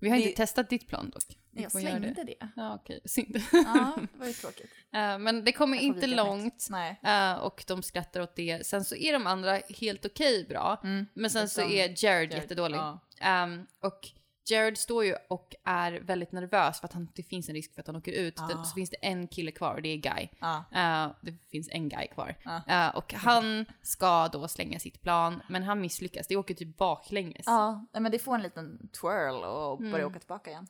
Vi 0.02 0.08
har 0.10 0.16
Det- 0.16 0.22
inte 0.22 0.36
testat 0.36 0.70
ditt 0.70 0.88
plan 0.88 1.10
dock. 1.10 1.22
Vi 1.50 1.62
jag 1.62 1.72
slängde 1.72 2.24
det. 2.24 2.34
Ja, 2.56 2.74
okej. 2.74 3.00
Synd. 3.04 3.42
Ja, 3.52 3.96
det 4.12 4.18
var 4.18 4.26
ju 4.26 4.32
tråkigt. 4.32 4.70
Eh, 4.94 5.18
men 5.18 5.44
det 5.44 5.52
kommer 5.52 5.78
inte 5.78 6.06
långt. 6.06 6.68
Eh, 7.02 7.32
och 7.34 7.64
de 7.66 7.82
skrattar 7.82 8.20
åt 8.20 8.36
det. 8.36 8.66
Sen 8.66 8.84
så 8.84 8.96
är 8.96 9.12
de 9.12 9.26
andra 9.26 9.60
helt 9.80 10.06
okej 10.06 10.46
bra. 10.48 10.80
Mm. 10.84 11.06
Men 11.14 11.30
sen 11.30 11.48
så 11.48 11.60
Utom 11.60 11.72
är 11.72 11.76
Jared, 11.78 11.98
Jared, 12.02 12.32
jättedålig. 12.32 12.76
ja. 12.78 13.00
Ehm, 13.20 13.66
och 13.80 14.10
Jared 14.50 14.78
står 14.78 15.04
ju 15.04 15.14
och 15.28 15.54
är 15.64 15.92
väldigt 15.92 16.32
nervös 16.32 16.80
för 16.80 16.86
att 16.86 16.92
han, 16.92 17.08
det 17.14 17.22
finns 17.22 17.48
en 17.48 17.54
risk 17.54 17.74
för 17.74 17.80
att 17.80 17.86
han 17.86 17.96
åker 17.96 18.12
ut. 18.12 18.40
Ah. 18.40 18.46
Det, 18.46 18.64
så 18.64 18.74
finns 18.74 18.90
det 18.90 18.96
en 18.96 19.28
kille 19.28 19.50
kvar 19.50 19.74
och 19.74 19.82
det 19.82 19.88
är 19.88 19.96
Guy. 19.96 20.28
Ja. 20.40 20.64
Eh, 20.72 21.12
det 21.20 21.34
finns 21.50 21.68
en 21.72 21.88
Guy 21.88 22.06
kvar. 22.06 22.34
Ah. 22.44 22.86
Eh, 22.88 22.96
och 22.96 23.12
han 23.14 23.66
ska 23.82 24.28
då 24.28 24.48
slänga 24.48 24.78
sitt 24.78 25.02
plan, 25.02 25.42
men 25.48 25.62
han 25.62 25.80
misslyckas. 25.80 26.26
Det 26.26 26.36
åker 26.36 26.54
typ 26.54 26.76
baklänges. 26.76 27.42
Ja, 27.46 27.86
men 27.92 28.12
det 28.12 28.18
får 28.18 28.34
en 28.34 28.42
liten 28.42 28.88
twirl 29.00 29.44
och 29.44 29.78
börjar 29.78 29.94
Mm. 29.98 30.06
åka 30.10 30.18
tillbaka 30.18 30.50
igen. 30.50 30.66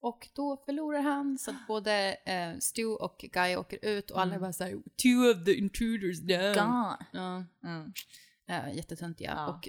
Och 0.00 0.28
då 0.34 0.56
förlorar 0.66 1.00
han 1.00 1.38
så 1.38 1.50
att 1.50 1.66
både 1.68 2.16
eh, 2.24 2.58
Stu 2.58 2.84
och 2.86 3.24
Guy 3.32 3.56
åker 3.56 3.78
ut 3.84 4.10
och 4.10 4.20
alla 4.20 4.30
Mm. 4.30 4.40
bara 4.42 4.52
såhär 4.52 4.70
“Two 4.72 5.30
of 5.40 5.44
the 5.44 5.54
intruders 5.54 6.20
down”. 6.20 6.54
Gone. 6.54 6.96
Ja. 7.12 7.44
Mm. 7.68 7.92
Uh, 8.50 8.74
jättetöntiga. 8.76 9.32
Ja. 9.36 9.46
Och 9.46 9.68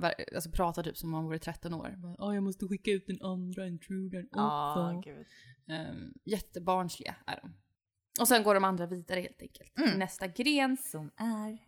var, 0.00 0.14
alltså, 0.34 0.50
pratar 0.50 0.82
typ 0.82 0.96
som 0.96 1.08
om 1.08 1.14
han 1.14 1.24
vore 1.24 1.38
13 1.38 1.74
år. 1.74 1.98
"Ja, 2.18 2.34
jag 2.34 2.42
måste 2.42 2.68
skicka 2.68 2.90
ut 2.90 3.06
den 3.06 3.22
andra 3.22 3.66
intrudern 3.66 4.28
Ja, 4.32 4.92
också. 4.96 5.10
gud. 5.10 5.26
Um, 5.66 6.14
jättebarnsliga 6.24 7.14
är 7.26 7.40
de. 7.42 7.54
Och 8.20 8.28
sen 8.28 8.42
går 8.42 8.54
de 8.54 8.64
andra 8.64 8.86
vidare 8.86 9.20
helt 9.20 9.42
enkelt. 9.42 9.78
Mm. 9.78 9.98
Nästa 9.98 10.26
gren. 10.26 10.76
Som 10.76 11.10
är... 11.16 11.58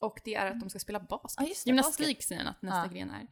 Och 0.00 0.20
det 0.24 0.34
är 0.34 0.50
att 0.50 0.60
de 0.60 0.70
ska 0.70 0.78
spela 0.78 1.00
basket. 1.00 1.42
Ja, 1.44 1.48
just 1.48 1.64
det, 1.64 1.68
Gymnastik 1.68 2.22
säger 2.22 2.42
han 2.44 2.50
att 2.50 2.62
nästa 2.62 2.86
Ja. 2.86 2.92
gren 2.92 3.10
är. 3.10 3.26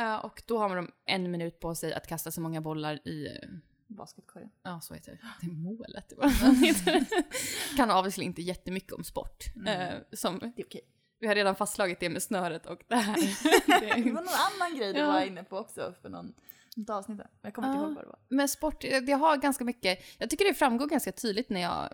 Uh, 0.00 0.24
och 0.24 0.42
då 0.46 0.58
har 0.58 0.76
de 0.76 0.90
en 1.04 1.30
minut 1.30 1.60
på 1.60 1.74
sig 1.74 1.94
att 1.94 2.06
kasta 2.06 2.30
så 2.30 2.40
många 2.40 2.60
bollar 2.60 3.08
i, 3.08 3.28
uh, 3.28 3.50
Basketkorgen. 3.86 4.50
ja 4.62 4.80
så 4.80 4.94
heter 4.94 5.12
det, 5.12 5.18
det 5.40 5.46
är 5.46 5.54
målet. 5.56 6.08
Det 6.08 6.16
var. 6.16 6.30
kan 7.76 7.90
obviously 7.90 8.24
inte 8.24 8.42
jättemycket 8.42 8.92
om 8.92 9.04
sport. 9.04 9.44
Mm. 9.56 9.92
Uh, 9.94 10.02
som, 10.12 10.38
Det 10.38 10.62
är 10.62 10.66
okej. 10.66 10.80
Vi 11.20 11.26
har 11.26 11.34
redan 11.34 11.56
fastslagit 11.56 12.00
det 12.00 12.08
med 12.08 12.22
snöret 12.22 12.66
och 12.66 12.80
det 12.88 12.96
här. 12.96 13.16
Det 14.04 14.10
var 14.10 14.22
någon 14.22 14.28
annan 14.28 14.78
grej 14.78 14.92
du 14.92 15.02
var 15.02 15.20
inne 15.20 15.44
på 15.44 15.58
också 15.58 15.94
för 16.02 16.08
någon, 16.08 16.34
Inte 16.76 16.94
avsnittet. 16.94 17.26
Jag 17.42 17.54
kommer 17.54 17.68
inte 17.68 17.78
ihåg 17.80 17.94
vad 17.94 18.04
det 18.04 18.08
var. 18.08 18.18
Men 18.28 18.48
sport, 18.48 18.84
eh, 18.84 19.00
det 19.00 19.12
har 19.12 19.36
ganska 19.36 19.64
mycket, 19.64 19.98
jag 20.18 20.30
tycker 20.30 20.44
det 20.44 20.54
framgår 20.54 20.86
ganska 20.86 21.12
tydligt 21.12 21.50
när 21.50 21.60
jag 21.60 21.88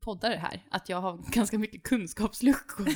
poddar 0.00 0.30
det 0.30 0.36
här, 0.36 0.64
att 0.70 0.88
jag 0.88 1.00
har 1.00 1.16
ganska 1.32 1.58
mycket 1.58 1.82
kunskapsluckor. 1.82 2.88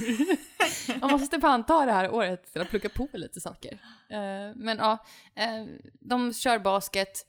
jag 1.01 1.11
måste 1.11 1.41
fan 1.41 1.67
ta 1.67 1.85
det 1.87 1.93
här 1.93 2.15
året 2.15 2.49
för 2.49 2.61
att 2.61 2.71
plugga 2.71 2.89
på 2.89 3.09
lite 3.13 3.41
saker. 3.41 3.73
Eh, 4.09 4.57
men 4.57 4.79
ja, 4.79 4.99
eh, 5.35 5.67
de 6.01 6.33
kör 6.33 6.59
basket. 6.59 7.27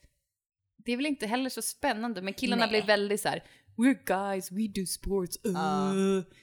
Det 0.85 0.91
är 0.91 0.97
väl 0.97 1.05
inte 1.05 1.27
heller 1.27 1.49
så 1.49 1.61
spännande, 1.61 2.21
men 2.21 2.33
killarna 2.33 2.65
Nej. 2.65 2.69
blir 2.69 2.83
väldigt 2.83 3.21
så 3.21 3.29
här. 3.29 3.43
We're 3.75 3.99
guys, 4.05 4.51
we 4.51 4.67
do 4.67 4.85
sports. 4.85 5.37
Uh, 5.45 5.53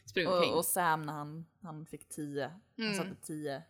omkring. 0.07 0.27
Och, 0.29 0.57
och 0.59 0.65
Sam 0.65 1.03
när 1.03 1.13
han, 1.13 1.47
han 1.63 1.87
fick 1.87 2.09
tio, 2.09 2.51
han 2.77 2.85
Mm. 2.87 2.97
satte 2.97 3.15
tio 3.27 3.63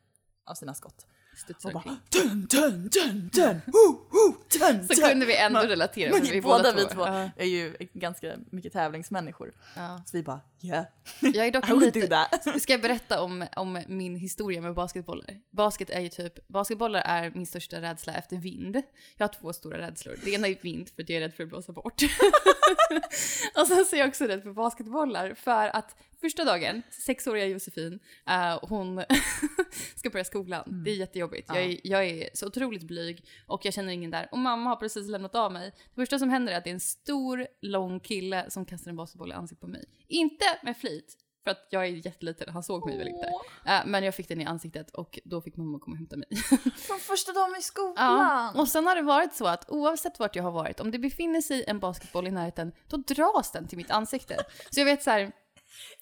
av 0.45 0.55
sina 0.55 0.75
skott. 0.75 1.07
Omkring. 1.49 1.97
dun, 2.09 2.47
dun, 2.51 2.89
dun, 2.89 3.31
dun, 3.33 3.61
woo, 3.67 4.07
woo, 4.11 4.35
dun, 4.59 4.89
Så 4.89 5.03
kunde 5.03 5.27
vi 5.27 5.37
ändå 5.37 5.61
relatera. 5.61 6.11
Men 6.11 6.23
vi 6.23 6.41
båda 6.41 6.73
vi 6.73 6.85
två 6.85 7.05
är 7.37 7.45
ju 7.45 7.77
ganska 7.93 8.35
mycket 8.51 8.73
tävlingsmänniskor. 8.73 9.53
ja. 9.77 10.03
Så 10.07 10.17
vi 10.17 10.23
bara 10.23 10.41
yeah, 10.63 10.85
Jag 11.21 11.47
är 11.47 11.51
dock 11.51 11.69
lite. 11.81 12.29
Ska 12.61 12.73
jag 12.73 12.83
berätta 12.83 13.23
om, 13.23 13.47
om 13.57 13.83
min 13.87 14.17
historia 14.17 14.61
med 14.61 14.75
basketbollar? 14.75 15.41
Basket 15.51 15.91
är 15.91 16.01
ju 16.01 16.09
typ, 16.09 16.49
basketbollar 16.49 17.01
är 17.01 17.31
min 17.31 17.47
största 17.47 17.81
rädsla 17.81 18.13
efter 18.13 18.37
vind. 18.37 18.83
Jag 19.17 19.29
har 19.29 19.35
två 19.41 19.53
stora 19.53 19.79
rädslor. 19.79 20.17
Det 20.25 20.31
ena 20.31 20.49
är 20.49 20.57
vind 20.63 20.89
för 20.89 21.03
att 21.03 21.09
jag 21.09 21.17
är 21.17 21.21
rädd 21.21 21.35
för 21.35 21.43
att 21.43 21.49
blåsa 21.49 21.73
bort. 21.73 22.03
och 23.61 23.67
sen 23.67 23.85
så 23.85 23.97
är 23.97 24.01
jag 24.01 24.09
också 24.09 24.25
rädd 24.25 24.43
för 24.43 24.53
basketbollar 24.53 25.35
för 25.35 25.77
att 25.77 25.97
första 26.21 26.45
dagen, 26.45 26.83
sexåriga 26.91 27.47
Josefin, 27.47 28.01
eh, 28.29 28.59
hon 28.63 29.03
ska 29.97 30.11
börja 30.11 30.25
skolan. 30.25 30.85
Det 30.85 30.91
är 30.91 30.95
jättejobbigt. 30.95 31.49
Jag, 31.49 31.63
är, 31.63 31.81
jag 31.85 32.05
är 32.05 32.31
så 32.35 32.47
otroligt 32.47 32.83
blyg 32.83 33.25
och 33.47 33.65
jag 33.65 33.75
känner 33.75 33.93
ingen 33.93 34.11
där. 34.11 34.29
Och 34.33 34.39
mamma 34.39 34.71
har 34.71 34.77
precis 34.77 35.09
lämnat 35.09 35.35
av 35.35 35.53
mig. 35.53 35.73
Det 35.89 35.95
första 35.95 36.19
som 36.19 36.31
händer 36.31 36.53
är 36.53 36.57
att 36.57 36.65
det 36.65 36.71
är 36.71 36.75
en 36.75 36.81
stor, 36.81 37.47
lång 37.63 38.01
kille 38.01 38.51
som 38.51 38.65
kastar 38.67 38.91
en 38.91 38.97
basketboll 38.97 39.31
i 39.31 39.35
ansiktet 39.35 39.61
på 39.61 39.67
mig. 39.67 39.85
Inte 40.09 40.45
med 40.63 40.77
flit, 40.77 41.17
för 41.45 41.51
att 41.51 41.67
jag 41.71 41.85
är 41.85 42.07
jätteliten, 42.07 42.49
han 42.53 42.63
såg 42.63 42.87
mig 42.87 42.99
väl 42.99 43.09
inte. 43.09 43.27
Eh, 43.67 43.81
men 43.87 44.05
jag 44.05 44.15
fick 44.15 44.29
den 44.29 44.41
i 44.41 44.45
ansiktet 44.45 44.91
och 44.91 45.19
då 45.25 45.41
fick 45.41 45.57
mamma 45.57 45.79
komma 45.79 45.95
och 45.95 45.99
hämta 45.99 46.17
mig. 46.17 46.29
Från 46.77 46.99
första 46.99 47.33
dagen 47.33 47.57
i 47.59 47.63
skolan. 47.63 47.95
Ja. 47.97 48.53
Och 48.61 48.69
sen 48.69 48.87
har 48.87 48.97
det 48.97 49.03
varit 49.03 49.35
så 49.35 49.47
att 49.47 49.71
oavsett 49.71 50.19
vart 50.19 50.37
jag 50.37 50.43
har 50.43 50.51
varit, 50.51 50.81
om 50.81 50.91
det 50.91 50.99
befinner 50.99 51.41
sig 51.41 51.65
en 51.67 51.81
basketboll 51.81 52.27
i 52.27 52.31
närheten, 52.31 52.73
då 52.89 52.97
dras 52.97 53.53
den 53.53 53.69
till 53.69 53.79
mitt 53.79 53.91
ansikte. 53.91 54.37
Så 54.71 54.81
jag 54.81 54.85
vet 54.85 55.03
så 55.03 55.11
här, 55.11 55.33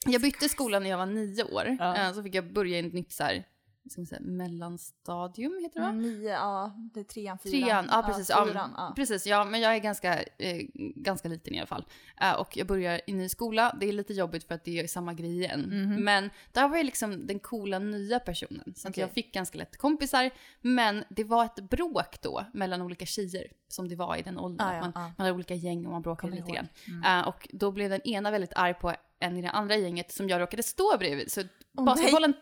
jag 0.07 0.23
bytte 0.23 0.49
skola 0.49 0.79
när 0.79 0.91
jag 0.91 0.99
var 0.99 1.07
nio 1.07 1.45
år. 1.45 1.77
Ja. 1.79 1.97
Eh, 1.97 2.13
Så 2.13 2.23
fick 2.23 2.35
jag 2.35 2.53
börja 2.53 2.79
i 2.79 2.87
ett 2.87 2.93
nytt 2.93 3.13
så 3.13 3.25
här, 3.25 3.45
ska 3.91 4.01
man 4.01 4.07
säga, 4.07 4.21
mellanstadium 4.21 5.59
heter 5.63 5.81
det 5.81 5.87
va? 5.87 5.93
Mm, 5.93 6.03
nio, 6.03 6.31
ja, 6.31 6.75
det 6.95 7.01
är 7.01 7.05
trean, 7.05 7.39
fyran. 7.39 7.63
Trean, 7.63 7.89
ja 7.91 8.03
precis. 8.07 8.31
Ja, 8.31 8.47
fyran, 8.47 8.75
ja. 8.77 8.93
precis, 8.97 9.27
ja 9.27 9.45
men 9.45 9.61
jag 9.61 9.75
är 9.75 9.79
ganska, 9.79 10.23
eh, 10.23 10.61
ganska 10.95 11.29
liten 11.29 11.55
i 11.55 11.59
alla 11.59 11.67
fall. 11.67 11.85
Eh, 12.21 12.33
och 12.33 12.57
jag 12.57 12.67
börjar 12.67 13.01
i 13.07 13.13
ny 13.13 13.29
skola, 13.29 13.77
det 13.81 13.89
är 13.89 13.93
lite 13.93 14.13
jobbigt 14.15 14.45
för 14.45 14.55
att 14.55 14.65
det 14.65 14.81
är 14.81 14.87
samma 14.87 15.15
grej 15.15 15.39
igen. 15.39 15.61
Mhm. 15.61 16.05
Men 16.05 16.31
där 16.53 16.69
var 16.69 16.77
jag 16.77 16.87
liksom 16.87 17.27
den 17.27 17.39
coola 17.39 17.79
nya 17.79 18.21
personen. 18.21 18.75
Så 18.77 18.89
att 18.89 18.93
Okej. 18.93 19.01
jag 19.01 19.11
fick 19.11 19.35
ganska 19.35 19.59
lätt 19.59 19.77
kompisar. 19.77 20.31
Men 20.61 21.05
det 21.09 21.25
var 21.25 21.45
ett 21.45 21.71
bråk 21.71 22.23
då 22.23 22.45
mellan 22.53 22.83
olika 22.83 23.07
tjejer, 23.07 23.47
som 23.69 23.89
det 23.89 23.97
var 23.97 24.17
i 24.17 24.23
den 24.23 24.39
åldern. 24.39 24.67
Ah, 24.67 24.75
ja, 24.75 24.81
man, 24.81 24.93
ah. 24.95 25.01
man 25.01 25.15
hade 25.17 25.33
olika 25.33 25.55
gäng 25.55 25.87
och 25.87 25.93
man 25.93 26.03
bråkade 26.03 26.37
lite 26.37 26.53
grann. 26.53 26.69
Mm. 26.89 27.21
Eh, 27.21 27.29
och 27.29 27.49
då 27.53 27.71
blev 27.73 27.91
den 27.91 28.03
ena 28.03 28.31
väldigt 28.31 28.53
arg 28.57 28.75
på 28.75 28.95
en 29.21 29.37
i 29.37 29.43
det 29.43 29.51
andra 29.51 29.77
gänget 29.77 30.13
som 30.13 30.29
jag 30.29 30.41
råkade 30.41 30.63
stå 30.63 30.99
bredvid. 30.99 31.33
Så 31.33 31.43
Åh, 31.79 31.85
basketbollen 31.85 32.35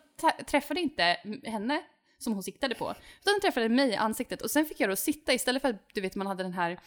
träffade 0.45 0.79
inte 0.79 1.03
henne 1.43 1.83
som 2.17 2.33
hon 2.33 2.43
siktade 2.43 2.75
på. 2.75 2.95
Utan 3.21 3.33
den 3.33 3.41
träffade 3.41 3.69
mig 3.69 3.89
i 3.89 3.95
ansiktet 3.95 4.41
och 4.41 4.51
sen 4.51 4.65
fick 4.65 4.79
jag 4.79 4.89
då 4.89 4.95
sitta 4.95 5.33
istället 5.33 5.61
för 5.61 5.69
att 5.69 5.89
du 5.93 6.01
vet 6.01 6.15
man 6.15 6.27
hade 6.27 6.43
den 6.43 6.53
här 6.53 6.79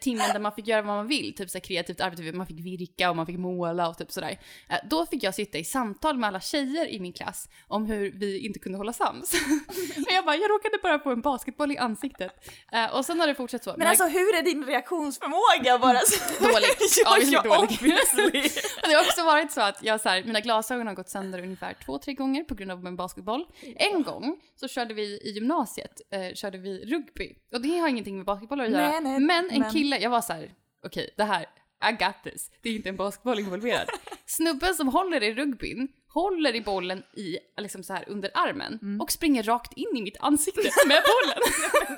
timmen 0.00 0.32
där 0.32 0.40
man 0.40 0.52
fick 0.52 0.66
göra 0.66 0.82
vad 0.82 0.96
man 0.96 1.06
vill, 1.06 1.34
typ 1.34 1.50
så 1.50 1.60
kreativt 1.60 2.00
arbete, 2.00 2.36
man 2.36 2.46
fick 2.46 2.60
virka 2.60 3.10
och 3.10 3.16
man 3.16 3.26
fick 3.26 3.38
måla 3.38 3.88
och 3.88 3.98
typ 3.98 4.12
sådär. 4.12 4.38
Eh, 4.68 4.76
då 4.90 5.06
fick 5.06 5.22
jag 5.22 5.34
sitta 5.34 5.58
i 5.58 5.64
samtal 5.64 6.18
med 6.18 6.28
alla 6.28 6.40
tjejer 6.40 6.88
i 6.88 7.00
min 7.00 7.12
klass 7.12 7.48
om 7.68 7.86
hur 7.86 8.12
vi 8.14 8.38
inte 8.46 8.58
kunde 8.58 8.78
hålla 8.78 8.92
sams. 8.92 9.32
Men 9.96 10.14
jag 10.14 10.24
bara, 10.24 10.36
jag 10.36 10.50
råkade 10.50 10.78
bara 10.82 10.98
få 10.98 11.10
en 11.10 11.20
basketboll 11.20 11.72
i 11.72 11.78
ansiktet. 11.78 12.32
Eh, 12.72 12.96
och 12.96 13.04
sen 13.04 13.20
har 13.20 13.26
det 13.26 13.34
fortsatt 13.34 13.64
så. 13.64 13.74
Men 13.78 13.86
alltså 13.86 14.04
hur 14.04 14.34
är 14.34 14.42
din 14.42 14.64
reaktionsförmåga 14.64 15.78
bara? 15.78 15.98
Så... 15.98 16.44
Dålig. 16.44 16.66
Ja, 17.04 17.18
ja, 17.18 17.20
väldigt 17.20 17.44
dålig. 17.44 17.62
obviously. 17.62 18.40
Och 18.82 18.88
det 18.88 18.94
har 18.94 19.02
också 19.02 19.24
varit 19.24 19.52
så 19.52 19.60
att 19.60 19.82
jag 19.82 20.00
så 20.00 20.08
här, 20.08 20.24
mina 20.24 20.40
glasögon 20.40 20.86
har 20.86 20.94
gått 20.94 21.08
sönder 21.08 21.42
ungefär 21.42 21.76
två, 21.84 21.98
tre 21.98 22.14
gånger 22.14 22.44
på 22.44 22.54
grund 22.54 22.70
av 22.70 22.86
en 22.86 22.96
basketboll. 22.96 23.46
En 23.76 24.02
gång 24.02 24.36
så 24.60 24.68
körde 24.68 24.94
vi 24.94 25.02
i 25.02 25.30
gymnasiet, 25.34 26.00
eh, 26.10 26.34
körde 26.34 26.58
vi 26.58 26.84
rugby. 26.84 27.34
Och 27.52 27.60
det 27.60 27.78
har 27.78 27.88
ingenting 27.88 28.16
med 28.16 28.26
basketbollar 28.26 28.64
att 28.64 28.70
göra. 28.70 28.88
Nej, 28.88 29.00
nej, 29.00 29.20
men 29.20 29.50
en 29.50 29.65
men- 29.66 29.72
kille, 29.72 29.98
jag 29.98 30.10
var 30.10 30.20
så 30.20 30.32
här, 30.32 30.50
okej 30.86 31.10
det 31.16 31.24
här, 31.24 31.42
I 31.90 31.92
got 31.92 32.22
this. 32.32 32.50
Det 32.62 32.68
är 32.68 32.74
inte 32.76 32.88
en 32.88 32.96
basketboll 32.96 33.38
involverad. 33.38 33.88
Snubben 34.26 34.74
som 34.74 34.88
håller 34.88 35.22
i 35.22 35.34
rugbyn 35.34 35.88
håller 36.08 36.54
i 36.54 36.60
bollen 36.60 37.02
i, 37.16 37.38
liksom 37.60 37.82
så 37.82 37.92
här 37.92 38.04
under 38.08 38.30
armen 38.34 38.78
Mm. 38.82 39.00
och 39.00 39.12
springer 39.12 39.42
rakt 39.42 39.72
in 39.72 39.96
i 39.96 40.02
mitt 40.02 40.16
ansikte 40.20 40.70
med 40.86 41.02
bollen. 41.02 41.42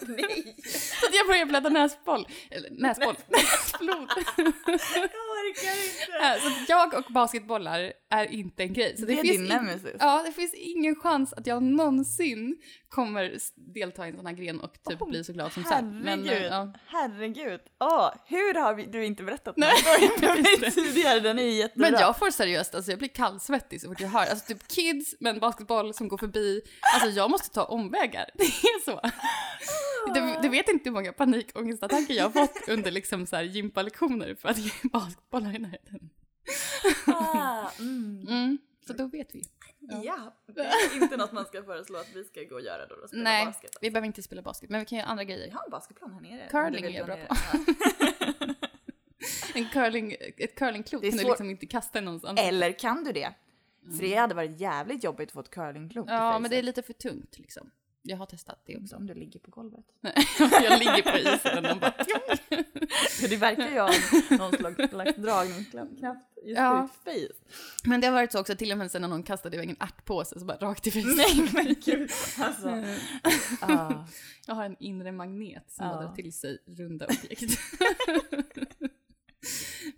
Nej, 0.17 0.57
så 0.67 1.07
att 1.07 1.15
jag 1.15 1.27
börjar 1.27 1.47
blöda 1.47 1.69
näsboll. 1.69 2.29
Eller 2.51 2.71
näsboll. 2.71 3.17
Näsblod. 3.29 4.09
Jag 5.57 5.73
orkar 5.73 6.35
inte. 6.35 6.47
Eh, 6.49 6.53
Så 6.67 6.73
jag 6.73 6.95
och 6.95 7.13
basketbollar 7.13 7.93
är 8.11 8.25
inte 8.33 8.63
en 8.63 8.73
grej. 8.73 8.97
Så 8.99 9.07
Det 9.07 9.13
är 9.13 9.17
finns 9.23 9.33
din 9.37 9.43
in- 9.43 9.49
nemesis. 9.49 9.97
Ja, 10.01 10.23
det 10.27 10.33
finns 10.33 10.55
ingen 10.55 10.97
chans 10.97 11.33
att 11.33 11.47
jag 11.47 11.63
någonsin 11.63 12.57
kommer 12.89 13.39
delta 13.75 14.07
i 14.07 14.11
en 14.11 14.17
sån 14.17 14.27
här 14.27 14.33
gren 14.35 14.61
och 14.61 14.73
typ 14.89 15.03
Oh, 15.03 15.09
bli 15.09 15.25
så 15.25 15.33
glad 15.33 15.53
som 15.53 15.65
Sam. 15.65 16.03
Herregud, 16.05 16.05
Men, 16.05 16.29
eh, 16.37 16.43
ja. 16.43 16.73
herregud. 16.87 17.61
Åh, 17.81 18.11
hur 18.27 18.55
har 18.55 18.75
vi, 18.75 18.87
du 18.87 19.05
inte 19.05 19.23
berättat 19.23 19.57
Nej, 19.57 19.73
jag 20.21 20.41
mig 20.61 20.71
tidigare? 20.73 21.21
Den 21.21 21.39
är 21.39 21.43
ju 21.43 21.51
jättebra. 21.51 21.91
men 21.91 22.01
jag 22.01 22.19
får 22.19 22.31
seriöst, 22.31 22.75
alltså 22.75 22.91
jag 22.93 22.99
blir 22.99 23.09
kallsvettig 23.09 23.81
så 23.81 23.89
fort 23.89 24.01
jag 24.01 24.09
hör, 24.09 24.21
alltså 24.27 24.47
typ 24.55 24.69
kids 24.69 25.15
med 25.21 25.31
en 25.35 25.41
basketboll 25.41 25.95
som 25.95 26.09
går 26.09 26.19
förbi, 26.19 26.61
alltså 26.95 27.11
jag 27.11 27.31
måste 27.31 27.51
ta 27.51 27.65
omvägar. 27.65 28.31
Det 28.35 28.45
är 28.45 28.85
så. 28.85 29.01
Du, 30.15 30.35
du 30.43 30.49
vet 30.49 30.69
inte 30.69 30.89
hur 30.89 30.95
många 30.95 31.13
panikångestattacker 31.13 32.15
jag 32.15 32.25
har 32.25 32.31
fått 32.31 32.69
under 32.69 32.91
liksom 32.91 33.27
så 33.27 33.37
här 33.37 33.43
gympalektioner 33.43 34.35
för 34.35 34.49
att 34.49 34.59
ge 34.59 34.71
basketbollar 34.83 35.38
i 35.38 35.38
närheten. 35.41 36.11
Ah, 37.07 37.71
mm. 37.79 38.27
Mm, 38.29 38.59
så 38.87 38.93
då 38.93 39.07
vet 39.07 39.35
vi. 39.35 39.43
Ja, 40.05 40.35
det 40.47 40.61
är 40.61 41.03
inte 41.03 41.17
något 41.17 41.33
man 41.33 41.45
ska 41.47 41.63
föreslå 41.63 41.99
att 41.99 42.09
vi 42.15 42.25
ska 42.25 42.43
gå 42.43 42.55
och 42.55 42.61
göra 42.61 42.87
då. 42.87 42.95
då 43.01 43.09
spela 43.09 43.23
Nej, 43.23 43.47
basket. 43.47 43.71
vi 43.81 43.91
behöver 43.91 44.07
inte 44.07 44.23
spela 44.23 44.43
basket, 44.43 44.71
men 44.71 44.81
vi 44.81 44.87
kan 44.87 44.99
göra 44.99 45.09
andra 45.09 45.25
Vi 45.25 45.33
grejer. 45.33 45.51
har 45.53 45.65
en 45.65 45.71
basketplan 45.71 46.13
här 46.13 46.21
nere. 46.21 46.49
Curling 46.51 46.85
är 46.85 46.91
jag 46.91 47.07
bra 47.07 47.17
på. 47.17 47.35
En 49.55 49.69
curling, 49.69 50.17
ett 50.37 50.55
curlingklot 50.55 51.03
kan 51.03 51.11
du 51.17 51.25
liksom 51.25 51.51
inte 51.51 51.67
kasta 51.67 52.01
någonstans. 52.01 52.41
Eller 52.41 52.73
kan 52.73 53.05
du 53.05 53.13
det? 53.13 53.35
För 53.97 54.03
det 54.03 54.15
hade 54.15 54.35
varit 54.35 54.61
jävligt 54.61 55.05
jobbigt 55.05 55.29
att 55.29 55.33
få 55.33 55.41
ett 55.41 55.51
curlingklot 55.51 56.07
Ja, 56.09 56.39
men 56.39 56.51
det 56.51 56.57
är 56.59 56.63
lite 56.63 56.83
för 56.83 56.93
tungt 56.93 57.39
liksom. 57.39 57.71
Jag 58.09 58.17
har 58.17 58.27
testat 58.27 58.63
det 58.67 58.77
också. 58.77 58.97
Om 58.97 59.07
du 59.07 59.15
ligger 59.15 59.41
på 59.41 59.51
golvet. 59.51 59.85
jag 60.63 60.79
ligger 60.79 61.03
på 61.13 61.19
isen 61.19 61.67
och 61.67 61.79
bara... 61.79 61.95
Det 63.29 63.37
verkar 63.37 63.69
ju 63.71 63.79
ha 63.81 63.91
någon 64.39 64.53
slags, 64.53 64.91
slags 64.91 65.17
dragningskraft 65.17 66.21
just 66.45 66.59
Ja. 66.59 66.89
i 67.07 67.11
ditt 67.11 67.29
face. 67.29 67.35
Men 67.85 68.01
det 68.01 68.07
har 68.07 68.15
varit 68.15 68.33
så 68.33 68.41
också, 68.41 68.57
till 68.57 68.73
och 68.73 68.79
med 68.79 68.91
sen 68.91 69.03
när 69.03 69.09
någon 69.09 69.23
kastade 69.23 69.57
iväg 69.57 69.71
en 69.71 69.77
ärtpåse 69.81 70.39
så 70.41 70.45
bara 70.47 70.57
rakt 70.59 70.87
i 70.87 70.91
fejset. 70.91 71.17
Nej 71.17 71.49
men 71.53 71.75
gud. 71.85 72.11
Alltså. 72.39 72.85
Ah. 73.61 73.93
Jag 74.47 74.55
har 74.55 74.65
en 74.65 74.77
inre 74.81 75.13
magnet 75.13 75.65
som 75.69 75.87
Ja. 75.87 75.93
drar 75.93 76.15
till 76.15 76.33
sig 76.33 76.59
runda 76.67 77.07
objekt. 77.07 77.43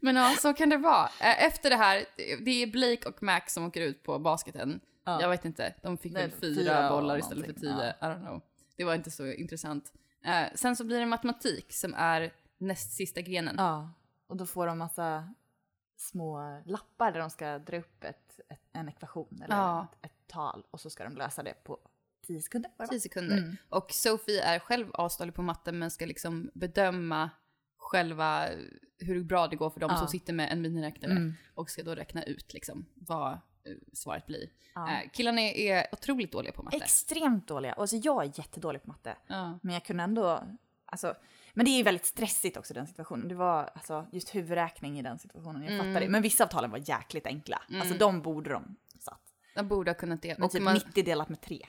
Men 0.00 0.16
ja, 0.16 0.34
så 0.38 0.54
kan 0.54 0.68
det 0.68 0.76
vara. 0.76 1.04
Eh, 1.20 1.44
Efter 1.44 1.70
det 1.70 1.76
här, 1.76 2.04
det 2.44 2.50
är 2.62 2.66
Blake 2.66 3.08
och 3.08 3.22
Max 3.22 3.54
som 3.54 3.64
åker 3.66 3.80
ut 3.80 4.02
på 4.02 4.18
basketen. 4.18 4.80
Ja. 5.04 5.20
Jag 5.20 5.28
vet 5.28 5.44
inte, 5.44 5.74
de 5.82 5.98
fick 5.98 6.12
Nej, 6.12 6.22
väl 6.28 6.40
fyra, 6.40 6.88
bollar 6.90 7.18
istället 7.18 7.46
för 7.46 7.52
tio. 7.52 7.90
I 7.90 8.04
don't 8.04 8.20
know. 8.26 8.40
Det 8.76 8.84
var 8.84 8.94
inte 8.94 9.10
så 9.10 9.26
intressant. 9.32 9.92
Eh, 10.24 10.46
sen 10.54 10.76
så 10.76 10.84
blir 10.84 11.00
det 11.00 11.06
matematik 11.06 11.72
som 11.72 11.94
är 11.94 12.32
näst 12.58 12.92
sista 12.92 13.20
grenen. 13.20 13.54
Ja, 13.58 13.90
och 14.26 14.36
då 14.36 14.46
får 14.46 14.66
de 14.66 14.78
massa 14.78 15.34
små 15.96 16.62
lappar 16.66 17.12
där 17.12 17.20
de 17.20 17.30
ska 17.30 17.58
dra 17.58 17.78
upp 17.78 18.04
ett, 18.04 18.40
ett, 18.48 18.60
en 18.72 18.88
ekvation 18.88 19.42
eller 19.44 19.56
Ja. 19.56 19.86
ett, 20.02 20.06
ett 20.10 20.26
tal 20.26 20.66
och 20.70 20.80
så 20.80 20.90
ska 20.90 21.04
de 21.04 21.16
lösa 21.16 21.42
det 21.42 21.54
på 21.64 21.78
10 22.26 22.40
sekunder. 22.42 22.70
10 22.78 22.86
va? 22.96 23.00
sekunder. 23.00 23.38
Mm. 23.38 23.56
Och 23.68 23.90
Sophie 23.92 24.42
är 24.42 24.58
själv 24.58 24.90
asdålig 24.94 25.34
på 25.34 25.42
matte 25.42 25.72
men 25.72 25.90
ska 25.90 26.06
liksom 26.06 26.50
bedöma 26.54 27.30
själva 27.78 28.48
hur 28.98 29.24
bra 29.24 29.46
det 29.48 29.56
går 29.56 29.70
för 29.70 29.80
dem 29.80 29.90
Ja. 29.92 29.98
som 29.98 30.08
sitter 30.08 30.32
med 30.32 30.52
en 30.52 30.62
miniräknare 30.62 31.12
Mm. 31.12 31.32
och 31.54 31.70
ska 31.70 31.82
då 31.82 31.94
räkna 31.94 32.22
ut 32.22 32.54
liksom 32.54 32.86
vad 32.94 33.38
svaret 33.92 34.26
blir. 34.26 34.48
Ja. 34.74 34.90
Eh, 34.90 35.10
killarna 35.12 35.40
är, 35.40 35.54
är 35.58 35.86
otroligt 35.92 36.32
dåliga 36.32 36.52
på 36.52 36.62
matte. 36.62 36.76
Extremt 36.76 37.46
dåliga. 37.48 37.72
Och 37.72 37.80
alltså 37.80 37.96
jag 37.96 38.24
är 38.24 38.32
jättedålig 38.38 38.82
på 38.82 38.88
matte. 38.88 39.16
ja. 39.26 39.58
Men 39.62 39.74
jag 39.74 39.84
kunde 39.84 40.02
ändå, 40.02 40.42
alltså, 40.86 41.14
men 41.54 41.64
det 41.64 41.70
är 41.70 41.76
ju 41.76 41.82
väldigt 41.82 42.06
stressigt 42.06 42.56
också 42.56 42.74
den 42.74 42.86
situationen. 42.86 43.28
Det 43.28 43.34
var 43.34 43.70
alltså 43.74 44.06
just 44.12 44.34
huvudräkning 44.34 44.98
i 44.98 45.02
den 45.02 45.18
situationen, 45.18 45.62
jag 45.62 45.72
Mm. 45.72 45.86
fattar 45.86 46.00
det. 46.00 46.08
Men 46.08 46.22
vissa 46.22 46.44
av 46.44 46.48
talen 46.48 46.70
var 46.70 46.82
jäkligt 46.88 47.26
enkla. 47.26 47.62
Alltså 47.80 47.94
de 47.94 48.22
borde 48.22 48.50
de 48.50 48.76
satt. 48.98 49.22
De 49.54 49.68
borde 49.68 49.90
ha 49.90 49.94
kunnat 49.94 50.22
det. 50.22 50.38
Men 50.38 50.42
Och 50.44 50.50
typ 50.50 50.62
man, 50.62 50.74
90 50.74 51.04
delat 51.04 51.28
med 51.28 51.40
3. 51.40 51.66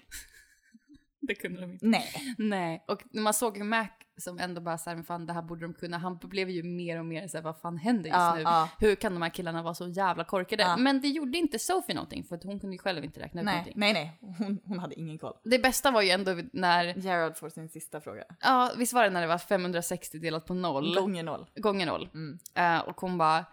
det 1.20 1.36
kunde 1.36 1.62
de 1.62 1.72
inte. 1.72 1.86
Nej. 1.86 2.36
Nej, 2.38 2.84
och 2.88 3.02
när 3.12 3.22
man 3.22 3.34
såg 3.34 3.58
hur 3.58 3.64
Mac 3.66 3.88
som 4.22 4.40
ändå 4.40 4.62
bara 4.62 4.78
såhär, 4.78 4.96
men 4.96 5.04
fan 5.06 5.26
det 5.26 5.34
här 5.34 5.42
borde 5.42 5.62
de 5.62 5.74
kunna. 5.74 5.98
Han 5.98 6.18
blev 6.18 6.50
ju 6.50 6.64
mer 6.64 7.00
och 7.00 7.06
mer 7.06 7.28
såhär, 7.28 7.44
vad 7.44 7.58
fan 7.58 7.78
händer 7.78 8.04
just 8.10 8.16
Ja, 8.18 8.34
nu? 8.36 8.42
ja. 8.42 8.70
Hur 8.80 8.96
kan 8.96 9.14
de 9.14 9.22
här 9.22 9.30
killarna 9.30 9.64
vara 9.64 9.74
så 9.74 9.88
jävla 9.88 10.24
korkade? 10.24 10.64
Ja. 10.64 10.78
Men 10.78 11.02
det 11.02 11.08
gjorde 11.08 11.38
inte 11.38 11.60
Sophie 11.60 11.96
någonting 11.96 12.24
för 12.24 12.36
att 12.36 12.44
hon 12.44 12.60
kunde 12.60 12.76
ju 12.76 12.80
själv 12.80 13.04
inte 13.04 13.20
räkna 13.20 13.42
ut 13.42 13.46
Nej, 13.46 13.54
någonting. 13.56 13.74
nej, 13.78 13.94
nej. 13.94 14.18
Hon, 14.38 14.60
hon 14.66 14.80
hade 14.80 15.00
ingen 15.00 15.18
koll. 15.18 15.34
Det 15.44 15.60
bästa 15.60 15.92
var 15.92 16.02
ju 16.02 16.10
ändå 16.10 16.36
när, 16.54 16.86
Gerard 16.98 17.38
får 17.38 17.50
sin 17.50 17.70
sista 17.70 18.02
fråga. 18.02 18.24
ja 18.42 18.72
visst 18.78 18.94
var 18.94 19.04
det 19.04 19.10
när 19.10 19.22
det 19.22 19.28
var 19.28 19.38
560 19.38 20.20
delat 20.20 20.46
på 20.46 20.54
noll? 20.54 20.96
Gånger 20.96 21.24
noll. 21.24 21.50
gånger 21.56 21.86
noll. 21.86 22.10
Mm. 22.14 22.40
Eh, 22.56 22.80
och 22.88 23.02
hon 23.02 23.18
bara, 23.18 23.38
eh, 23.38 23.44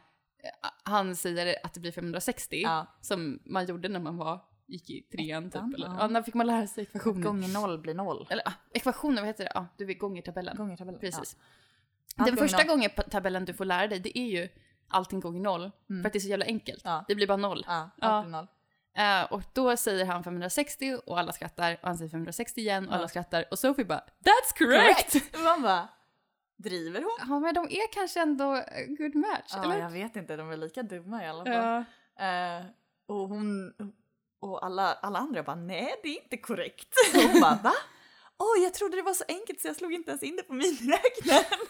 han 0.83 1.17
säger 1.17 1.57
att 1.65 1.75
det 1.75 1.81
blir 1.81 1.93
560, 1.93 2.57
Ja. 2.63 2.87
som 3.01 3.39
man 3.45 3.67
gjorde 3.67 3.89
när 3.89 4.01
man 4.01 4.17
var, 4.17 4.41
gick 4.69 4.91
i 4.91 5.03
trean 5.03 5.51
typ. 5.51 5.63
Eller, 5.75 5.87
ja. 5.87 5.97
ja. 6.01 6.07
när 6.07 6.23
fick 6.23 6.35
man 6.35 6.47
lära 6.47 6.67
sig 6.67 6.83
ekvationer? 6.83 7.23
Gånger 7.23 7.49
noll 7.49 7.79
blir 7.79 7.95
noll. 7.95 8.27
Eller 8.31 8.49
ah, 8.49 8.53
ekvationer, 8.73 9.23
vad 9.23 9.27
heter 9.27 9.45
det? 9.45 9.53
Ja, 9.55 9.67
du 9.77 9.85
vet 9.85 9.99
gångertabellen. 9.99 10.57
Gångertabellen. 10.57 11.01
Precis. 11.01 11.37
Ja. 12.17 12.25
Den 12.25 12.35
gånger 12.35 12.49
första 12.49 12.59
noll. 12.59 12.67
gångertabellen 12.67 13.45
du 13.45 13.55
får 13.55 13.65
lära 13.65 13.87
dig, 13.87 14.01
det 14.01 14.19
är 14.19 14.27
ju 14.27 14.49
allting 14.89 15.21
gånger 15.21 15.41
noll. 15.41 15.71
För 15.87 16.07
att 16.07 16.13
det 16.13 16.19
är 16.19 16.21
så 16.21 16.29
jävla 16.29 16.45
enkelt. 16.45 16.83
Ja. 16.85 17.05
Det 17.09 17.15
blir 17.15 17.27
bara 17.27 17.37
noll. 17.37 17.65
Ja, 17.67 17.75
allt 17.75 17.93
Ja. 18.01 18.23
blir 18.23 18.31
noll. 18.31 18.47
Eh, 18.97 19.33
och 19.33 19.43
då 19.53 19.77
säger 19.77 20.05
han 20.05 20.25
560 20.25 20.99
och 21.07 21.19
alla 21.19 21.33
skrattar 21.33 21.79
och 21.83 21.89
han 21.89 21.99
säger 21.99 22.11
560 22.11 22.61
igen 22.61 22.89
och 22.89 22.95
Ja. 22.95 22.99
alla 22.99 23.09
skrattar 23.09 23.45
och 23.51 23.59
Sophie 23.59 23.85
bara 23.85 24.01
“That's 24.01 24.59
correct!” 24.59 25.35
Man 25.45 25.63
bara, 25.63 25.89
driver 26.57 27.01
hon? 27.03 27.29
Ja 27.29 27.39
men 27.39 27.55
de 27.55 27.65
är 27.65 27.93
kanske 27.93 28.21
ändå 28.23 28.55
a 28.55 28.65
good 28.99 29.15
match, 29.15 29.53
Ja, 29.53 29.65
eller? 29.65 29.79
jag 29.79 29.91
vet 29.91 30.17
inte, 30.17 30.37
de 30.37 30.51
är 30.51 30.57
lika 30.57 30.83
dumma 30.83 31.25
i 31.25 31.29
alla 31.29 31.45
fall. 31.45 31.85
Ja. 32.17 32.59
Eh, 32.59 32.65
och 33.07 33.29
hon 33.29 33.73
och 34.41 34.65
alla, 34.65 34.95
alla 34.95 35.19
andra 35.19 35.43
bara 35.43 35.57
nej 35.57 36.01
det 36.03 36.09
är 36.09 36.23
inte 36.23 36.37
korrekt. 36.37 36.95
Och 37.15 37.23
hon 37.23 37.41
bara 37.41 37.59
va? 37.63 37.75
Oj 38.39 38.63
jag 38.63 38.75
trodde 38.75 38.97
det 38.97 39.03
var 39.03 39.15
så 39.15 39.25
enkelt 39.29 39.61
så 39.61 39.69
jag 39.69 39.77
slog 39.77 39.93
inte 39.95 40.11
ens 40.11 40.23
in 40.23 40.37
det 40.37 40.43
på 40.43 40.53
miniräknaren. 40.53 41.67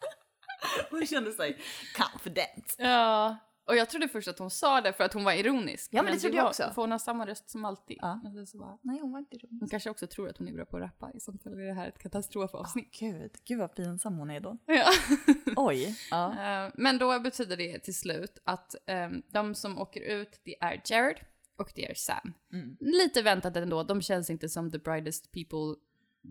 hon 0.90 1.06
kände 1.06 1.32
sig 1.32 1.60
confident. 1.96 2.74
Ja, 2.78 3.36
och 3.66 3.76
jag 3.76 3.90
trodde 3.90 4.08
först 4.08 4.28
att 4.28 4.38
hon 4.38 4.50
sa 4.50 4.80
det 4.80 4.92
för 4.92 5.04
att 5.04 5.12
hon 5.12 5.24
var 5.24 5.32
ironisk. 5.32 5.88
Ja, 5.92 6.02
men 6.02 6.12
det 6.12 6.18
trodde 6.18 6.36
jag 6.36 6.42
var, 6.42 6.50
också. 6.50 6.70
För 6.74 6.82
hon 6.82 6.90
har 6.90 6.98
samma 6.98 7.26
röst 7.26 7.50
som 7.50 7.64
alltid. 7.64 7.98
Ja. 8.00 8.20
Alltså, 8.24 8.46
så 8.46 8.58
bara, 8.58 8.78
Nej 8.82 9.00
hon 9.00 9.12
var 9.12 9.18
inte 9.18 9.36
rolig. 9.36 9.58
hon 9.60 9.68
kanske 9.68 9.90
också 9.90 10.06
tror 10.06 10.28
att 10.28 10.38
hon 10.38 10.48
är 10.48 10.52
bra 10.52 10.64
på 10.64 10.76
att 10.76 10.82
rappa. 10.82 11.10
I 11.14 11.20
sånt 11.20 11.42
fall 11.42 11.52
är 11.52 11.66
det 11.66 11.72
här 11.72 11.88
ett 11.88 11.98
katastrofavsnitt. 11.98 12.98
Gud, 13.00 13.32
gud 13.44 13.58
vad 13.58 13.74
pinsam 13.74 14.18
hon 14.18 14.30
är 14.30 14.40
då. 14.40 14.58
Ja. 14.66 14.90
Oj. 15.56 15.98
Ja. 16.10 16.32
Eh, 16.32 16.72
men 16.74 16.98
då 16.98 17.20
betyder 17.20 17.56
det 17.56 17.78
till 17.78 17.94
slut 17.94 18.38
att 18.44 18.74
ehm, 18.86 19.22
de 19.28 19.54
som 19.54 19.78
åker 19.78 20.00
ut, 20.00 20.40
det 20.44 20.56
är 20.60 20.82
Jared 20.84 21.20
och 21.58 21.72
det 21.74 21.90
är 21.90 21.94
Sam. 21.94 22.34
Mm. 22.52 22.76
Lite 22.80 23.22
väntat 23.22 23.56
ändå, 23.56 23.82
de 23.82 24.02
känns 24.02 24.30
inte 24.30 24.48
som 24.48 24.70
the 24.70 24.78
brightest 24.78 25.32
people, 25.32 25.80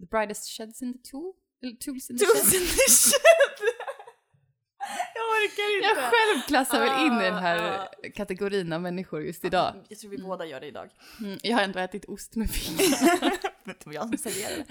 the 0.02 0.06
brightest 0.06 0.50
sheds 0.58 0.82
in 0.82 0.94
the 0.94 1.10
tool? 1.12 1.34
Eller 1.64 1.76
tools 1.76 2.10
in 2.10 2.18
the 2.18 2.26
shed? 2.26 2.44
Tusen 2.44 2.62
i 2.62 2.68
kött! 2.68 3.60
Jag 5.16 5.24
orkar 5.24 5.76
inte. 5.76 5.88
Jag 5.88 5.98
själv 5.98 6.48
klassar 6.48 6.80
väl 6.80 7.06
in 7.08 7.14
i 7.14 7.24
den 7.24 7.34
Ah, 7.34 7.40
här 7.40 7.88
kategorin 8.16 8.74
av 8.74 8.82
människor 8.82 9.22
just 9.24 9.46
idag. 9.46 9.76
Jag 9.90 10.00
tror 10.00 10.12
vi 10.12 10.18
båda 10.18 10.46
gör 10.46 10.60
det 10.60 10.68
idag. 10.68 10.90
Mm, 11.20 11.38
jag 11.44 11.58
har 11.58 11.64
ändå 11.64 11.80
ätit 11.80 12.06
ost 12.06 12.36
med 12.36 12.50
fingrar. 12.50 13.32
Men 13.64 13.76
det 13.80 13.86
var 13.86 13.94
jag 13.94 14.10
som 14.10 14.18
serverade. 14.18 14.66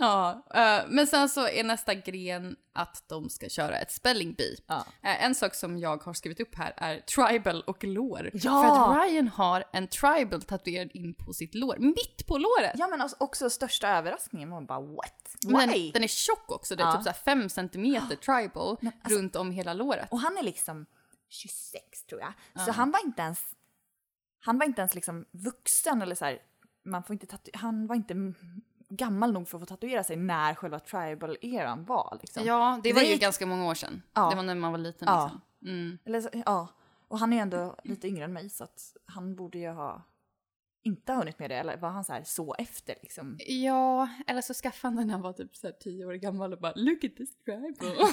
Ja, 0.00 0.46
eh, 0.54 0.84
men 0.88 1.06
sen 1.06 1.28
så 1.28 1.48
är 1.48 1.64
nästa 1.64 1.94
gren 1.94 2.56
att 2.72 3.04
de 3.08 3.28
ska 3.30 3.48
köra 3.48 3.78
ett 3.78 3.90
spelling 3.92 4.34
bee. 4.34 4.56
Ja. 4.66 4.86
Eh, 5.02 5.24
en 5.24 5.34
sak 5.34 5.54
som 5.54 5.78
jag 5.78 6.02
har 6.02 6.12
skrivit 6.14 6.40
upp 6.40 6.54
här 6.54 6.74
är 6.76 7.00
tribal 7.00 7.62
och 7.66 7.84
lår. 7.84 8.30
Ja! 8.32 8.40
För 8.62 9.00
att 9.00 9.08
Ryan 9.08 9.28
har 9.28 9.64
en 9.72 9.88
tribal 9.88 10.42
tatuerad 10.42 10.90
in 10.94 11.14
på 11.14 11.32
sitt 11.32 11.54
lår, 11.54 11.76
mitt 11.78 12.26
på 12.26 12.38
låret. 12.38 12.72
Ja 12.78 12.88
men 12.88 13.00
alltså 13.00 13.16
också 13.20 13.50
största 13.50 13.88
överraskningen, 13.88 14.48
man 14.48 14.66
bara 14.66 14.80
what? 14.80 15.36
Men 15.46 15.68
Why? 15.70 15.82
den, 15.82 15.92
den 15.92 16.02
är 16.04 16.08
tjock 16.08 16.50
också, 16.52 16.76
det 16.76 16.82
är 16.82 16.86
Ja. 16.86 16.92
typ 16.94 17.02
så 17.02 17.08
här 17.08 17.16
5 17.16 17.48
centimeter 17.48 18.16
tribal 18.26 18.76
alltså- 19.02 19.18
runt 19.18 19.36
om 19.36 19.50
hela 19.50 19.74
låret. 19.74 20.08
Och 20.10 20.20
han 20.20 20.38
är 20.38 20.42
liksom 20.42 20.86
26 21.28 22.04
tror 22.08 22.20
jag. 22.20 22.64
Så 22.66 22.72
han 22.72 22.90
var 22.90 23.00
inte 23.06 23.22
ens, 23.22 23.40
han 24.40 24.58
var 24.58 24.66
inte 24.66 24.80
ens 24.80 24.94
liksom 24.94 25.24
vuxen 25.30 26.02
eller 26.02 26.14
så 26.14 26.24
här, 26.24 26.38
man 26.84 27.02
får 27.02 27.12
inte 27.14 27.26
tatu- 27.26 27.50
han 27.54 27.86
var 27.86 27.96
inte 27.96 28.14
gammal 28.90 29.32
nog 29.32 29.48
för 29.48 29.56
att 29.58 29.62
få 29.62 29.66
tatuera 29.66 30.04
sig 30.04 30.16
när 30.16 30.54
själva 30.54 30.78
tribal-eran 30.78 31.84
var 31.84 32.18
liksom. 32.20 32.44
Ja, 32.44 32.80
det 32.82 32.92
var 32.92 33.00
ju 33.02 33.08
ju- 33.12 33.16
ganska 33.18 33.46
många 33.46 33.66
år 33.66 33.74
sedan. 33.74 34.02
Ja. 34.14 34.30
Det 34.30 34.36
var 34.36 34.42
när 34.42 34.54
man 34.54 34.72
var 34.72 34.78
liten 34.78 35.08
Ja. 35.08 35.22
liksom. 35.24 35.40
Mm. 35.72 35.98
Eller 36.04 36.42
ja. 36.46 36.68
Och 37.08 37.18
han 37.18 37.32
är 37.32 37.42
ändå 37.42 37.76
lite 37.84 38.08
yngre 38.08 38.24
än 38.24 38.32
mig 38.32 38.48
så 38.50 38.64
att 38.64 38.96
han 39.06 39.34
borde 39.36 39.58
ju 39.58 39.70
ha 39.70 40.02
inte 40.82 41.12
hunnit 41.12 41.38
med 41.38 41.50
det 41.50 41.56
eller 41.56 41.76
var 41.76 41.88
han 41.88 42.04
så 42.04 42.12
här 42.12 42.22
så 42.24 42.54
efter 42.58 42.94
liksom? 43.02 43.36
Ja, 43.46 44.08
eller 44.26 44.40
så 44.40 44.54
skaffade 44.54 44.88
han 44.88 44.96
den 44.96 45.06
när 45.06 45.14
han 45.14 45.22
var 45.22 45.32
typ 45.32 45.56
så 45.56 45.66
här 45.66 45.74
10 45.74 46.04
år 46.04 46.12
gammal 46.14 46.52
och 46.52 46.60
bara 46.60 46.72
“Look 46.76 47.04
at 47.04 47.16
this 47.16 47.36
tribal”. 47.44 48.06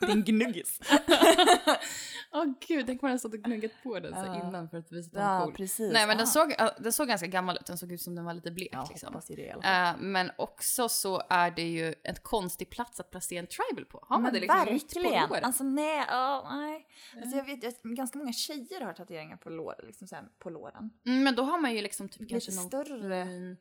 Din 0.06 0.22
gnuggis. 0.24 0.80
Åh 2.34 2.44
gud, 2.68 2.86
tänk 2.86 3.02
om 3.02 3.08
han 3.08 3.18
stått 3.18 3.34
och 3.34 3.40
gnuggat 3.40 3.70
på 3.82 4.00
den 4.00 4.14
så 4.14 4.34
innan 4.34 4.68
för 4.70 4.78
att 4.78 4.92
visa 4.92 5.06
att 5.08 5.12
den 5.14 5.24
var 5.38 5.44
cool. 5.44 5.54
precis. 5.54 5.92
Nej 5.92 6.06
men 6.06 6.16
Ah. 6.16 6.18
den 6.18 6.26
såg, 6.26 6.54
ja, 6.58 6.70
den 6.78 6.92
såg 6.92 7.08
ganska 7.08 7.26
gammal 7.26 7.56
ut, 7.56 7.66
den 7.66 7.78
såg 7.78 7.92
ut 7.92 8.00
som 8.02 8.14
den 8.14 8.24
var 8.24 8.34
lite 8.34 8.50
blek 8.50 8.68
Ja, 8.72 8.86
liksom. 8.90 9.06
hoppas 9.06 9.26
det 9.26 9.34
är 9.34 9.36
det 9.36 9.42
i 9.42 9.50
alla 9.50 9.62
fall. 9.62 9.94
Eh, 9.94 10.00
men 10.00 10.30
också 10.38 10.88
så 10.88 11.22
är 11.30 11.50
det 11.50 11.62
ju 11.68 11.94
en 12.02 12.14
konstig 12.22 12.70
plats 12.70 13.00
att 13.00 13.10
placera 13.10 13.38
en 13.40 13.46
tribal 13.46 13.84
på. 13.84 13.98
Har 14.08 14.16
man 14.16 14.22
Men 14.22 14.32
det 14.34 14.40
liksom 14.40 14.58
verkligen! 14.64 15.28
på 15.28 15.34
låret? 15.34 15.44
Alltså 15.44 15.64
nej, 15.64 16.04
ja, 16.08 16.48
nej. 16.50 16.86
Alltså, 17.22 17.36
jag 17.36 17.44
vet, 17.44 17.62
jag, 17.62 17.74
ganska 17.96 18.18
många 18.18 18.32
tjejer 18.32 18.80
har 18.80 18.92
tatueringar 18.92 19.36
på, 19.36 19.50
lår, 19.50 19.74
liksom 19.86 20.08
så 20.08 20.14
här, 20.16 20.24
på 20.38 20.50
låren. 20.50 20.90
Mm, 21.06 21.22
men 21.22 21.34
då 21.34 21.42
har 21.42 21.58
man 21.58 21.74
ju 21.74 21.82
liksom 21.82 22.08
typ 22.12 22.28
kanske 22.28 22.54
någon 22.54 22.64
större. 22.68 23.24
fin, 23.26 23.56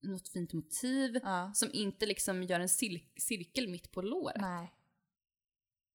något 0.00 0.28
fint 0.28 0.52
motiv 0.52 1.20
Ja. 1.22 1.50
som 1.54 1.68
inte 1.72 2.06
liksom 2.06 2.42
gör 2.42 2.60
en 2.60 2.66
cir- 2.66 3.08
cirkel 3.16 3.68
mitt 3.68 3.92
på 3.92 4.02
låret. 4.02 4.40
Nej. 4.40 4.72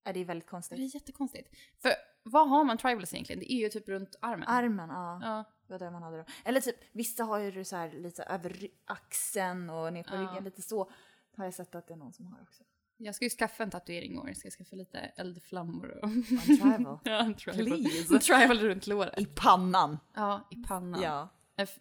Ja, 0.03 0.13
det 0.13 0.19
är 0.19 0.25
väldigt 0.25 0.47
Det 0.47 0.49
konstigt. 0.51 0.79
är 0.79 0.95
jättekonstigt. 0.95 1.49
För 1.81 1.91
vad 2.23 2.49
har 2.49 2.63
man 2.63 2.77
tribals 2.77 3.13
egentligen? 3.13 3.39
Det 3.39 3.53
är 3.53 3.57
ju 3.57 3.69
typ 3.69 3.89
runt 3.89 4.15
armen. 4.21 4.47
Armen, 4.47 4.89
ja. 4.89 5.19
Ja. 5.23 5.43
Det 5.67 5.73
var 5.73 5.79
där 5.79 5.91
man 5.91 6.03
hade 6.03 6.17
dem. 6.17 6.25
Eller 6.45 6.61
typ, 6.61 6.75
vissa 6.91 7.23
har 7.23 7.39
ju 7.39 7.51
det 7.51 7.65
så 7.65 7.75
här 7.75 7.91
lite 7.91 8.23
över 8.23 8.67
axeln 8.85 9.69
och 9.69 9.93
ner 9.93 10.03
på 10.03 10.15
Ja. 10.15 10.21
ryggen, 10.21 10.43
lite 10.43 10.61
så. 10.61 10.91
Har 11.37 11.45
jag 11.45 11.53
sett 11.53 11.75
att 11.75 11.87
det 11.87 11.93
är 11.93 11.97
någon 11.97 12.13
som 12.13 12.25
har 12.27 12.41
också. 12.41 12.63
Jag 12.97 13.15
ska 13.15 13.25
ju 13.25 13.29
skaffa 13.29 13.63
en 13.63 13.69
tatuering 13.71 14.13
i 14.13 14.17
år. 14.17 14.27
Jag 14.27 14.37
ska 14.37 14.49
skaffa 14.49 14.75
lite 14.75 14.99
eldflammor 14.99 15.99
och... 16.03 16.09
En 16.09 16.23
tribal. 16.23 16.99
ja, 17.03 17.19
en 17.19 17.33
tribal. 17.35 17.65
Please. 17.83 18.13
En 18.13 18.19
tribal 18.19 18.59
runt 18.59 18.87
låret. 18.87 19.19
I 19.19 19.25
pannan. 19.25 19.97
Ja, 20.13 20.47
i 20.51 20.55
pannan. 20.63 21.01
Ja. 21.01 21.29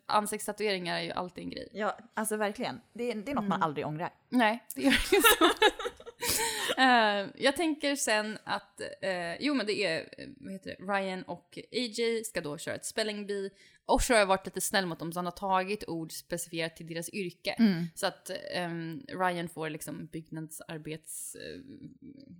Ansiktstatueringar 0.06 0.96
är 0.96 1.02
ju 1.02 1.10
alltid 1.10 1.44
en 1.44 1.50
grej. 1.50 1.68
Ja, 1.72 1.98
alltså 2.14 2.36
verkligen. 2.36 2.80
Det 2.92 3.10
är, 3.10 3.14
det 3.14 3.30
är 3.30 3.34
något 3.34 3.42
Mm. 3.42 3.48
man 3.48 3.62
aldrig 3.62 3.86
ångrar. 3.86 4.10
Nej, 4.28 4.64
det 4.74 4.82
gör 4.82 4.90
det 5.10 5.22
så. 5.38 5.50
Jag 7.36 7.56
tänker 7.56 7.96
sen 7.96 8.38
att, 8.44 8.80
eh, 9.02 9.36
jo 9.40 9.54
men 9.54 9.66
det 9.66 9.84
är, 9.84 10.08
vad 10.40 10.52
heter 10.52 10.76
det, 10.78 10.92
Ryan 10.92 11.22
och 11.22 11.58
AJ 11.72 12.24
ska 12.24 12.40
då 12.40 12.58
köra 12.58 12.74
ett 12.74 12.84
spelling 12.86 13.26
bee. 13.26 13.50
Osho 13.86 14.14
har 14.14 14.26
varit 14.26 14.46
lite 14.46 14.60
snäll 14.60 14.86
mot 14.86 14.98
dem 14.98 15.12
så 15.12 15.18
han 15.18 15.24
har 15.24 15.32
tagit 15.32 15.88
ord 15.88 16.12
specificerat 16.12 16.76
till 16.76 16.86
deras 16.86 17.08
yrke. 17.10 17.56
Så 17.94 18.06
att 18.06 18.30
ehm, 18.54 19.02
Ryan 19.08 19.48
får 19.48 19.70
liksom 19.70 20.06
byggnadsarbets... 20.06 21.34
eh, 21.34 21.60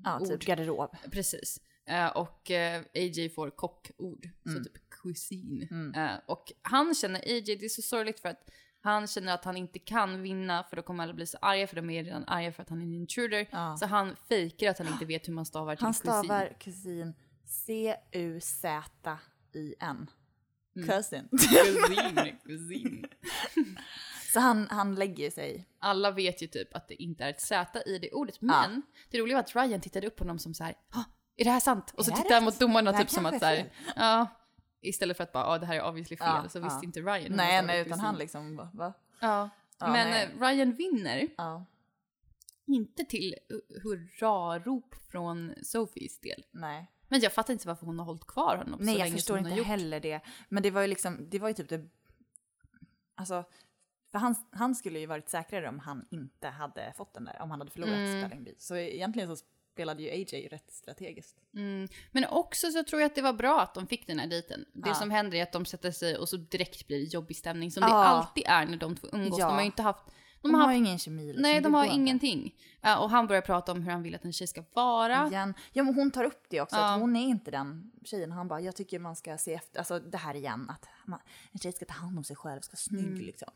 Ja, 0.04 0.20
ord. 0.20 0.28
typ 0.28 0.44
garderob. 0.44 0.96
Precis. 1.12 1.60
Eh, 1.88 2.06
och 2.06 2.50
AJ 2.94 3.28
får 3.28 3.50
kockord, 3.50 4.28
Mm. 4.46 4.58
så 4.58 4.64
typ 4.70 4.85
kusin. 5.14 5.92
Eh, 5.96 6.14
och 6.26 6.52
han 6.62 6.94
känner 6.94 7.20
AJ, 7.20 7.40
det 7.56 7.64
är 7.64 7.68
så 7.68 7.82
sorgligt 7.82 8.20
för 8.20 8.28
att 8.28 8.50
han 8.80 9.06
känner 9.06 9.34
att 9.34 9.44
han 9.44 9.56
inte 9.56 9.78
kan 9.78 10.22
vinna 10.22 10.64
för 10.64 10.76
då 10.76 10.82
kommer 10.82 11.02
alla 11.02 11.12
bli 11.12 11.26
så 11.26 11.38
arga 11.42 11.66
för 11.66 11.76
de 11.76 11.90
är 11.90 12.04
redan 12.04 12.24
arga 12.26 12.52
för 12.52 12.62
att 12.62 12.68
han 12.68 12.80
är 12.80 12.84
en 12.84 12.94
intruder. 12.94 13.46
Ja. 13.50 13.76
Så 13.76 13.86
han 13.86 14.16
fejkar 14.28 14.70
att 14.70 14.78
han 14.78 14.88
inte 14.88 15.04
vet 15.04 15.28
hur 15.28 15.32
man 15.32 15.46
stavar 15.46 15.76
till 15.76 15.84
Han 15.84 15.94
stavar 15.94 16.56
kusin 16.60 17.14
C-U-Z-I-N. 18.76 20.10
Mm. 20.76 20.88
Cousin. 20.88 21.28
Kusin, 21.32 22.38
kusin. 22.46 23.06
Så 24.32 24.40
han, 24.40 24.66
han 24.70 24.94
lägger 24.94 25.30
sig. 25.30 25.68
Alla 25.78 26.10
vet 26.10 26.42
ju 26.42 26.46
typ 26.46 26.76
att 26.76 26.88
det 26.88 27.02
inte 27.02 27.24
är 27.24 27.30
ett 27.30 27.40
Z 27.40 27.82
i 27.86 27.98
det 27.98 28.12
ordet. 28.12 28.40
Men 28.40 28.82
det 29.10 29.18
roliga 29.18 29.36
var 29.36 29.42
att 29.42 29.56
Ryan 29.56 29.80
tittade 29.80 30.06
upp 30.06 30.16
på 30.16 30.24
honom 30.24 30.38
som 30.38 30.54
så 30.54 30.64
här, 30.64 30.74
"Ah, 30.90 31.04
är 31.36 31.44
det 31.44 31.50
här 31.50 31.60
sant? 31.60 31.92
Och 31.96 32.04
så 32.04 32.10
tittade 32.10 32.34
han 32.34 32.44
mot 32.44 32.58
domarna 32.58 32.92
typ 32.92 33.10
som 33.10 33.26
att 33.26 33.38
så 33.38 33.46
är 33.46 33.56
här, 33.56 33.56
fel." 33.56 33.70
ja. 33.96 34.26
Istället 34.80 35.16
för 35.16 35.24
att 35.24 35.32
bara, 35.32 35.44
ja 35.44 35.58
det 35.58 35.66
här 35.66 35.74
är 35.76 35.88
obviously 35.88 36.16
fel, 36.16 36.26
Ja, 36.42 36.48
så 36.48 36.60
visste 36.60 36.78
ja. 36.78 36.84
inte 36.84 37.00
Ryan. 37.00 37.32
Nej, 37.36 37.62
nej, 37.62 37.80
utan 37.86 38.00
han 38.00 38.16
liksom 38.18 38.56
bara, 38.56 38.70
va? 38.74 38.92
Ja. 39.20 39.50
Ja, 39.78 39.92
Men 39.92 40.10
nej. 40.10 40.24
eh, 40.34 40.40
Ryan 40.40 40.72
vinner, 40.72 41.28
inte 42.66 43.04
till 43.04 43.34
hu- 43.48 43.80
hurrarop 43.82 44.94
från 45.10 45.54
Sophies 45.62 46.20
del. 46.20 46.44
nej. 46.50 46.90
Men 47.08 47.20
jag 47.20 47.32
fattar 47.32 47.52
inte 47.52 47.68
varför 47.68 47.86
hon 47.86 47.98
har 47.98 48.06
hållit 48.06 48.26
kvar 48.26 48.56
honom 48.56 48.78
så 48.78 48.84
Nej, 48.84 48.94
jag 48.94 48.98
länge 48.98 49.12
förstår 49.16 49.36
som 49.36 49.44
hon 49.44 49.52
inte 49.52 49.64
heller 49.64 50.00
det. 50.00 50.20
Men 50.48 50.62
det 50.62 50.70
var 50.70 50.80
ju 50.82 50.86
liksom, 50.88 51.28
det 51.30 51.38
var 51.38 51.48
ju 51.48 51.54
typ 51.54 51.68
det... 51.68 51.88
Alltså, 53.14 53.44
för 54.12 54.18
han, 54.18 54.34
han 54.50 54.74
skulle 54.74 54.98
ju 54.98 55.06
varit 55.06 55.28
säkrare 55.28 55.68
om 55.68 55.78
han 55.78 56.06
inte 56.10 56.48
hade 56.48 56.92
fått 56.96 57.14
den 57.14 57.24
där, 57.24 57.42
om 57.42 57.50
han 57.50 57.60
hade 57.60 57.70
förlorat 57.70 57.94
Mm. 57.94 58.20
Spelling 58.24 58.44
Bee. 58.44 58.54
Så 58.58 58.76
egentligen 58.76 59.36
så 59.36 59.44
spelade 59.76 60.02
ju 60.02 60.10
AJ 60.10 60.48
rätt 60.50 60.70
strategiskt. 60.72 61.36
Mm. 61.54 61.88
Men 62.12 62.24
också 62.24 62.70
så 62.70 62.84
tror 62.84 63.00
jag 63.00 63.06
att 63.06 63.14
det 63.14 63.22
var 63.22 63.32
bra 63.32 63.60
att 63.62 63.74
de 63.74 63.86
fick 63.86 64.06
den 64.06 64.18
här 64.18 64.26
dejten. 64.26 64.64
Det 64.72 64.88
Ja. 64.88 64.94
som 64.94 65.10
händer 65.10 65.38
är 65.38 65.42
att 65.42 65.52
de 65.52 65.64
sätter 65.64 65.90
sig 65.90 66.16
och 66.16 66.28
så 66.28 66.36
direkt 66.36 66.86
blir 66.86 66.98
det 66.98 67.04
jobbig 67.04 67.36
stämning 67.36 67.70
som 67.70 67.80
det 67.80 67.86
Ja. 67.88 68.04
alltid 68.04 68.44
är 68.46 68.66
när 68.66 68.76
de 68.76 68.96
två 68.96 69.08
umgås. 69.12 69.38
Ja. 69.38 69.46
De 69.46 69.52
har 69.54 69.60
ju 69.60 69.66
inte 69.66 69.82
haft 69.82 70.04
De, 70.42 70.54
har 70.54 70.60
har 70.60 70.66
haft- 70.66 70.74
ju 70.74 70.78
ingen 70.78 70.98
kemi. 70.98 71.26
Liksom. 71.26 71.42
Nej, 71.42 71.54
Det 71.54 71.60
de 71.60 71.74
har 71.74 71.84
ingenting. 71.86 72.54
Ja, 72.80 72.98
och 72.98 73.10
han 73.10 73.26
börjar 73.26 73.42
prata 73.42 73.72
om 73.72 73.82
hur 73.82 73.92
han 73.92 74.02
vill 74.02 74.14
att 74.14 74.24
en 74.24 74.32
tjej 74.32 74.46
ska 74.46 74.64
vara. 74.74 75.26
Igen. 75.26 75.54
Ja, 75.72 75.82
men 75.82 75.94
hon 75.94 76.10
tar 76.10 76.24
upp 76.24 76.44
det 76.48 76.60
också, 76.60 76.76
att 76.76 77.00
hon 77.00 77.16
är 77.16 77.26
inte 77.28 77.50
den 77.50 77.92
tjejen. 78.04 78.32
Han 78.32 78.48
bara, 78.48 78.60
jag 78.60 78.76
tycker 78.76 78.98
man 78.98 79.16
ska 79.16 79.38
se 79.38 79.54
efter, 79.54 79.78
alltså 79.78 79.98
det 80.00 80.18
här 80.18 80.34
igen, 80.34 80.70
att 80.70 80.86
man, 81.06 81.20
en 81.52 81.58
tjej 81.58 81.72
ska 81.72 81.84
ta 81.84 81.94
hand 81.94 82.18
om 82.18 82.24
sig 82.24 82.36
själv, 82.36 82.60
ska 82.60 82.70
vara 82.72 82.76
snygg 82.78 83.06
Mm. 83.06 83.20
liksom. 83.26 83.48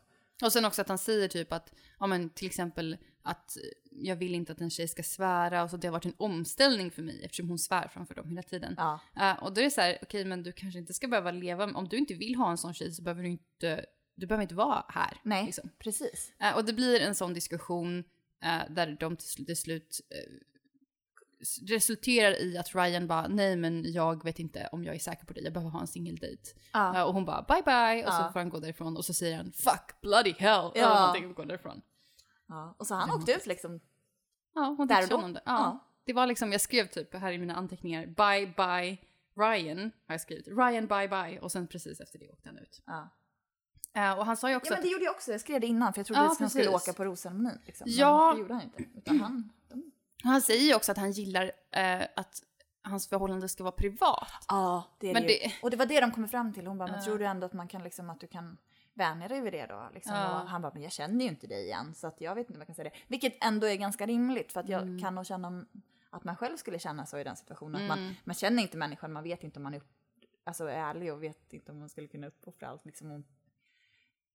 Och 0.43 0.53
sen 0.53 0.65
också 0.65 0.81
att 0.81 0.89
han 0.89 0.97
säger 0.97 1.27
typ 1.27 1.53
att, 1.53 1.73
ja 1.99 2.07
men 2.07 2.29
till 2.29 2.47
exempel 2.47 2.97
att 3.23 3.57
jag 3.91 4.15
vill 4.15 4.35
inte 4.35 4.51
att 4.51 4.61
en 4.61 4.69
tjej 4.69 4.87
ska 4.87 5.03
svära 5.03 5.63
och 5.63 5.69
så 5.69 5.77
det 5.77 5.87
har 5.87 5.91
varit 5.91 6.05
en 6.05 6.13
omställning 6.17 6.91
för 6.91 7.01
mig 7.01 7.23
eftersom 7.25 7.49
hon 7.49 7.59
svär 7.59 7.87
framför 7.87 8.15
dem 8.15 8.29
hela 8.29 8.43
tiden. 8.43 8.73
Ja. 8.77 8.99
Eh, 9.21 9.43
och 9.43 9.53
då 9.53 9.61
är 9.61 9.65
det 9.65 9.71
så 9.71 9.81
här, 9.81 9.97
okej 10.01 10.25
men 10.25 10.43
du 10.43 10.51
kanske 10.51 10.79
inte 10.79 10.93
ska 10.93 11.07
behöva 11.07 11.31
leva, 11.31 11.63
om 11.73 11.87
du 11.87 11.97
inte 11.97 12.13
vill 12.13 12.35
ha 12.35 12.51
en 12.51 12.57
sån 12.57 12.73
tjej 12.73 12.91
så 12.91 13.01
behöver 13.01 13.23
du 13.23 13.29
inte, 13.29 13.85
du 14.15 14.27
behöver 14.27 14.41
inte 14.43 14.55
vara 14.55 14.85
här. 14.89 15.17
Nej, 15.23 15.45
Liksom. 15.45 15.69
precis. 15.79 16.31
Eh, 16.39 16.55
och 16.55 16.65
det 16.65 16.73
blir 16.73 16.99
en 17.01 17.15
sån 17.15 17.33
diskussion 17.33 17.99
eh, 18.43 18.59
där 18.73 18.97
de 18.99 19.17
till, 19.17 19.27
sl- 19.27 19.45
till 19.45 19.57
slut 19.57 20.01
resulterar 21.69 22.41
i 22.41 22.57
att 22.57 22.75
Ryan 22.75 23.07
bara, 23.07 23.27
nej 23.27 23.55
men 23.55 23.93
jag 23.93 24.23
vet 24.23 24.39
inte 24.39 24.69
om 24.71 24.83
jag 24.83 24.95
är 24.95 24.99
säker 24.99 25.25
på 25.25 25.33
dig, 25.33 25.43
jag 25.43 25.53
behöver 25.53 25.71
ha 25.71 25.81
en 25.81 25.87
singeldejt. 25.87 26.41
Ja. 26.73 27.05
Och 27.05 27.13
hon 27.13 27.25
bara 27.25 27.41
bye 27.47 27.61
bye 27.65 28.05
och 28.07 28.13
så 28.13 28.31
får 28.33 28.39
han 28.39 28.49
gå 28.49 28.59
därifrån 28.59 28.97
och 28.97 29.05
så 29.05 29.13
säger 29.13 29.37
han 29.37 29.51
fuck 29.51 30.01
bloody 30.01 30.33
hell 30.37 30.71
eller 30.75 30.81
Ja. 30.87 30.99
någonting 30.99 31.29
och 31.29 31.35
går 31.35 31.45
därifrån. 31.45 31.81
Ja. 32.51 32.75
Och 32.77 32.87
så 32.87 32.95
han 32.95 33.11
åkte 33.11 33.31
ut 33.31 33.45
liksom. 33.45 33.79
Ja, 34.55 34.75
hon 34.77 34.87
Där 34.87 35.03
och 35.03 35.09
då? 35.09 35.27
Ja. 35.33 35.41
Ja. 35.45 35.79
Det 36.03 36.13
var 36.13 36.27
liksom, 36.27 36.51
jag 36.51 36.61
skrev 36.61 36.87
typ 36.87 37.15
här 37.15 37.31
i 37.31 37.37
mina 37.37 37.55
anteckningar, 37.55 38.05
bye 38.05 38.53
bye 38.57 38.97
Ryan, 39.35 39.79
har 40.07 40.13
jag 40.13 40.21
skrivit. 40.21 40.47
Ryan 40.47 40.87
bye 40.87 41.07
bye 41.07 41.39
och 41.39 41.51
sen 41.51 41.67
precis 41.67 41.99
efter 41.99 42.19
det 42.19 42.29
åkte 42.29 42.49
han 42.49 42.57
ut. 42.57 42.81
Ja. 42.85 43.09
Eh, 43.93 44.19
och 44.19 44.25
han 44.25 44.37
sa 44.37 44.49
ju 44.49 44.55
också 44.55 44.73
ja 44.73 44.77
men 44.77 44.83
det 44.83 44.89
gjorde 44.91 45.03
jag 45.03 45.15
också, 45.15 45.31
jag 45.31 45.41
skrev 45.41 45.61
det 45.61 45.67
innan 45.67 45.93
för 45.93 45.99
jag 45.99 46.05
trodde 46.05 46.21
Ja, 46.21 46.31
att 46.31 46.39
han 46.39 46.49
skulle 46.49 46.69
åka 46.69 46.93
på 46.93 47.05
rosceremonin. 47.05 47.59
Liksom. 47.65 47.85
Men 47.85 47.97
Ja. 47.97 48.31
det 48.33 48.39
gjorde 48.39 48.53
han 48.53 48.63
inte. 48.63 48.83
Utan 48.95 49.19
han, 49.19 49.49
de... 49.69 49.91
han 50.23 50.41
säger 50.41 50.63
ju 50.63 50.75
också 50.75 50.91
att 50.91 50.97
han 50.97 51.11
gillar 51.11 51.51
eh, 51.71 52.01
att 52.15 52.43
hans 52.83 53.07
förhållande 53.07 53.49
ska 53.49 53.63
vara 53.63 53.71
privat. 53.71 54.45
Ja, 54.47 54.83
det 54.99 55.09
är 55.09 55.13
Men 55.13 55.23
det, 55.23 55.33
ju. 55.33 55.51
Och 55.61 55.71
det 55.71 55.77
var 55.77 55.85
det 55.85 56.01
de 56.01 56.11
kom 56.11 56.27
fram 56.27 56.53
till. 56.53 56.67
Hon 56.67 56.77
bara, 56.77 56.91
men 56.91 57.03
tror 57.03 57.19
du 57.19 57.25
ändå 57.25 57.45
att 57.45 57.53
man 57.53 57.67
kan 57.67 57.83
liksom 57.83 58.09
att 58.09 58.19
du 58.19 58.27
kan 58.27 58.57
vänja 58.93 59.27
dig 59.27 59.41
vid 59.41 59.53
det 59.53 59.65
då? 59.65 59.89
Liksom. 59.93 60.15
Ja. 60.15 60.41
Och 60.41 60.49
han 60.49 60.61
bara, 60.61 60.73
men 60.73 60.81
jag 60.83 60.91
känner 60.91 61.25
ju 61.25 61.29
inte 61.31 61.47
dig 61.47 61.63
igen 61.65 61.93
så 61.93 62.07
att 62.07 62.21
jag 62.21 62.35
vet 62.35 62.47
inte 62.49 62.53
vad 62.53 62.61
jag 62.61 62.67
kan 62.67 62.75
säga 62.75 62.89
det. 62.89 62.95
Vilket 63.07 63.43
ändå 63.43 63.67
är 63.67 63.75
ganska 63.75 64.05
rimligt 64.05 64.51
för 64.51 64.59
att 64.59 64.69
jag 64.69 64.81
Mm. 64.81 64.99
kan 64.99 65.15
nog 65.15 65.25
känna 65.25 65.65
att 66.09 66.23
man 66.23 66.35
själv 66.35 66.57
skulle 66.57 66.79
känna 66.79 67.05
så 67.05 67.17
i 67.17 67.23
den 67.23 67.35
situationen. 67.35 67.81
Att 67.81 67.87
man, 67.87 67.99
Mm. 67.99 68.13
man 68.23 68.35
känner 68.35 68.61
inte 68.63 68.77
människan, 68.77 69.11
man 69.13 69.23
vet 69.23 69.43
inte 69.43 69.59
om 69.59 69.63
man 69.63 69.73
är 69.73 69.77
upp, 69.77 69.91
alltså, 70.43 70.65
är 70.65 70.77
ärlig 70.77 71.13
och 71.13 71.23
vet 71.23 71.53
inte 71.53 71.71
om 71.71 71.79
man 71.79 71.89
skulle 71.89 72.07
kunna 72.07 72.27
uppoffra 72.27 72.67
allt. 72.67 72.85
Liksom, 72.85 73.11
om, 73.11 73.23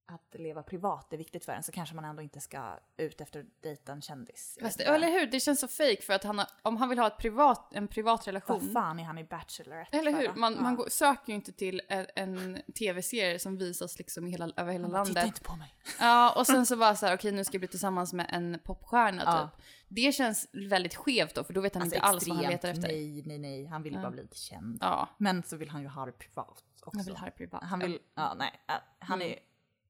att 0.09 0.35
leva 0.41 0.63
privat 0.63 1.13
är 1.13 1.17
viktigt 1.17 1.45
för 1.45 1.53
en 1.53 1.63
så 1.63 1.73
kanske 1.73 1.95
man 1.95 2.05
ändå 2.05 2.23
inte 2.23 2.41
ska 2.41 2.79
ut 2.97 3.21
efter 3.21 3.41
att 3.41 3.47
dejta 3.63 3.93
en 3.93 4.03
kändis. 4.03 4.59
Fast, 4.63 4.81
eller 4.81 5.11
hur? 5.11 5.27
Det 5.27 5.41
känns 5.41 5.61
så 5.61 5.69
fake 5.69 6.03
för 6.03 6.13
att 6.13 6.25
han 6.25 6.39
har, 6.39 6.47
om 6.63 6.77
han 6.77 6.89
vill 6.89 6.99
ha 6.99 7.07
ett 7.07 7.19
privat, 7.19 7.75
en 7.75 7.89
privat 7.89 8.29
relation. 8.29 8.59
Vad 8.63 8.73
fan 8.73 8.99
är 9.01 9.05
han 9.05 9.19
i 9.19 9.25
Bachelorette 9.25 9.99
Eller 9.99 10.13
hur? 10.13 10.35
Man, 10.35 10.55
Ja. 10.55 10.61
man 10.61 10.77
går, 10.77 10.89
söker 10.89 11.29
ju 11.29 11.35
inte 11.35 11.53
till 11.53 11.81
en, 11.89 12.07
en 12.15 12.63
tv-serie 12.79 13.39
som 13.39 13.57
visas 13.59 13.99
liksom 13.99 14.27
hela, 14.27 14.51
över 14.57 14.73
hela 14.73 14.89
bara, 14.89 15.05
Titta 15.05 15.15
landet. 15.21 15.27
inte 15.37 15.49
på 15.49 15.57
mig. 15.57 15.75
Ja, 16.01 16.33
och 16.37 16.47
sen 16.47 16.67
så 16.67 16.77
bara 16.77 16.97
så 16.97 17.07
här, 17.07 17.15
okej 17.17 17.33
nu 17.33 17.45
ska 17.45 17.55
jag 17.55 17.61
bli 17.61 17.69
tillsammans 17.69 18.13
med 18.13 18.27
en 18.33 18.59
popstjärna 18.65 19.23
Ja. 19.27 19.49
typ. 19.57 19.67
Det 19.89 20.13
känns 20.15 20.49
väldigt 20.53 20.95
skevt 20.95 21.35
då, 21.35 21.45
för 21.45 21.53
då 21.53 21.61
vet 21.61 21.75
han 21.75 21.83
Alltså 21.83 21.97
inte 21.97 22.07
alls 22.07 22.29
vad 22.29 22.37
han 22.37 22.47
letar 22.47 22.69
efter. 22.69 22.89
Nej, 22.89 23.23
nej, 23.27 23.39
nej. 23.39 23.67
Han 23.67 23.83
vill 23.83 23.95
Ja. 23.95 24.01
bara 24.01 24.11
bli 24.11 24.23
lite 24.23 24.37
känd. 24.39 24.79
Ja, 24.81 25.09
Men 25.19 25.43
så 25.43 25.57
vill 25.57 25.71
han 25.71 25.83
ju 25.83 25.89
ha 25.89 26.07
det 26.07 26.13
privat 26.13 26.65
också. 26.83 26.99
jag 26.99 27.05
vill 27.05 27.17
ha 27.17 27.25
det 27.27 27.31
privat. 27.33 27.63
Han 27.65 27.79
vill, 27.79 27.99
ja 28.15 28.35
nej, 28.35 28.53
äh, 28.69 28.75
han 28.99 29.23
är 29.23 29.39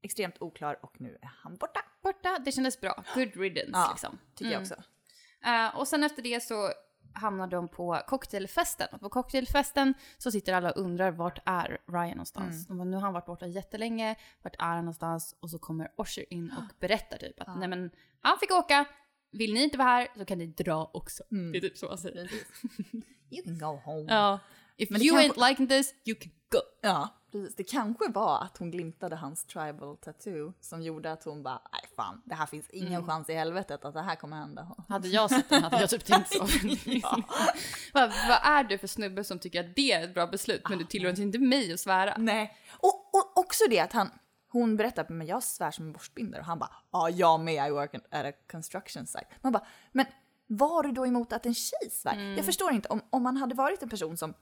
extremt 0.03 0.43
oklar 0.43 0.79
och 0.83 1.01
nu 1.01 1.19
är 1.23 1.31
han 1.43 1.57
borta. 1.57 1.81
Borta, 2.03 2.39
det 2.45 2.53
kändes 2.53 2.81
bra. 2.81 3.05
Good 3.15 3.37
riddance 3.37 3.71
Ja, 3.73 3.89
liksom. 3.91 4.19
Tycker 4.35 4.53
jag 4.53 4.63
Mm. 4.63 4.63
också. 4.63 4.83
Eh, 5.47 5.77
och 5.81 5.89
sen 5.89 6.05
efter 6.05 6.23
det 6.23 6.43
så 6.43 6.73
hamnar 7.15 7.47
de 7.47 7.69
på 7.69 8.01
cocktailfesten. 8.07 8.89
Och 8.93 9.01
på 9.01 9.09
cocktailfesten 9.09 9.95
så 10.19 10.31
sitter 10.31 10.53
alla 10.53 10.71
och 10.71 10.81
undrar 10.81 11.11
vart 11.11 11.39
är 11.47 11.79
Ryan 11.89 12.11
någonstans. 12.11 12.67
Mm. 12.69 12.79
Bara, 12.79 12.85
nu 12.85 12.97
har 12.97 13.03
han 13.03 13.13
varit 13.13 13.27
borta 13.27 13.47
jättelänge, 13.47 14.17
vart 14.43 14.55
är 14.59 14.65
han 14.67 14.79
någonstans? 14.79 15.37
Och 15.41 15.51
så 15.51 15.59
kommer 15.59 15.93
Osher 15.97 16.33
in 16.33 16.51
och 16.59 16.75
berättar 16.81 17.17
typ 17.19 17.41
att 17.41 17.47
Ja. 17.47 17.55
nej 17.55 17.69
men 17.69 17.91
han 18.21 18.39
fick 18.39 18.51
åka, 18.53 18.85
vill 19.33 19.55
ni 19.55 19.63
inte 19.65 19.79
vara 19.79 19.89
här 19.89 20.09
så 20.17 20.25
kan 20.25 20.39
ni 20.39 20.47
dra 20.47 20.91
också. 20.95 21.23
Mm. 21.31 21.53
Det 21.53 21.59
är 21.59 21.61
typ 21.61 21.79
så 21.79 21.89
han 21.89 21.99
säger. 21.99 22.31
You 23.31 23.45
can 23.45 23.59
go 23.59 23.81
home. 23.85 24.07
Ja. 24.15 24.39
If 24.77 24.91
you 24.91 24.99
kanske- 25.01 25.29
ain't 25.41 25.49
liking 25.49 25.69
this, 25.69 25.95
you 26.05 26.19
can 26.21 26.33
go. 26.51 26.59
Ja, 26.83 27.09
precis. 27.43 27.57
Det 27.57 27.65
kanske 27.65 28.09
var 28.09 28.41
att 28.43 28.57
hon 28.59 28.71
glimtade 28.71 29.17
hans 29.17 29.45
tribal 29.45 29.97
tattoo 29.97 30.53
som 30.61 30.83
gjorde 30.83 31.13
att 31.13 31.25
hon 31.25 31.43
bara, 31.43 31.61
nej 31.73 31.81
fan, 31.97 32.23
det 32.25 32.35
här 32.35 32.47
finns 32.47 32.71
ingen 32.71 32.93
Mm. 32.93 33.07
chans 33.07 33.31
i 33.31 33.35
helvetet 33.35 33.85
att 33.85 33.95
det 33.95 34.03
här 34.03 34.17
kommer 34.17 34.37
hända. 34.37 34.69
Hade 34.89 35.09
jag 35.09 35.31
sett 35.31 35.49
den 35.49 35.63
hade 35.63 35.81
jag 35.81 35.91
typ 35.91 36.05
tänkt 36.05 36.33
så. 36.33 36.41
Vad, 37.95 38.09
vad 38.29 38.39
är 38.43 38.65
du 38.65 38.79
för 38.79 38.87
snubbe 38.87 39.25
som 39.25 39.39
tycker 39.39 39.61
att 39.61 39.77
det 39.77 39.93
är 39.93 40.05
ett 40.05 40.15
bra 40.15 40.27
beslut 40.27 40.63
men 40.69 40.79
du 40.79 40.85
tillåter 40.85 41.23
inte 41.23 41.39
mig 41.39 41.73
att 41.73 41.81
svära? 41.81 42.15
Nej. 42.19 42.57
Och, 42.71 43.15
och 43.15 43.39
också 43.39 43.65
det 43.71 43.81
att 43.81 43.93
han, 43.93 44.11
hon 44.49 44.77
berättar, 44.77 45.07
men 45.09 45.27
jag 45.27 45.43
svär 45.43 45.71
som 45.71 45.87
en 45.87 45.93
borstbindare 45.93 46.41
och 46.41 46.47
han 46.47 46.59
bara, 46.59 46.71
ja 46.91 47.11
jag 47.11 47.41
med, 47.41 47.69
I 47.69 47.71
work 47.71 47.95
at 47.95 48.27
a 48.27 48.33
construction 48.51 49.07
site. 49.07 49.27
Man 49.41 49.53
bara, 49.53 49.67
men 49.93 50.07
vad 50.47 50.71
har 50.71 50.83
du 50.83 50.93
då 50.93 51.07
emot 51.07 51.33
att 51.33 51.47
en 51.47 51.55
tjej 51.55 51.91
svär? 51.93 52.13
Mm. 52.13 52.37
Jag 52.37 52.45
förstår 52.45 52.73
inte, 52.73 52.89
om, 52.89 53.01
om 53.11 53.23
man 53.23 53.37
hade 53.37 53.55
varit 53.55 53.83
en 53.83 53.89
person 53.89 54.17
som, 54.17 54.35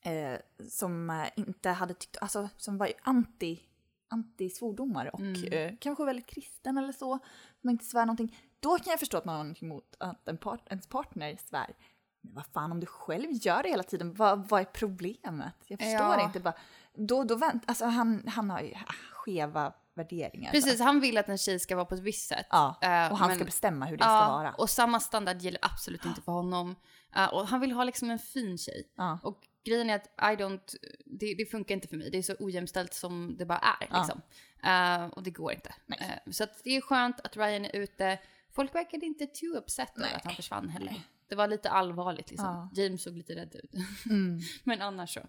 eh, 0.00 0.38
som 0.70 1.10
eh, 1.10 1.26
inte 1.36 1.70
hade 1.70 1.94
tyckt, 1.94 2.16
alltså 2.20 2.48
som 2.56 2.78
var 2.78 2.92
anti, 3.02 3.60
anti 4.08 4.50
svordomar 4.50 5.14
och 5.14 5.20
Mm. 5.20 5.52
eh, 5.52 5.74
kanske 5.80 6.04
väldigt 6.04 6.26
kristen 6.26 6.78
eller 6.78 6.92
så, 6.92 7.18
som 7.60 7.70
inte 7.70 7.84
svär 7.84 8.06
någonting, 8.06 8.38
då 8.60 8.78
kan 8.78 8.90
jag 8.90 8.98
förstå 8.98 9.16
att 9.18 9.24
man 9.24 9.34
har 9.36 9.44
någonting 9.44 9.68
emot 9.68 9.96
att 10.00 10.28
en 10.28 10.38
part, 10.38 10.68
ens 10.68 10.86
partner 10.86 11.36
svär. 11.48 11.74
Men 12.20 12.34
vad 12.34 12.46
fan, 12.46 12.72
om 12.72 12.80
du 12.80 12.86
själv 12.86 13.26
gör 13.30 13.62
det 13.62 13.68
hela 13.68 13.82
tiden, 13.82 14.14
vad, 14.14 14.48
vad 14.48 14.60
är 14.60 14.64
problemet? 14.64 15.54
Jag 15.66 15.78
förstår 15.78 15.94
Ja. 16.00 16.22
inte. 16.24 16.40
Bara, 16.40 16.54
då, 16.94 17.24
då 17.24 17.34
vänt, 17.36 17.62
alltså 17.66 17.84
han, 17.84 18.24
han 18.28 18.50
har 18.50 18.60
ju 18.60 18.74
ah, 18.74 18.92
skeva 19.12 19.72
värderingar. 19.94 20.50
Precis, 20.50 20.80
han 20.80 21.00
vill 21.00 21.18
att 21.18 21.28
en 21.28 21.38
tjej 21.38 21.58
ska 21.58 21.76
vara 21.76 21.84
på 21.86 21.94
ett 21.94 22.00
visst 22.00 22.28
sätt. 22.28 22.46
Ja, 22.50 22.78
Eh, 22.82 23.12
och 23.12 23.18
han 23.18 23.28
men- 23.28 23.36
ska 23.36 23.44
bestämma 23.44 23.86
hur 23.86 23.96
det 23.96 24.04
Ja, 24.04 24.20
ska 24.24 24.32
vara. 24.32 24.52
och 24.54 24.70
samma 24.70 25.00
standard 25.00 25.42
gäller 25.42 25.58
absolut 25.64 26.04
inte 26.04 26.22
för 26.22 26.32
honom. 26.32 26.74
Eh, 27.16 27.34
och 27.34 27.46
han 27.46 27.60
vill 27.60 27.72
ha 27.72 27.84
liksom 27.84 28.10
en 28.10 28.18
fin 28.18 28.58
tjej. 28.58 28.88
Ja. 28.96 29.18
Och 29.22 29.48
grejen 29.68 29.90
är 29.90 29.96
att 29.96 30.06
I 30.06 30.42
don't, 30.42 30.76
det, 31.04 31.34
det 31.34 31.46
funkar 31.46 31.74
inte 31.74 31.88
för 31.88 31.96
mig. 31.96 32.10
Det 32.10 32.18
är 32.18 32.22
så 32.22 32.34
ojämställt 32.38 32.94
som 32.94 33.36
det 33.38 33.46
bara 33.46 33.58
är. 33.58 33.86
Ja. 33.90 33.98
Liksom. 33.98 34.22
Eh, 34.64 35.06
och 35.06 35.22
det 35.22 35.30
går 35.30 35.52
inte. 35.52 35.74
Nej. 35.86 36.20
Eh, 36.26 36.32
så 36.32 36.46
det 36.64 36.76
är 36.76 36.80
skönt 36.80 37.20
att 37.20 37.36
Ryan 37.36 37.64
är 37.64 37.76
ute. 37.76 38.18
Folk 38.50 38.74
verkade 38.74 39.06
inte 39.06 39.26
too 39.26 39.56
upset 39.56 39.96
över 39.96 40.06
Nej. 40.06 40.14
att 40.14 40.24
han 40.24 40.34
försvann 40.34 40.68
heller. 40.68 41.02
Det 41.28 41.34
var 41.34 41.48
lite 41.48 41.70
allvarligt 41.70 42.30
liksom. 42.30 42.70
Ja. 42.74 42.82
James 42.82 43.02
såg 43.02 43.16
lite 43.16 43.34
rädd 43.34 43.54
ut. 43.54 43.74
Mm. 44.06 44.40
Men 44.64 44.82
annars 44.82 45.14
så 45.14 45.20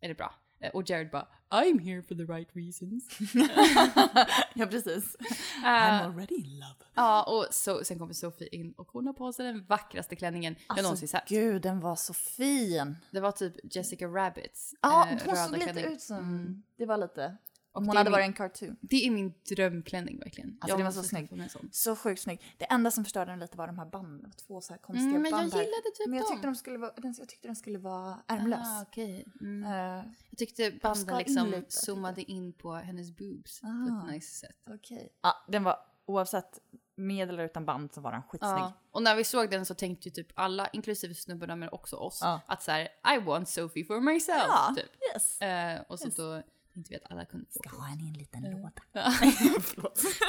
är 0.00 0.08
det 0.08 0.14
bra. 0.14 0.34
Eh, 0.66 0.70
och 0.74 0.90
Jared 0.90 1.10
bara, 1.10 1.28
I'm 1.50 1.80
here 1.80 2.02
for 2.02 2.14
the 2.14 2.24
right 2.32 2.48
reasons. 2.56 3.08
ja, 4.54 4.66
precis. 4.66 5.16
Eh, 5.64 5.64
I'm 5.64 6.04
already 6.04 6.34
in 6.34 6.58
love. 6.58 6.74
Ja, 6.94 7.22
och 7.22 7.46
så, 7.54 7.84
sen 7.84 7.98
kommer 7.98 8.12
Sophie 8.14 8.48
in 8.48 8.72
och 8.72 8.88
hon 8.92 9.06
har 9.06 9.12
på 9.12 9.32
sig 9.32 9.46
den 9.46 9.64
vackraste 9.64 10.16
klänningen 10.16 10.56
jag 10.68 10.82
någonsin 10.82 11.04
Alltså, 11.04 11.06
sett. 11.18 11.28
gud, 11.28 11.62
den 11.62 11.80
var 11.80 11.96
så 11.96 12.14
fin. 12.14 12.96
Det 13.10 13.20
var 13.20 13.32
typ 13.32 13.54
Jessica 13.76 14.06
Rabbits 14.06 14.74
Ja, 14.82 15.08
eh, 15.10 15.18
hon 15.26 15.36
såg 15.36 15.52
lite 15.52 15.64
klänning. 15.72 15.84
ut 15.94 16.00
som... 16.00 16.16
Mm. 16.18 16.62
Det 16.76 16.86
var 16.86 16.96
lite... 16.98 17.36
Om 17.76 17.86
hon 17.86 17.96
hade 17.96 18.10
min- 18.10 18.12
varit 18.12 18.24
en 18.26 18.32
cartoon. 18.32 18.76
Det 18.80 19.06
är 19.06 19.10
min 19.10 19.34
drömklänning 19.56 20.18
verkligen. 20.18 20.58
Alltså, 20.60 20.76
den 20.76 20.84
var 20.86 20.92
så 20.92 21.02
snygg. 21.02 21.30
Så 21.72 21.96
sjukt 21.96 22.20
snygg. 22.22 22.54
Det 22.58 22.64
enda 22.64 22.90
som 22.90 23.04
förstörde 23.04 23.30
den 23.32 23.38
lite 23.38 23.56
var 23.56 23.66
de 23.66 23.78
här 23.78 23.86
banden. 23.86 24.32
Två 24.46 24.60
så 24.60 24.72
här 24.72 24.80
konstiga 24.80 25.10
Mm, 25.10 25.22
men 25.22 25.30
jag 25.30 25.40
band 25.40 25.52
här. 25.54 25.60
gillade 25.60 25.82
typ 25.96 26.06
Men 26.08 26.18
jag 26.18 26.26
tyckte 26.28 26.46
dem. 26.46 26.52
de 26.52 26.58
skulle 26.58 26.78
vara, 26.78 26.92
den, 26.96 27.14
jag 27.18 27.28
tyckte 27.28 27.48
den 27.48 27.56
skulle 27.56 27.78
vara 27.78 28.18
ärmlös. 28.28 28.60
Ah, 28.66 28.82
okej. 28.82 29.26
mm. 29.40 29.64
Eh, 29.64 30.04
Jag 30.30 30.38
tyckte 30.38 30.70
banden 30.82 31.02
ska 31.06 31.12
in 31.12 31.18
liksom 31.18 31.50
lite, 31.50 31.72
zoomade 31.72 32.22
in 32.22 32.52
på 32.52 32.74
hennes 32.74 33.16
boobs 33.16 33.60
på 33.60 33.66
Ah. 33.66 34.06
ett 34.06 34.12
nice 34.12 34.34
sätt. 34.46 34.56
Okej. 34.70 35.12
Ja, 35.22 35.44
den 35.48 35.64
var 35.64 35.76
oavsett 36.06 36.58
med 36.98 37.28
eller 37.28 37.44
utan 37.44 37.64
band 37.64 37.92
så 37.94 38.00
var 38.00 38.12
den 38.12 38.22
skitsnygg. 38.22 38.52
Ja. 38.52 38.72
Och 38.90 39.02
när 39.02 39.16
vi 39.16 39.24
såg 39.24 39.50
den 39.50 39.66
så 39.66 39.74
tänkte 39.74 40.08
ju 40.08 40.12
typ 40.14 40.26
alla, 40.34 40.68
inklusive 40.68 41.14
snubbarna 41.14 41.56
men 41.56 41.68
också 41.72 41.96
oss, 41.96 42.18
Ja. 42.22 42.40
att 42.46 42.62
så 42.62 42.70
här, 42.70 42.88
I 43.16 43.18
want 43.24 43.48
Sophie 43.48 43.84
for 43.84 44.00
myself. 44.00 44.44
Ja. 44.48 44.74
Typ. 44.76 44.90
Yes. 45.14 45.40
Eh, 45.40 45.80
och 45.88 45.98
så 45.98 46.06
Yes. 46.06 46.16
då 46.16 46.42
vi 46.88 46.96
att 46.96 47.10
alla 47.10 47.24
kunde 47.24 47.46
få 47.46 47.58
Ska 47.58 47.68
ha 47.76 47.92
en 47.92 48.00
i 48.00 48.08
en 48.08 48.14
liten 48.14 48.42
låda. 48.42 48.82
Ja. 48.92 49.12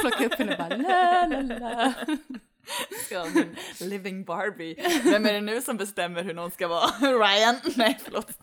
Plocka 0.01 0.25
upp 0.25 0.33
henne 0.33 0.51
och 0.51 0.57
bara 0.57 0.77
la 0.77 1.25
la 1.25 1.41
la. 1.59 1.93
Ska 3.05 3.25
living 3.85 4.25
Barbie. 4.25 4.75
Vem 5.03 5.25
är 5.25 5.33
det 5.33 5.41
nu 5.41 5.61
som 5.61 5.77
bestämmer 5.77 6.23
hur 6.23 6.33
någon 6.33 6.51
ska 6.51 6.67
vara? 6.67 6.87
Ryan? 7.01 7.55
Nej, 7.75 7.99
förlåt. 8.03 8.39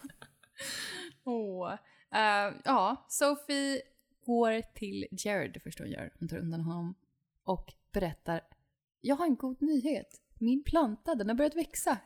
Åh. 1.25 1.73
Eh, 2.15 2.55
ja, 2.65 3.07
Sophie 3.09 3.83
går 4.27 4.63
till 4.75 5.07
Jared 5.11 5.53
det 5.53 5.61
första 5.61 5.83
hon 5.83 5.93
gör. 5.93 6.13
Hon 6.19 6.29
tar 6.29 6.37
undan 6.39 6.61
honom 6.61 6.95
och 7.45 7.73
berättar 7.93 8.41
Jag 9.01 9.17
har 9.17 9.27
en 9.27 9.37
god 9.37 9.63
nyhet. 9.63 10.21
Min 10.39 10.65
planta, 10.65 11.15
den 11.15 11.29
har 11.29 11.35
börjat 11.35 11.57
växa. 11.57 11.99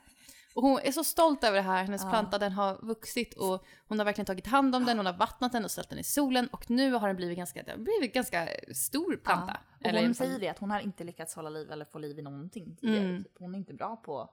Och 0.55 0.61
hon 0.63 0.79
är 0.83 0.91
så 0.91 1.03
stolt 1.03 1.43
över 1.43 1.57
det 1.57 1.63
här, 1.63 1.83
hennes 1.83 2.03
Ja. 2.03 2.09
planta 2.09 2.37
den 2.37 2.51
har 2.51 2.85
vuxit 2.85 3.33
och 3.33 3.65
hon 3.87 3.99
har 3.99 4.05
verkligen 4.05 4.25
tagit 4.25 4.47
hand 4.47 4.75
om 4.75 4.85
den, 4.85 4.97
hon 4.97 5.05
har 5.05 5.13
vattnat 5.13 5.51
den 5.51 5.63
och 5.65 5.71
ställt 5.71 5.89
den 5.89 5.99
i 5.99 6.03
solen 6.03 6.47
och 6.47 6.69
nu 6.69 6.91
har 6.93 7.07
den 7.07 7.15
blivit 7.15 7.37
ganska, 7.37 7.63
den 7.63 7.83
blivit 7.83 8.13
ganska 8.13 8.47
stor 8.75 9.15
planta. 9.15 9.57
Ja. 9.79 9.89
Och 9.89 9.95
hon 9.95 9.95
Eller- 10.05 10.13
säger 10.13 10.39
det 10.39 10.47
att 10.49 10.59
hon 10.59 10.71
har 10.71 10.79
inte 10.79 11.03
lyckats 11.03 11.35
hålla 11.35 11.49
liv 11.49 11.71
eller 11.71 11.85
få 11.85 11.99
liv 11.99 12.19
i 12.19 12.21
någonting 12.21 12.75
tidigare. 12.75 13.05
Mm. 13.05 13.23
Typ. 13.23 13.35
Hon 13.39 13.53
är 13.55 13.59
inte 13.59 13.73
bra 13.73 13.95
på, 13.95 14.29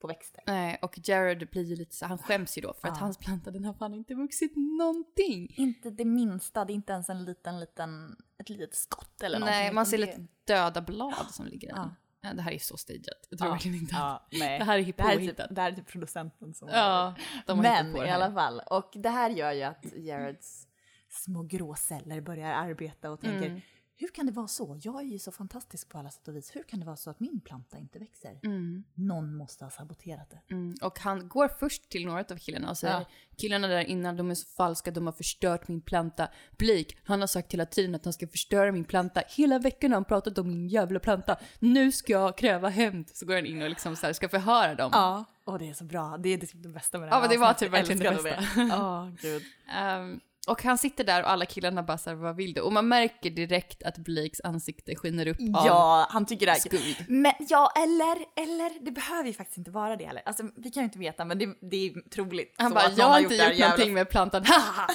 på 0.00 0.06
växter. 0.08 0.42
Nej, 0.46 0.78
och 0.82 0.98
Jared 1.08 1.48
blir 1.50 1.62
ju 1.64 1.76
lite 1.76 1.94
så, 1.96 2.06
han 2.06 2.18
skäms 2.18 2.58
ju 2.58 2.62
då 2.62 2.72
för 2.72 2.88
att 2.88 2.94
Ja. 2.96 3.00
hans 3.04 3.18
planta 3.18 3.50
den 3.50 3.64
har 3.64 3.74
fan 3.74 3.94
inte 3.94 4.14
vuxit 4.14 4.52
någonting. 4.56 5.54
Inte 5.56 5.90
det 5.90 6.04
minsta, 6.04 6.64
det 6.64 6.72
är 6.72 6.74
inte 6.74 6.92
ens 6.92 7.08
en 7.08 7.24
liten, 7.24 7.60
liten, 7.60 8.16
ett 8.38 8.48
litet 8.48 8.74
skott 8.74 9.22
eller 9.22 9.38
någonting. 9.38 9.58
Nej, 9.60 9.72
man 9.72 9.86
ser 9.86 9.98
lite 9.98 10.26
döda 10.44 10.80
blad 10.80 11.26
som 11.30 11.46
ligger 11.46 11.68
där. 11.74 11.90
Det 12.22 12.42
här 12.42 12.52
är 12.52 12.58
så 12.58 12.76
stageat. 12.76 13.26
Jag 13.30 13.38
tror 13.38 13.48
Ja. 13.50 13.54
verkligen 13.54 13.76
inte 13.76 13.94
Ja, 13.94 14.26
nej. 14.32 14.58
det 14.58 14.64
här 14.64 14.78
är 14.78 14.84
Det 14.84 14.92
påhittat. 14.92 15.48
typ, 15.48 15.56
det 15.56 15.60
här 15.62 15.72
är 15.72 15.76
typ 15.76 15.86
producenten 15.86 16.54
som 16.54 16.68
Ja, 16.68 17.14
de 17.46 17.58
har 17.58 17.62
Men 17.62 17.92
på 17.92 18.02
det 18.02 18.08
i 18.08 18.10
alla 18.10 18.32
fall, 18.32 18.60
och 18.70 18.90
det 18.94 19.08
här 19.08 19.30
gör 19.30 19.52
ju 19.52 19.62
att 19.62 19.84
Jareds 19.96 20.66
små 21.08 21.42
gråceller 21.42 22.20
börjar 22.20 22.52
arbeta 22.52 23.10
och 23.10 23.20
tänker 23.20 23.46
Mm. 23.46 23.60
Hur 24.02 24.08
kan 24.08 24.26
det 24.26 24.32
vara 24.32 24.48
så? 24.48 24.78
Jag 24.82 25.00
är 25.00 25.04
ju 25.06 25.18
så 25.18 25.32
fantastisk 25.32 25.88
på 25.88 25.98
alla 25.98 26.10
sätt 26.10 26.28
och 26.28 26.36
vis. 26.36 26.56
Hur 26.56 26.62
kan 26.62 26.80
det 26.80 26.86
vara 26.86 26.96
så 26.96 27.10
att 27.10 27.20
min 27.20 27.40
planta 27.40 27.78
inte 27.78 27.98
växer? 27.98 28.38
Mm. 28.42 28.84
Någon 28.94 29.36
måste 29.36 29.64
ha 29.64 29.70
saboterat 29.70 30.30
det. 30.30 30.54
Mm. 30.54 30.74
Och 30.82 30.98
han 30.98 31.28
går 31.28 31.48
först 31.48 31.88
till 31.88 32.06
några 32.06 32.20
av 32.20 32.36
killarna 32.36 32.70
och 32.70 32.78
säger 32.78 32.94
Ja. 32.94 33.04
killarna 33.36 33.68
där 33.68 33.80
innan 33.84 34.16
de 34.16 34.30
är 34.30 34.34
så 34.34 34.46
falska, 34.46 34.90
de 34.90 35.06
har 35.06 35.12
förstört 35.12 35.68
min 35.68 35.80
planta. 35.80 36.28
Blake, 36.58 36.94
han 37.04 37.20
har 37.20 37.26
sagt 37.26 37.52
hela 37.52 37.66
tiden 37.66 37.94
att 37.94 38.04
han 38.04 38.12
ska 38.12 38.28
förstöra 38.28 38.72
min 38.72 38.84
planta. 38.84 39.22
Hela 39.28 39.58
veckan 39.58 39.90
har 39.90 39.96
han 39.96 40.04
pratat 40.04 40.38
om 40.38 40.48
min 40.48 40.68
jävla 40.68 41.00
planta. 41.00 41.36
Nu 41.58 41.92
ska 41.92 42.12
jag 42.12 42.38
kräva 42.38 42.68
hämnd. 42.68 43.10
Så 43.12 43.26
går 43.26 43.34
han 43.34 43.46
in 43.46 43.62
och 43.62 43.68
liksom 43.70 43.96
så 43.96 44.06
här 44.06 44.12
ska 44.12 44.28
förhöra 44.28 44.74
dem. 44.74 44.90
Ja, 44.92 45.24
och 45.44 45.58
det 45.58 45.68
är 45.68 45.74
så 45.74 45.84
bra. 45.84 46.16
Det 46.18 46.28
är 46.28 46.38
typ 46.38 46.50
det 46.62 46.68
bästa 46.68 46.98
med 46.98 47.08
det 47.08 47.10
Ja, 47.10 47.14
här 47.14 47.20
men 47.22 47.30
det 47.30 47.38
var 47.38 47.52
typ 47.52 47.72
verkligen 47.72 47.98
det 47.98 48.22
bästa. 48.22 48.42
Ja, 48.56 49.12
gud. 49.22 49.42
Ehm, 49.76 50.20
och 50.46 50.62
han 50.62 50.78
sitter 50.78 51.04
där 51.04 51.22
och 51.22 51.30
alla 51.30 51.46
killarna 51.46 51.82
bara 51.82 51.98
såhär, 51.98 52.16
vad 52.16 52.36
vill 52.36 52.52
du? 52.54 52.60
Och 52.60 52.72
man 52.72 52.88
märker 52.88 53.30
direkt 53.30 53.82
att 53.82 53.98
Blakes 53.98 54.40
ansikte 54.44 54.94
skiner 54.96 55.28
upp 55.28 55.36
av 55.40 55.66
Ja, 55.66 56.06
han 56.10 56.26
tycker 56.26 56.46
det 56.46 56.52
här. 56.52 56.58
skuld. 56.58 57.04
Men 57.08 57.32
ja, 57.38 57.72
eller, 57.76 58.42
eller 58.42 58.84
det 58.84 58.90
behöver 58.90 59.24
ju 59.28 59.32
faktiskt 59.34 59.58
inte 59.58 59.70
vara 59.70 59.96
det 59.96 60.04
heller. 60.06 60.22
Alltså, 60.26 60.42
vi 60.56 60.70
kan 60.70 60.82
ju 60.82 60.84
inte 60.84 60.98
veta, 60.98 61.24
men 61.24 61.38
det, 61.38 61.46
det 61.70 61.76
är 61.86 62.10
troligt. 62.10 62.54
Han 62.58 62.72
bara, 62.74 62.90
jag 62.96 63.06
har 63.06 63.18
inte 63.20 63.34
gjort 63.34 63.42
jävla 63.44 63.68
någonting 63.68 63.94
med 63.94 64.10
plantan. 64.10 64.44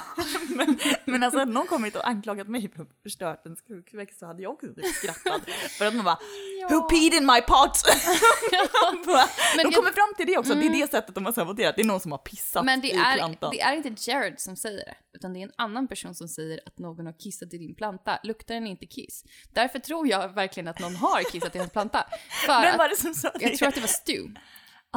men, 0.55 0.79
men 1.05 1.23
alltså 1.23 1.39
hade 1.39 1.51
någon 1.51 1.67
kommit 1.67 1.95
och 1.95 2.07
anklagat 2.07 2.47
mig 2.47 2.71
för 2.75 2.81
att 2.83 2.89
förstört 3.03 3.45
en 3.45 3.55
skogväxt 3.55 4.19
så 4.19 4.25
hade 4.25 4.41
jag 4.43 4.51
också 4.53 4.67
typ 4.67 4.85
skrattat. 4.95 5.41
för 5.77 5.85
att 5.85 5.95
man 5.95 6.05
bara 6.05 6.17
“Who 6.69 6.81
peed 6.89 7.13
in 7.13 7.25
my 7.25 7.41
pot?” 7.41 7.83
Bara, 9.05 9.25
Men 9.55 9.63
De 9.65 9.71
jag- 9.71 9.73
kommer 9.73 9.91
fram 9.91 10.13
till 10.17 10.27
det 10.27 10.37
också, 10.37 10.53
det 10.55 10.65
är 10.65 10.69
det 10.69 10.91
sättet 10.91 11.15
de 11.15 11.25
har 11.25 11.31
saboterat. 11.33 11.75
Det 11.75 11.81
är 11.81 11.85
någon 11.85 11.99
som 11.99 12.11
har 12.11 12.17
pissat 12.19 12.65
Men 12.65 12.81
det 12.81 12.87
i 12.87 12.91
är, 12.91 13.15
plantan. 13.15 13.51
det 13.51 13.61
är 13.61 13.73
inte 13.73 14.11
Jared 14.11 14.39
som 14.39 14.55
säger 14.55 14.77
det, 14.85 14.95
utan 15.17 15.33
det 15.33 15.39
är 15.39 15.43
en 15.43 15.51
annan 15.55 15.87
person 15.87 16.15
som 16.15 16.27
säger 16.27 16.59
att 16.65 16.77
någon 16.77 17.05
har 17.05 17.13
kissat 17.13 17.53
i 17.53 17.57
din 17.57 17.75
planta. 17.75 18.19
Luktar 18.23 18.55
den 18.55 18.67
inte 18.67 18.85
kiss? 18.85 19.25
Därför 19.53 19.79
tror 19.79 20.07
jag 20.07 20.33
verkligen 20.33 20.67
att 20.67 20.79
någon 20.79 20.95
har 20.95 21.31
kissat 21.31 21.55
i 21.55 21.59
hans 21.59 21.71
planta. 21.71 22.05
För 22.45 22.61
Vem 22.61 22.77
var 22.77 22.89
det 22.89 22.95
som 22.95 23.13
sa 23.13 23.29
det? 23.29 23.45
jag 23.45 23.57
tror 23.57 23.67
att 23.67 23.75
det 23.75 23.81
var 23.81 23.87
Stu 23.87 24.27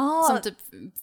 ah, 0.01 0.23
som 0.23 0.41
typ 0.43 0.57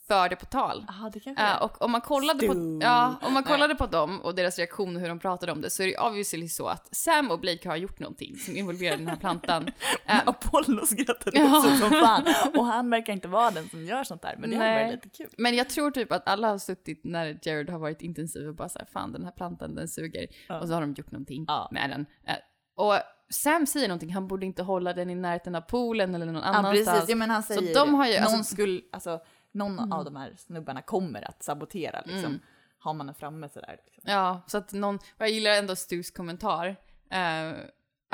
förde 0.07 0.35
på 0.35 0.45
tal. 0.45 0.85
ah, 0.87 1.09
det 1.09 1.19
kanske 1.19 1.43
är. 1.43 1.63
och 1.63 1.81
om 1.81 1.91
man 1.91 2.01
kollade 2.01 2.47
på, 2.47 2.79
ja, 2.81 3.15
om 3.21 3.33
man 3.33 3.43
kollade 3.43 3.75
på 3.75 3.85
dem 3.85 4.21
och 4.21 4.35
deras 4.35 4.57
reaktion 4.57 4.95
och 4.95 5.01
hur 5.01 5.07
de 5.09 5.19
pratade 5.19 5.51
om 5.51 5.61
det 5.61 5.69
så 5.69 5.83
är 5.83 5.87
det 5.87 5.97
obviously 5.97 6.49
så 6.49 6.67
att 6.67 6.95
Sam 6.95 7.31
och 7.31 7.39
Blake 7.39 7.69
har 7.69 7.75
gjort 7.75 7.99
någonting 7.99 8.35
som 8.35 8.57
involverar 8.57 8.97
den 8.97 9.07
här 9.07 9.15
plantan. 9.15 9.67
Eh, 10.09 10.21
Apollo 10.27 10.85
skrattade 10.85 11.37
Ja. 11.39 11.57
också 11.57 11.69
som 11.77 11.89
fan. 11.89 12.23
Och 12.57 12.65
han 12.65 12.89
verkar 12.89 13.13
inte 13.13 13.27
vara 13.27 13.51
den 13.51 13.69
som 13.69 13.85
gör 13.85 14.03
sånt 14.03 14.21
där, 14.21 14.35
men 14.39 14.49
det 14.49 14.55
hade 14.55 14.73
varit 14.83 14.91
lite 14.93 15.09
kul. 15.09 15.27
Men 15.37 15.55
jag 15.55 15.69
tror 15.69 15.91
typ 15.91 16.11
att 16.11 16.27
alla 16.27 16.47
har 16.49 16.57
suttit 16.57 17.01
när 17.03 17.39
Jared 17.43 17.69
har 17.69 17.79
varit 17.79 18.01
intensiv 18.01 18.47
och 18.47 18.55
bara 18.55 18.69
såhär, 18.69 18.85
fan 18.93 19.11
den 19.11 19.23
här 19.23 19.31
plantan 19.31 19.75
den 19.75 19.87
suger. 19.87 20.27
Ja. 20.49 20.59
Och 20.59 20.67
så 20.67 20.73
har 20.73 20.81
de 20.81 20.93
gjort 20.93 21.11
någonting 21.11 21.45
Ja. 21.47 21.69
med 21.71 21.89
den. 21.89 22.05
Eh, 22.27 22.35
Och 22.75 22.93
Sam 23.30 23.65
säger 23.67 23.88
någonting, 23.88 24.13
han 24.13 24.28
borde 24.28 24.45
inte 24.45 24.63
hålla 24.63 24.93
den 24.93 25.09
i 25.09 25.15
närheten 25.15 25.55
av 25.55 25.61
poolen 25.61 26.15
eller 26.15 26.25
någon 26.25 26.36
Ja, 26.36 26.41
annanstans. 26.41 26.88
precis. 26.89 27.09
Ja, 27.09 27.15
men 27.15 27.30
han 27.30 27.43
Så 27.43 27.53
säger 27.53 27.73
de 27.75 27.91
det. 27.91 27.97
har 27.97 28.07
ju- 28.07 28.19
någon 28.19 28.23
alltså- 28.34 28.53
skulle, 28.53 28.82
alltså, 28.91 29.19
någon 29.51 29.93
av 29.93 30.05
de 30.05 30.15
här 30.15 30.34
snubbarna 30.38 30.82
kommer 30.82 31.30
att 31.30 31.43
sabotera 31.43 32.01
liksom. 32.05 32.25
Mm. 32.25 32.39
Har 32.80 32.93
man 32.93 33.05
den 33.05 33.15
framme 33.15 33.49
sådär. 33.49 33.78
Liksom. 33.86 34.03
Ja, 34.11 34.41
så 34.47 34.57
att 34.57 34.73
någon, 34.73 34.99
jag 35.17 35.30
gillar 35.30 35.51
ändå 35.51 35.75
Stus 35.75 36.11
kommentar. 36.11 36.75
Eh, 37.11 37.51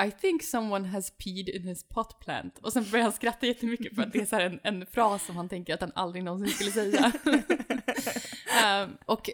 I 0.06 0.10
think 0.20 0.42
someone 0.42 0.88
has 0.88 1.10
peed 1.10 1.48
in 1.48 1.62
his 1.62 1.84
pot 1.88 2.18
plant. 2.20 2.58
Och 2.58 2.72
sen 2.72 2.84
börjar 2.90 3.02
han 3.02 3.12
skratta 3.12 3.46
jättemycket 3.46 3.94
för 3.94 4.02
att 4.02 4.12
det 4.12 4.20
är 4.20 4.26
så 4.26 4.36
en, 4.40 4.60
en 4.62 4.86
fras 4.86 5.26
som 5.26 5.36
han 5.36 5.48
tänker 5.48 5.74
att 5.74 5.80
han 5.80 5.92
aldrig 5.94 6.24
någonsin 6.24 6.48
skulle 6.48 6.70
säga. 6.70 7.12
Eh, 8.64 8.88
och 9.06 9.30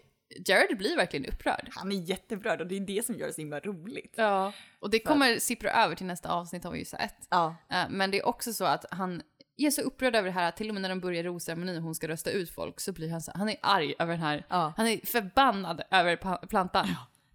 Jared 0.46 0.78
blir 0.78 0.96
verkligen 0.96 1.26
upprörd. 1.32 1.68
Han 1.74 1.92
är 1.92 1.96
jätteupprörd 1.96 2.60
och 2.60 2.66
det 2.66 2.76
är 2.76 2.80
det 2.80 3.06
som 3.06 3.14
gör 3.14 3.26
det 3.26 3.32
så 3.32 3.40
himla 3.40 3.60
roligt. 3.60 4.14
Ja. 4.16 4.52
Och 4.80 4.90
det 4.90 4.98
kommer 5.00 5.38
sippra 5.38 5.70
över 5.70 5.94
till 5.94 6.06
nästa 6.06 6.32
avsnitt 6.32 6.64
har 6.64 6.70
vi 6.72 6.78
ju 6.78 6.84
sett. 6.84 7.26
Ja. 7.30 7.56
Eh, 7.70 7.84
Men 7.90 8.10
det 8.10 8.18
är 8.18 8.26
också 8.26 8.52
så 8.52 8.64
att 8.64 8.84
han 8.90 9.22
är 9.56 9.70
så 9.70 9.82
upprörd 9.82 10.16
över 10.16 10.28
det 10.28 10.32
här 10.34 10.48
att 10.48 10.56
till 10.56 10.68
och 10.68 10.74
med 10.74 10.82
när 10.82 10.88
de 10.88 11.00
börjar 11.00 11.24
rosceremoni 11.24 11.78
och 11.78 11.82
hon 11.82 11.94
ska 11.94 12.08
rösta 12.08 12.30
ut 12.30 12.50
folk 12.50 12.80
så 12.80 12.92
blir 12.92 13.10
han 13.10 13.20
så 13.22 13.32
han 13.34 13.48
är 13.48 13.56
arg 13.62 13.94
över 13.98 14.12
den 14.12 14.22
här, 14.22 14.46
Ja. 14.48 14.72
han 14.76 14.86
är 14.86 15.06
förbannad 15.06 15.82
över 15.90 16.16
plantan. 16.46 16.86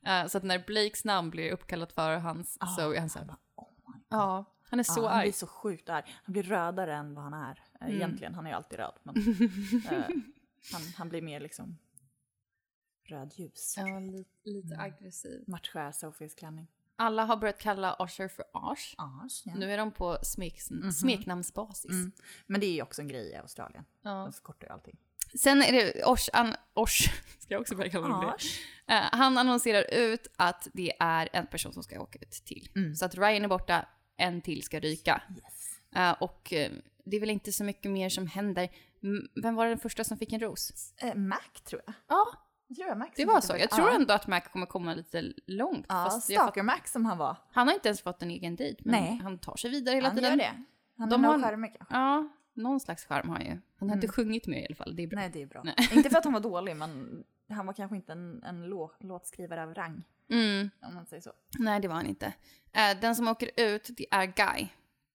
Eh, 0.06 0.26
Så 0.28 0.38
att 0.38 0.44
när 0.44 0.60
Blakes 0.68 1.06
namn 1.06 1.30
blir 1.30 1.52
uppkallat 1.52 1.92
för 1.92 2.18
hans 2.18 2.58
så 2.78 2.92
är 2.94 3.00
han 3.00 3.10
så 3.10 3.20
här, 3.20 3.28
oh 3.56 3.68
ja, 4.10 4.46
han 4.70 4.80
är 4.80 4.84
så 4.84 5.02
ja, 5.04 5.08
han 5.10 5.18
arg. 5.20 5.24
blir 5.26 5.34
så 5.34 5.48
sjukt 5.48 5.90
arg. 5.90 6.04
Han 6.24 6.34
blir 6.34 6.44
rödare 6.44 6.96
än 6.96 7.14
vad 7.16 7.24
han 7.24 7.34
är. 7.34 7.50
eh, 7.82 7.86
Mm. 7.88 7.96
Egentligen, 7.96 8.34
han 8.36 8.46
är 8.46 8.50
ju 8.50 8.56
alltid 8.56 8.80
röd. 8.80 8.94
Men, 9.04 9.16
eh, 9.92 10.04
han, 10.74 10.82
han 10.98 11.10
blir 11.10 11.22
mer 11.22 11.40
liksom 11.40 11.78
rödljus. 13.06 13.76
Ja, 13.78 14.00
lite, 14.00 14.30
lite 14.44 14.74
Mm. 14.74 14.86
aggressiv. 14.86 15.44
Matchar 15.48 15.92
Sofies 15.92 16.36
klänning. 16.36 16.68
Alla 16.98 17.26
har 17.26 17.38
börjat 17.38 17.60
kalla 17.60 17.96
Usher 18.00 18.28
för 18.28 18.46
Ash. 18.54 18.96
Ars, 18.98 19.42
ja. 19.46 19.56
Nu 19.56 19.72
är 19.72 19.78
de 19.78 19.92
på 19.92 20.18
smek, 20.24 20.62
smeknamnsbasis. 20.94 21.92
Mm. 21.92 22.12
Men 22.48 22.62
det 22.62 22.68
är 22.68 22.72
ju 22.74 22.82
också 22.82 23.02
en 23.02 23.08
grej 23.08 23.30
i 23.32 23.36
Australien. 23.36 23.86
Ja. 24.02 24.12
De 24.12 24.34
förkortar 24.34 24.68
ju 24.68 24.74
allting. 24.74 24.98
Sen 25.40 25.62
är 25.62 25.72
det 25.72 26.06
Osh, 26.06 26.30
an, 26.34 26.56
Osh 26.74 27.10
ska 27.40 27.54
jag 27.54 27.62
också 27.62 27.76
börja 27.76 27.90
kalla 27.90 28.08
honom 28.08 28.34
det. 28.88 28.94
Eh, 28.94 29.02
han 29.12 29.38
annonserar 29.38 29.94
ut 29.94 30.28
att 30.36 30.68
det 30.74 30.94
är 31.00 31.30
en 31.34 31.48
person 31.48 31.74
som 31.74 31.84
ska 31.84 32.02
åka 32.02 32.20
ut 32.20 32.32
till. 32.32 32.70
Mm. 32.76 32.96
Så 32.96 33.06
att 33.06 33.16
Ryan 33.16 33.44
är 33.44 33.48
borta, 33.48 33.86
en 34.18 34.42
till 34.42 34.64
ska 34.64 34.80
ryka. 34.80 35.22
Yes. 35.44 35.80
Eh, 35.96 36.12
och 36.12 36.54
eh, 36.54 36.72
det 37.06 37.16
är 37.16 37.20
väl 37.20 37.30
inte 37.30 37.52
så 37.52 37.64
mycket 37.64 37.92
mer 37.92 38.10
som 38.10 38.28
händer. 38.28 38.70
M- 39.04 39.28
Vem 39.44 39.56
var 39.56 39.68
den 39.68 39.80
första 39.80 40.04
som 40.04 40.18
fick 40.18 40.34
en 40.34 40.40
ros? 40.40 40.94
Mac 41.16 41.40
tror 41.64 41.82
jag. 41.86 41.94
Ja, 42.08 42.26
Jag 42.68 42.78
tror 42.88 43.12
det 43.16 43.26
var 43.26 43.42
så. 43.42 43.58
Jag 43.58 43.70
tror 43.70 43.90
ändå 43.92 44.14
att 44.14 44.28
Mac 44.28 44.42
kommer 44.42 44.66
komma 44.66 44.94
lite 44.94 45.34
långt. 45.48 45.86
Ja, 45.90 46.08
fast 46.10 46.30
jag 46.30 46.38
fatt- 46.40 46.44
Stalker 46.46 46.64
Mac 46.64 46.80
som 46.86 47.06
han 47.06 47.18
var. 47.18 47.38
han 47.52 47.68
har 47.68 47.74
inte 47.76 47.88
ens 47.88 48.02
fått 48.02 48.22
en 48.22 48.30
egen 48.32 48.56
dejt, 48.56 48.82
men 48.86 49.04
Nej. 49.04 49.20
han 49.24 49.40
tar 49.40 49.56
sig 49.56 49.70
vidare 49.72 49.96
hela 49.96 50.08
han 50.08 50.18
tiden. 50.18 50.32
gör 50.32 50.38
det. 50.38 50.64
Han 50.98 51.10
De 51.10 51.24
har- 51.24 51.38
nog 51.38 51.42
charmig 51.46 51.76
kanske. 51.78 51.96
Ja, 51.96 52.28
någon 52.54 52.80
slags 52.80 53.06
charm 53.06 53.30
har 53.30 53.36
han 53.36 53.46
ju. 53.46 53.58
Han 53.80 53.90
har 53.90 53.96
inte 53.96 54.06
Mm. 54.08 54.14
sjungit 54.14 54.48
med 54.48 54.62
i 54.62 54.66
alla 54.66 54.76
fall, 54.76 54.96
det 54.96 55.04
är 55.04 55.08
bra. 55.08 55.20
Nej, 55.20 55.30
det 55.34 55.42
är 55.42 55.46
bra. 55.46 55.62
Nej. 55.64 55.76
inte 55.94 56.10
för 56.10 56.18
att 56.18 56.24
han 56.24 56.34
var 56.34 56.40
dålig, 56.52 56.76
men 56.76 57.24
han 57.50 57.66
var 57.66 57.74
kanske 57.74 57.96
inte 57.96 58.12
en, 58.12 58.44
en 58.44 58.62
lå, 58.66 58.92
låtskrivare 59.00 59.64
av 59.64 59.74
rang, 59.74 60.04
Mm. 60.30 60.70
om 60.82 60.94
man 60.96 61.06
säger 61.06 61.22
så. 61.22 61.32
Nej, 61.60 61.80
det 61.80 61.88
var 61.88 61.96
han 61.96 62.06
inte. 62.06 62.34
Eh, 62.74 63.00
den 63.02 63.16
som 63.16 63.28
åker 63.28 63.50
ut, 63.58 63.90
det 63.98 64.06
är 64.14 64.26
Guy. 64.26 64.68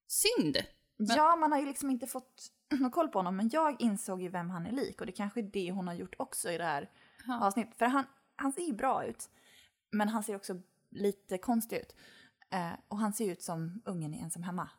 Synd! 0.06 0.56
Ja, 0.96 1.36
man 1.36 1.52
har 1.52 1.58
ju 1.60 1.66
liksom 1.66 1.90
inte 1.90 2.06
fått 2.06 2.46
någon 2.80 2.90
koll 2.90 3.08
på 3.08 3.18
honom, 3.18 3.36
men 3.36 3.50
jag 3.52 3.80
insåg 3.82 4.22
ju 4.22 4.28
vem 4.28 4.50
han 4.50 4.66
är 4.66 4.72
lik 4.72 5.00
och 5.00 5.06
det 5.06 5.12
kanske 5.12 5.40
är 5.40 5.44
det 5.52 5.70
hon 5.70 5.86
har 5.88 5.94
gjort 5.94 6.14
också 6.18 6.50
i 6.50 6.58
det 6.58 6.64
här 6.64 6.90
Ja. 7.26 7.46
avsnitt. 7.46 7.74
För 7.78 7.86
han, 7.86 8.04
han 8.36 8.52
ser 8.52 8.62
ju 8.62 8.72
bra 8.72 9.04
ut, 9.04 9.30
men 9.90 10.08
han 10.08 10.22
ser 10.22 10.36
också 10.36 10.60
lite 10.90 11.38
konstig 11.38 11.76
ut. 11.76 11.96
Eh, 12.50 12.72
och 12.88 12.98
han 12.98 13.12
ser 13.12 13.32
ut 13.32 13.42
som 13.42 13.82
ungen 13.84 14.14
i 14.14 14.18
Ensam 14.20 14.42
Hemma. 14.42 14.70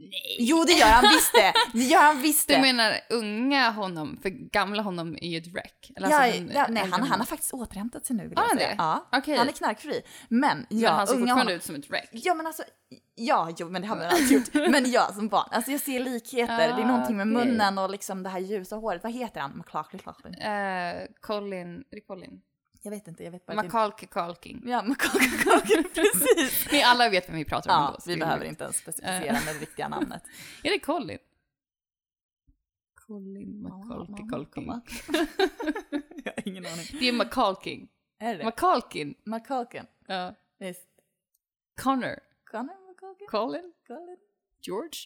Nej! 0.00 0.36
Jo, 0.38 0.64
det 0.66 0.72
gör 0.72 0.86
han 0.86 1.04
visst 1.14 1.32
det! 1.34 1.52
Det 1.72 1.84
gör 1.84 2.00
han 2.02 2.22
visst 2.22 2.48
Du 2.48 2.58
menar 2.60 3.00
unga 3.10 3.70
honom, 3.70 4.18
för 4.22 4.28
gamla 4.28 4.82
honom 4.82 5.16
är 5.20 5.28
ju 5.28 5.38
ett 5.38 5.46
wreck? 5.46 5.90
Eller 5.96 6.10
Ja, 6.10 6.22
alltså 6.22 6.42
ja, 6.54 6.66
nej, 6.68 6.82
han, 6.90 7.02
han 7.02 7.18
har 7.20 7.26
faktiskt 7.26 7.54
återhämtat 7.54 8.06
sig 8.06 8.16
nu 8.16 8.28
vill 8.28 8.38
Har 8.38 8.44
jag 8.44 8.56
säga. 8.56 8.68
det? 8.68 8.74
Ja, 8.78 9.08
Okej. 9.12 9.36
han 9.36 9.48
är 9.48 9.52
knarkfri. 9.52 10.02
Men, 10.28 10.66
ja, 10.70 10.88
Men 10.90 10.96
han 10.98 11.06
ser 11.06 11.14
fortfarande 11.14 11.40
honom- 11.42 11.52
ut 11.54 11.64
som 11.64 11.74
ett 11.74 11.90
wreck. 11.90 12.08
Ja 12.12 12.34
men 12.34 12.46
alltså, 12.46 12.62
ja 13.14 13.50
jo 13.58 13.68
men 13.70 13.82
det 13.82 13.88
har 13.88 13.96
man 13.96 14.06
alltid 14.06 14.30
gjort. 14.32 14.54
Men 14.70 14.90
jag 14.90 15.14
som 15.14 15.28
barn, 15.28 15.48
alltså 15.50 15.70
jag 15.70 15.80
ser 15.80 16.00
likheter. 16.00 16.56
det 16.58 16.64
är 16.64 16.72
Ah, 16.84 16.86
någonting 16.86 17.16
med 17.16 17.36
okej. 17.36 17.46
munnen 17.48 17.78
och 17.78 17.90
liksom 17.90 18.22
det 18.22 18.28
här 18.28 18.38
ljusa 18.40 18.76
håret. 18.76 19.02
Vad 19.02 19.12
heter 19.12 19.40
han? 19.40 19.62
Clarkley? 19.66 20.00
Eh, 20.40 21.06
Colin, 21.20 21.76
är 21.90 21.94
det 21.94 22.00
Colin? 22.00 22.40
Jag 22.82 22.90
vet 22.90 23.08
inte, 23.08 23.24
jag 23.24 23.30
vet 23.30 23.46
bara 23.46 23.54
Macaulay 23.62 24.06
Culkin. 24.10 24.62
Ja, 24.66 24.82
McClarkley 24.82 25.38
Clarkley, 25.38 25.82
precis. 25.94 26.68
Ni 26.72 26.82
alla 26.82 27.08
vet 27.08 27.28
vem 27.28 27.36
vi 27.36 27.44
pratar 27.44 27.70
om 27.76 27.82
Ja, 27.82 27.90
då. 27.90 28.12
vi 28.12 28.16
behöver 28.16 28.44
inte 28.44 28.64
ens 28.64 28.76
specificera 28.76 29.32
med 29.32 29.54
det 29.54 29.60
riktiga 29.60 29.88
namnet. 29.88 30.22
Är 30.62 30.70
det 30.70 30.78
Colin? 30.78 31.18
Colin 33.06 33.62
Macaulay 33.62 34.28
Culkin. 34.30 34.66
jag 36.24 36.32
har 36.32 36.48
ingen 36.48 36.66
aning. 36.66 36.86
Det 37.00 37.08
är 37.08 37.12
Macaulkin. 37.12 37.88
Är 38.18 38.38
det? 38.38 38.44
Macaulkin. 38.44 39.14
McCulkin. 39.24 39.84
Ja. 40.06 40.34
Visst. 40.58 40.86
Connor. 41.82 42.18
Connor 42.50 42.88
McCulkin? 42.90 43.26
Colin. 43.28 43.72
Colin? 43.86 44.16
George? 44.62 45.00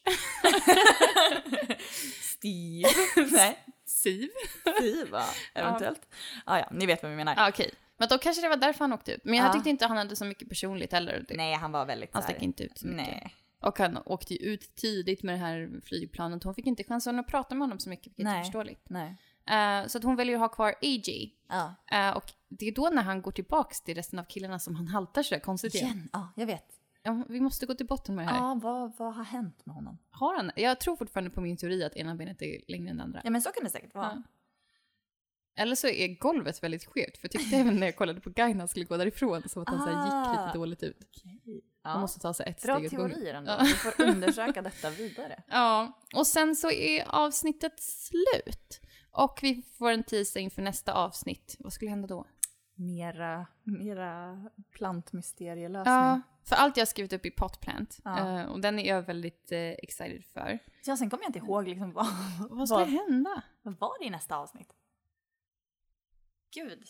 Steve. 2.23 2.89
Nej, 3.33 3.65
Siv? 3.87 4.29
Steve 4.79 5.11
va? 5.11 5.25
Eventuellt. 5.55 6.01
Ja, 6.47 6.59
ja, 6.59 6.69
ni 6.71 6.87
vet 6.87 7.03
vad 7.03 7.11
vi 7.11 7.17
menar. 7.17 7.35
Ja, 7.37 7.49
okej. 7.49 7.71
Men 7.97 8.09
då 8.09 8.19
kanske 8.19 8.43
det 8.43 8.49
var 8.49 8.57
därför 8.57 8.81
han 8.81 8.93
åkte 8.93 9.13
ut. 9.13 9.25
Men 9.25 9.35
jag 9.35 9.47
Ja. 9.47 9.53
tyckte 9.53 9.71
inte 9.71 9.87
han 9.87 9.97
hade 9.97 10.17
så 10.17 10.25
mycket 10.25 10.49
personligt 10.49 10.93
heller. 10.93 11.25
Det- 11.29 11.37
Nej, 11.37 11.55
han 11.55 11.73
var 11.73 11.87
väldigt 11.87 12.11
Han 12.15 12.23
stack 12.23 12.43
inte 12.43 12.63
ut 12.63 12.79
så 12.79 12.87
mycket. 12.87 13.07
Nej. 13.07 13.35
Och 13.61 13.79
han 13.79 13.99
åkte 14.07 14.35
ju 14.35 14.41
ut 14.53 14.75
tidigt 14.77 15.23
med 15.23 15.35
det 15.35 15.39
här 15.39 15.81
flygplanet. 15.85 16.45
Hon 16.45 16.55
fick 16.55 16.67
inte 16.67 16.85
chansen 16.85 17.19
att 17.19 17.27
prata 17.27 17.55
med 17.55 17.63
honom 17.63 17.79
så 17.79 17.89
mycket, 17.89 18.07
vilket 18.07 18.27
är 18.27 18.31
Nej. 18.31 18.45
förståeligt. 18.45 18.87
Nej. 18.91 19.17
Eh, 19.51 19.87
så 19.87 19.99
att 19.99 20.05
hon 20.05 20.17
väljer 20.17 20.35
att 20.35 20.41
ha 20.41 20.49
kvar 20.49 20.75
AJ. 20.83 21.35
Ja. 21.49 21.75
Eh, 21.93 22.11
och 22.17 22.33
det 22.49 22.69
är 22.69 22.73
då 22.73 22.89
när 22.93 23.03
han 23.03 23.23
går 23.23 23.33
tillbaks 23.33 23.81
till 23.81 23.95
resten 23.95 24.19
av 24.19 24.25
killarna 24.25 24.59
som 24.59 24.75
han 24.75 24.89
haltar 24.89 25.23
sådär 25.23 25.41
konstigt 25.41 25.75
igen. 25.75 25.87
Igen. 25.91 26.09
Ja, 26.13 26.33
jag 26.37 26.47
vet. 26.47 26.65
Ja, 27.07 27.25
vi 27.29 27.41
måste 27.41 27.67
gå 27.67 27.75
till 27.75 27.87
botten 27.87 28.15
med 28.15 28.27
det 28.27 28.31
här. 28.31 28.39
Ja, 28.39 28.61
vad, 28.63 28.93
vad 28.99 29.15
har 29.15 29.25
hänt 29.25 29.67
med 29.67 29.75
honom? 29.75 29.99
Har 30.11 30.37
han? 30.37 30.51
Jag 30.57 30.81
tror 30.81 30.97
fortfarande 30.97 31.31
på 31.31 31.41
min 31.41 31.57
teori 31.57 31.85
att 31.85 31.97
ena 31.97 32.15
benet 32.15 32.43
är 32.43 32.61
längre 32.69 32.91
än 32.91 32.97
det 32.97 33.03
andra. 33.03 33.21
Ja, 33.25 33.31
men 33.31 33.43
så 33.43 33.51
kan 33.51 33.65
det 33.65 33.71
säkert 33.71 33.95
vara. 33.95 34.23
Eller 35.57 35.75
så 35.75 35.89
är 35.89 36.09
golvet 36.19 36.63
väldigt 36.63 36.85
skevt. 36.85 37.17
För 37.19 37.25
jag 37.25 37.31
tyckte 37.33 37.57
även 37.57 37.77
när 37.81 37.87
jag 37.87 37.97
kollade 37.97 38.21
på 38.21 38.31
Guy 38.31 38.49
när 38.53 38.59
han 38.59 38.69
skulle 38.69 38.85
gå 38.85 38.97
därifrån 38.97 39.49
som 39.49 39.63
att 39.63 39.69
han 39.69 39.79
så 39.79 39.85
här 39.91 40.05
gick 40.05 40.15
Ah. 40.15 40.47
lite 40.47 40.59
dåligt 40.59 40.83
ut. 40.83 41.25
Man 41.25 41.61
Ja. 41.95 42.01
måste 42.01 42.21
ta 42.21 42.35
sig 42.35 42.47
ett 42.49 42.63
Bra 42.63 42.77
steg 42.77 42.87
åt 42.93 42.97
gången. 42.97 43.11
teorier 43.11 43.35
ändå. 43.35 43.51
Ja. 43.51 43.59
Vi 43.65 43.69
får 43.73 44.05
undersöka 44.05 44.63
detta 44.63 44.91
vidare. 44.91 45.43
Ja, 45.49 45.93
och 46.17 46.27
sen 46.27 46.57
så 46.57 46.71
är 46.71 47.05
avsnittet 47.09 47.81
slut. 47.81 48.81
Och 49.11 49.39
vi 49.43 49.63
får 49.79 49.91
en 49.91 50.03
teaser 50.05 50.41
inför 50.41 50.63
nästa 50.63 50.93
avsnitt. 50.93 51.57
Vad 51.59 51.73
skulle 51.73 51.91
hända 51.91 52.07
då? 52.09 52.27
Mera, 52.75 53.47
mera 53.63 54.45
plantmysterielösning. 54.71 55.95
Ja, 55.95 56.21
för 56.45 56.57
allt 56.57 56.77
jag 56.77 56.81
har 56.83 56.87
skrivit 56.87 57.13
upp 57.13 57.27
i 57.27 57.31
Potplant. 57.31 57.99
Ja. 58.05 58.41
eh, 58.41 58.47
och 58.47 58.61
den 58.61 58.79
är 58.79 58.89
jag 58.89 59.03
väldigt 59.03 59.53
eh, 59.53 59.59
excited 59.59 60.25
för. 60.25 60.59
Ja, 60.87 60.97
sen 60.97 61.11
kommer 61.11 61.25
jag 61.25 61.29
inte 61.29 61.39
ihåg 61.39 61.69
liksom 61.69 61.93
vad, 61.93 62.07
Vad 62.51 62.69
ska 62.69 62.77
vad, 62.79 62.89
hända? 62.89 63.43
vad 63.63 63.79
var 63.79 63.99
det 63.99 64.05
i 64.05 64.11
nästa 64.11 64.37
avsnitt? 64.37 64.73
Gud, 66.55 66.85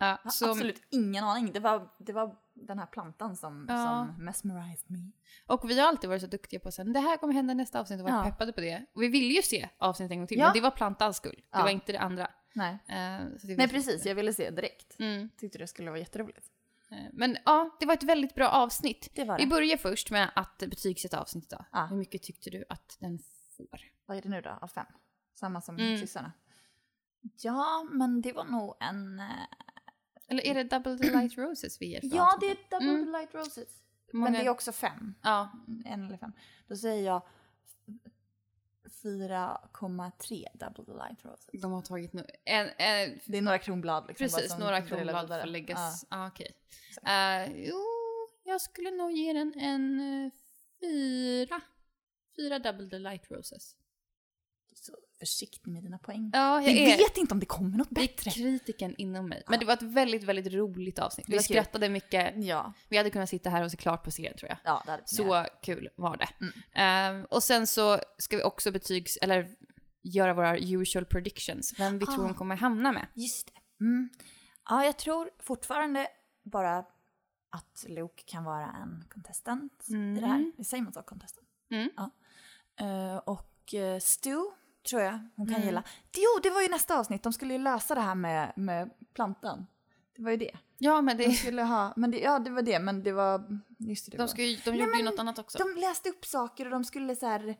Ja, 0.00 0.06
jag 0.06 0.46
har 0.46 0.50
absolut 0.52 0.82
ingen 0.90 1.24
aning. 1.24 1.52
Det 1.52 1.60
var, 1.60 1.88
det 1.98 2.12
var 2.12 2.36
den 2.54 2.78
här 2.78 2.86
plantan 2.86 3.36
som, 3.36 3.66
Ja. 3.68 4.06
som 4.16 4.24
mesmerized 4.24 4.90
me. 4.90 5.10
och 5.46 5.70
vi 5.70 5.80
har 5.80 5.88
alltid 5.88 6.10
varit 6.10 6.22
så 6.22 6.28
duktiga 6.28 6.60
på 6.60 6.68
att 6.68 6.74
säga 6.74 6.84
det 6.84 7.00
här 7.00 7.16
kommer 7.16 7.34
hända 7.34 7.52
i 7.52 7.54
nästa 7.54 7.80
avsnitt 7.80 8.00
och 8.00 8.04
varit 8.10 8.26
Ja. 8.26 8.30
peppade 8.32 8.52
på 8.52 8.60
det. 8.60 8.84
Och 8.94 9.02
vi 9.02 9.08
ville 9.08 9.34
ju 9.34 9.42
se 9.42 9.68
avsnittet 9.78 10.12
en 10.12 10.18
gång 10.18 10.26
till, 10.26 10.38
Ja. 10.38 10.44
men 10.44 10.54
det 10.54 10.60
var 10.60 10.70
plantans 10.70 11.16
skull. 11.16 11.42
Det 11.50 11.58
var 11.62 11.68
inte 11.68 11.92
det 11.92 11.98
andra. 12.00 12.30
Nej. 12.52 12.72
Eh, 12.88 13.26
det 13.42 13.56
Nej, 13.56 13.68
precis. 13.68 14.06
Jag 14.06 14.14
ville 14.14 14.32
se 14.32 14.50
direkt. 14.50 14.98
Mm. 14.98 15.28
Tyckte 15.36 15.58
det 15.58 15.66
skulle 15.66 15.90
vara 15.90 16.00
jätteroligt. 16.00 16.46
Eh, 16.90 16.96
Men 17.12 17.36
ja, 17.44 17.76
det 17.80 17.86
var 17.86 17.94
ett 17.94 18.02
väldigt 18.02 18.34
bra 18.34 18.48
avsnitt. 18.48 19.08
Det 19.14 19.24
var 19.24 19.38
Vi 19.38 19.44
det. 19.44 19.50
börjar 19.50 19.76
först 19.76 20.10
med 20.10 20.30
att 20.36 20.58
betygsätta 20.58 21.20
avsnittet 21.20 21.50
då. 21.50 21.64
Ja. 21.72 21.86
Hur 21.86 21.96
mycket 21.96 22.22
tyckte 22.22 22.50
du 22.50 22.64
att 22.68 22.96
den 23.00 23.18
får? 23.56 23.80
Vad 24.06 24.16
är 24.16 24.22
det 24.22 24.28
nu 24.28 24.40
då? 24.40 24.50
Av 24.50 24.68
fem? 24.68 24.86
Samma 25.34 25.60
som 25.60 25.76
Mm. 25.78 25.98
systrarna? 25.98 26.32
Ja, 27.42 27.86
men 27.90 28.20
det 28.22 28.32
var 28.32 28.44
nog 28.44 28.76
en... 28.80 29.20
eh, 29.20 29.26
Eller 30.28 30.46
är 30.46 30.54
det 30.54 30.64
Double 30.64 30.98
the 30.98 31.10
Light 31.10 31.38
Roses 31.38 31.80
vi 31.80 31.86
ger 31.86 32.00
för 32.00 32.16
Ja, 32.16 32.36
det 32.40 32.46
är? 32.50 32.56
Double 32.70 32.90
Mm. 32.90 33.26
Roses. 33.32 33.56
Hur 34.06 34.18
Men 34.18 34.20
många- 34.20 34.38
det 34.38 34.44
är 34.46 34.50
också 34.50 34.72
fem. 34.72 35.14
Ja, 35.22 35.50
En 35.84 36.04
eller 36.04 36.16
fem. 36.18 36.32
Då 36.68 36.76
säger 36.76 37.04
jag 37.06 37.22
4,3 39.02 40.46
Double 40.54 40.84
the 40.84 40.92
Light 40.92 41.24
Roses. 41.24 41.62
de 41.62 41.72
har 41.72 41.82
tagit 41.82 42.12
no 42.12 42.22
en, 42.44 42.68
en, 42.78 43.20
Det 43.26 43.38
är 43.38 43.42
några 43.42 43.58
kronblad 43.58 44.04
liksom. 44.08 44.24
Precis, 44.24 44.58
några 44.58 44.82
kronblad 44.82 45.28
får 45.28 45.46
läggas. 45.46 46.06
Ja, 46.10 46.26
okej. 46.26 46.56
Exakt. 46.88 47.08
Eh, 47.08 47.66
jo, 47.68 47.84
jag 48.44 48.60
skulle 48.60 48.90
nog 48.90 49.12
ge 49.12 49.32
den 49.32 49.54
en 49.56 50.00
eh, 50.00 50.30
fyra. 50.80 51.60
Fyra 52.36 52.58
Double 52.58 52.90
the 52.90 52.98
Light 52.98 53.30
Roses. 53.30 53.76
Ja. 55.20 55.26
Försiktig 55.26 55.70
med 55.72 55.82
dina 55.82 55.98
poäng. 55.98 56.30
Ja, 56.32 56.54
jag 56.62 56.72
Vi 56.74 56.92
är, 56.92 56.98
vet 56.98 57.16
inte 57.16 57.34
om 57.34 57.40
det 57.40 57.46
kommer 57.46 57.78
något 57.78 57.88
det 57.90 58.00
är 58.00 58.06
bättre. 58.06 58.30
kritiken 58.30 58.94
inom 58.98 59.28
mig. 59.28 59.42
Men 59.48 59.58
det 59.60 59.66
var 59.66 59.72
ett 59.74 59.82
väldigt, 59.82 60.24
väldigt 60.24 60.52
roligt 60.52 60.98
avsnitt. 60.98 61.28
Vi 61.28 61.38
skrattade 61.38 61.88
mycket. 61.88 62.44
Ja, 62.44 62.72
Vi 62.88 62.96
hade 62.96 63.10
kunnat 63.10 63.28
sitta 63.28 63.50
här 63.50 63.64
och 63.64 63.70
se 63.70 63.76
klart 63.76 64.04
på 64.04 64.10
serien 64.10 64.36
tror 64.36 64.48
jag. 64.48 64.58
ja 64.64 64.82
det 64.84 64.90
hade 64.90 65.02
Så 65.06 65.24
med. 65.24 65.48
kul 65.62 65.88
var 65.96 66.16
det. 66.16 66.28
Mm. 66.74 67.20
Eh, 67.20 67.24
och 67.30 67.42
sen 67.42 67.66
så 67.66 67.98
ska 68.18 68.36
vi 68.36 68.42
också 68.42 68.70
betygs, 68.70 69.16
eller 69.22 69.48
göra 70.02 70.34
våra 70.34 70.58
usual 70.58 71.04
predictions. 71.04 71.74
Vem 71.78 71.98
vi 71.98 72.06
tror 72.06 72.18
Ah. 72.20 72.26
hon 72.26 72.34
kommer 72.34 72.56
hamna 72.56 72.92
med. 72.92 73.06
Just 73.14 73.46
det. 73.46 73.84
Mm. 73.84 74.08
Ja, 74.68 74.84
jag 74.84 74.98
tror 74.98 75.30
fortfarande 75.42 76.08
bara 76.44 76.78
att 77.50 77.84
Luke 77.88 78.22
kan 78.26 78.44
vara 78.44 78.64
en 78.82 79.04
contestant 79.10 79.84
i 79.88 80.20
det 80.20 80.26
här. 80.26 80.34
Mm. 80.36 80.52
Säger 80.64 80.82
man 80.82 80.92
så? 80.92 81.02
Contestant? 81.02 81.48
Mm. 81.70 81.90
Ja. 81.96 82.10
Eh, 82.80 83.16
och 83.16 83.74
uh, 83.74 83.98
Stu 84.00 84.36
tror 84.90 85.02
jag 85.02 85.18
hon 85.36 85.46
kan 85.46 85.54
Mm. 85.54 85.66
gilla. 85.66 85.82
Jo, 86.16 86.40
det 86.42 86.50
var 86.50 86.62
ju 86.62 86.68
nästa 86.68 86.98
avsnitt. 86.98 87.22
De 87.22 87.32
skulle 87.32 87.52
ju 87.52 87.58
lösa 87.58 87.94
det 87.94 88.00
här 88.00 88.14
med, 88.14 88.52
med 88.56 88.90
plantan. 89.14 89.66
Det 90.16 90.22
var 90.22 90.30
ju 90.30 90.36
det. 90.36 90.56
Ja, 90.78 91.00
men 91.02 91.16
De 91.16 91.24
det, 91.24 91.32
skulle 91.32 91.62
ha, 91.62 91.92
men 91.96 92.10
det, 92.10 92.18
ja 92.20 92.38
det 92.38 92.50
var 92.50 92.62
det, 92.62 92.78
men 92.78 93.02
det 93.02 93.12
var, 93.12 93.60
just 93.78 94.10
det. 94.10 94.16
det 94.16 94.32
de, 94.36 94.42
ju, 94.42 94.56
de 94.56 94.70
gjorde 94.76 94.90
ju 94.90 94.96
men 94.96 95.04
något 95.04 95.18
annat 95.18 95.38
också. 95.38 95.58
De 95.58 95.80
läste 95.80 96.08
upp 96.08 96.24
saker 96.26 96.64
och 96.64 96.70
de 96.70 96.84
skulle 96.84 97.16
så 97.16 97.26
här 97.26 97.56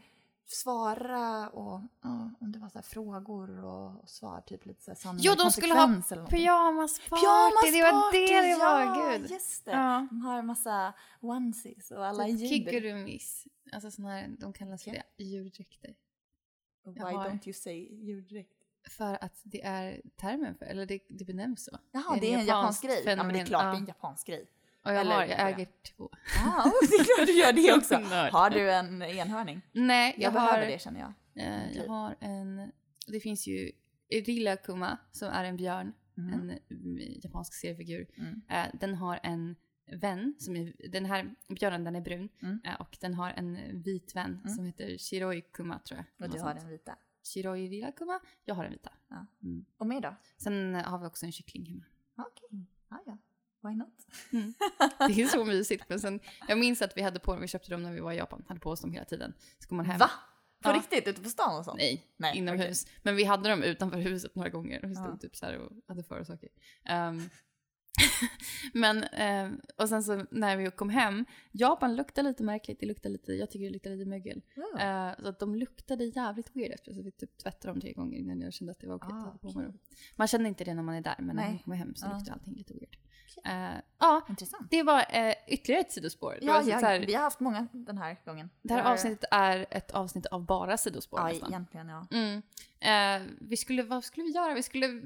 svara 0.47 1.49
och 1.49 1.81
ja, 2.03 2.31
om 2.41 2.53
det 2.53 2.59
var 2.59 2.69
så 2.69 2.79
här 2.79 2.83
frågor 2.83 3.65
och, 3.65 4.03
och 4.03 4.09
svar, 4.11 4.41
typ 4.47 4.67
lite 4.67 4.83
så 4.83 4.91
här 4.91 4.97
sanning 4.97 5.21
Jo, 5.25 5.35
de 5.39 5.51
skulle 5.51 5.75
ha. 5.75 5.87
Pyjamasparty, 5.87 6.31
Pyjamasparty! 6.31 7.73
det 7.73 7.83
var 7.83 8.13
det 8.13 8.49
det 8.53 8.59
var, 8.59 8.81
ja, 8.81 9.11
gud. 9.19 9.31
just 9.31 9.65
det. 9.65 9.71
Ja. 9.71 10.07
De 10.11 10.21
har 10.23 10.39
en 10.39 10.47
massa 10.47 10.93
onesies 11.21 11.91
och 11.91 12.07
alla 12.07 12.25
Typ 12.25 12.39
djur. 12.41 12.49
Kiggurumis. 12.49 13.45
Alltså 13.73 13.91
såna 13.91 14.09
här, 14.11 14.29
de 14.39 14.53
kallas 14.53 14.85
för 14.85 14.91
det, 14.91 15.25
djurdräkter. 15.25 15.95
Why 16.95 17.01
har- 17.01 17.29
don't 17.29 17.47
you 17.49 17.53
say 17.53 17.89
djurdräkt? 18.05 18.53
För 18.91 19.25
att 19.25 19.41
det 19.45 19.65
är 19.65 20.01
termen 20.17 20.55
för, 20.55 20.67
eller 20.67 20.87
det, 20.87 20.99
det 21.09 21.25
benämns 21.25 21.65
så. 21.65 21.79
Jaha, 21.93 22.19
det 22.21 22.35
är 22.35 22.39
en 22.39 22.47
japansk 22.47 22.83
grej. 22.83 23.03
Ja, 23.07 23.17
men 23.17 23.17
det 23.17 23.23
är 23.23 23.25
fenomen, 23.27 23.47
klart 23.47 23.63
ja. 23.63 23.71
det 23.71 23.77
är 23.77 23.81
en 23.81 23.87
japansk 23.87 24.27
grej. 24.27 24.47
Och 24.85 24.91
jag, 24.93 25.01
Eller- 25.01 25.15
har, 25.15 25.25
jag 25.25 25.49
äger 25.51 25.69
två. 25.97 26.11
Ja, 26.45 26.65
oh, 26.65 26.73
det 26.91 26.97
är 26.97 27.17
klart 27.17 27.27
du 27.27 27.33
gör 27.33 27.53
det 27.53 27.73
också. 27.79 27.95
Har 28.39 28.51
du 28.51 28.71
en 28.73 29.03
enhörning? 29.03 29.61
Nej, 29.73 30.15
Jag, 30.17 30.23
jag, 30.25 30.33
behöver 30.33 30.59
har, 30.61 30.67
det 30.67 30.81
känner 30.83 31.01
jag. 31.01 31.13
eh, 31.47 31.73
jag 31.77 31.87
har 31.89 32.17
en, 32.21 32.73
det 33.07 33.21
finns 33.21 33.47
ju 33.47 33.73
Rilakkuma 34.27 34.99
som 35.13 35.29
är 35.29 35.45
en 35.45 35.57
björn, 35.57 35.93
Mm. 36.19 36.51
en 36.51 36.59
japansk 37.23 37.55
seriefigur. 37.55 38.07
Mm. 38.17 38.43
Eh, 38.49 38.67
den 38.81 38.95
har 38.95 39.21
en 39.23 39.57
vän, 39.93 40.35
som 40.39 40.57
är, 40.57 40.73
den 40.89 41.05
här 41.05 41.35
björnen 41.49 41.85
den 41.85 41.97
är 41.97 42.01
brun, 42.01 42.29
Mm. 42.43 42.61
eh, 42.65 42.81
och 42.81 42.97
den 43.01 43.15
har 43.15 43.31
en 43.31 43.83
vit 43.83 44.17
vän 44.17 44.41
Mm. 44.45 44.55
som 44.57 44.65
heter 44.67 44.99
Shiroi-kuma 44.99 45.79
tror 45.79 45.99
jag. 46.19 46.27
Och 46.27 46.35
du 46.35 46.41
har 46.41 46.49
sånt. 46.51 46.61
den 46.61 46.71
vita. 46.71 46.97
Shiroi 47.35 47.69
Rilakkuma, 47.69 48.21
jag 48.45 48.55
har 48.55 48.63
den 48.63 48.73
vita. 48.73 48.93
Ja. 49.09 49.27
Mm. 49.43 49.65
Och 49.77 49.87
mig 49.87 50.01
då? 50.01 50.15
Sen 50.37 50.75
har 50.75 50.99
vi 50.99 51.07
också 51.07 51.27
en 51.27 51.33
kyckling 51.33 51.67
hemma. 51.67 51.85
Okej. 52.17 52.67
Ja, 52.91 53.03
ja. 53.07 53.19
Why 53.69 53.75
not? 53.77 54.07
Det 54.99 55.23
är 55.23 55.27
så 55.27 55.45
mysigt. 55.45 55.85
Men 55.89 56.01
sen, 56.01 56.21
jag 56.49 56.59
minns 56.59 56.83
att 56.83 56.97
vi 56.97 57.03
hade 57.03 57.21
på 57.21 57.33
dem, 57.33 57.41
vi 57.41 57.49
köpte 57.49 57.71
dem 57.71 57.83
när 57.83 57.93
vi 57.93 58.01
var 58.01 58.13
i 58.13 58.17
Japan, 58.17 58.45
hade 58.49 58.61
på 58.61 58.71
oss 58.71 58.81
dem 58.81 58.93
hela 58.93 59.05
tiden. 59.05 59.35
Så 59.59 59.69
kom 59.69 59.77
man 59.77 59.87
hem. 59.87 59.99
Va? 59.99 60.11
På 60.63 60.69
Ja. 60.71 60.75
riktigt? 60.75 61.09
Ute 61.09 61.23
på 61.23 61.29
stan 61.29 61.59
och 61.59 61.65
sånt? 61.65 61.77
Nej, 61.79 62.07
Nej, 62.17 62.39
inomhus. 62.39 62.87
Men 63.03 63.17
vi 63.17 63.25
hade 63.25 63.49
dem 63.49 63.63
utanför 63.63 63.99
huset 63.99 64.35
några 64.35 64.49
gånger. 64.49 64.81
Vi 64.83 64.95
stod 64.95 65.09
Ja. 65.09 65.17
typ 65.17 65.37
så 65.37 65.57
och 65.59 65.73
hade 65.89 66.03
för 66.03 66.21
och 66.21 66.27
saker. 66.27 66.49
Ehm, 66.85 67.21
men, 68.73 69.05
ehm, 69.05 69.61
och 69.77 69.89
sen 69.89 70.03
så 70.03 70.25
när 70.31 70.57
vi 70.57 70.71
kom 70.71 70.89
hem, 70.91 71.25
Japan 71.53 71.97
luktar 71.97 72.23
lite 72.23 72.43
märkligt, 72.43 72.81
det 72.81 72.87
luktar 72.87 73.11
lite, 73.11 73.33
jag 73.33 73.51
tycker 73.51 73.65
det 73.67 73.71
luktar 73.73 73.91
lite 73.91 74.09
mögel. 74.11 74.43
Ja. 74.55 74.81
Eh, 75.11 75.23
så 75.23 75.29
att 75.29 75.39
de 75.39 75.55
luktade 75.55 76.05
jävligt 76.05 76.57
weird 76.57 76.73
efter, 76.73 76.93
så 76.93 77.03
vi 77.03 77.11
typ 77.11 77.39
tvättade 77.39 77.73
dem 77.75 77.81
tre 77.81 77.93
gånger 77.93 78.19
innan 78.19 78.41
jag 78.41 78.53
kände 78.53 78.71
att 78.71 78.81
det 78.81 78.87
var 78.89 78.97
okej 78.97 79.09
Ah, 79.13 79.39
dem. 79.53 79.79
Man 80.17 80.27
känner 80.29 80.49
inte 80.49 80.65
det 80.65 80.75
när 80.75 80.83
man 80.83 80.95
är 80.95 81.01
där, 81.01 81.15
men 81.19 81.27
när 81.27 81.43
Nej. 81.43 81.49
man 81.53 81.59
kommer 81.59 81.77
hem 81.77 81.95
så 81.95 82.07
Ja. 82.07 82.19
luktar 82.19 82.33
allting 82.33 82.55
lite 82.55 82.75
weird. 82.75 82.97
Eh, 83.45 83.81
ja, 83.99 84.27
Intressant. 84.29 84.71
det 84.71 84.83
var 84.83 84.99
eh, 85.11 85.35
ytterligare 85.49 85.81
ett 85.81 85.93
sidospår. 85.93 86.39
Ja, 86.43 86.63
så, 86.63 86.71
ja, 86.71 86.79
så 86.81 86.87
här, 86.87 87.01
vi 87.07 87.15
har 87.15 87.23
haft 87.23 87.41
många 87.41 87.67
den 87.73 87.99
här 87.99 88.17
gången. 88.25 88.51
det 88.63 88.75
här 88.75 88.81
Jag 88.83 88.93
avsnittet 88.93 89.25
är 89.31 89.67
ett 89.71 89.91
avsnitt 89.91 90.27
av 90.27 90.47
bara 90.47 90.77
sidospår 90.77 91.21
Ja, 91.21 91.29
nästan. 91.29 91.51
egentligen 91.53 91.89
ja. 91.89 92.07
Mm. 92.11 92.43
Eh, 92.81 93.29
vi 93.41 93.57
skulle, 93.57 93.83
vad 93.83 94.05
skulle 94.05 94.25
vi 94.27 94.33
göra? 94.33 94.55
Vi 94.55 94.63
skulle 94.63 95.03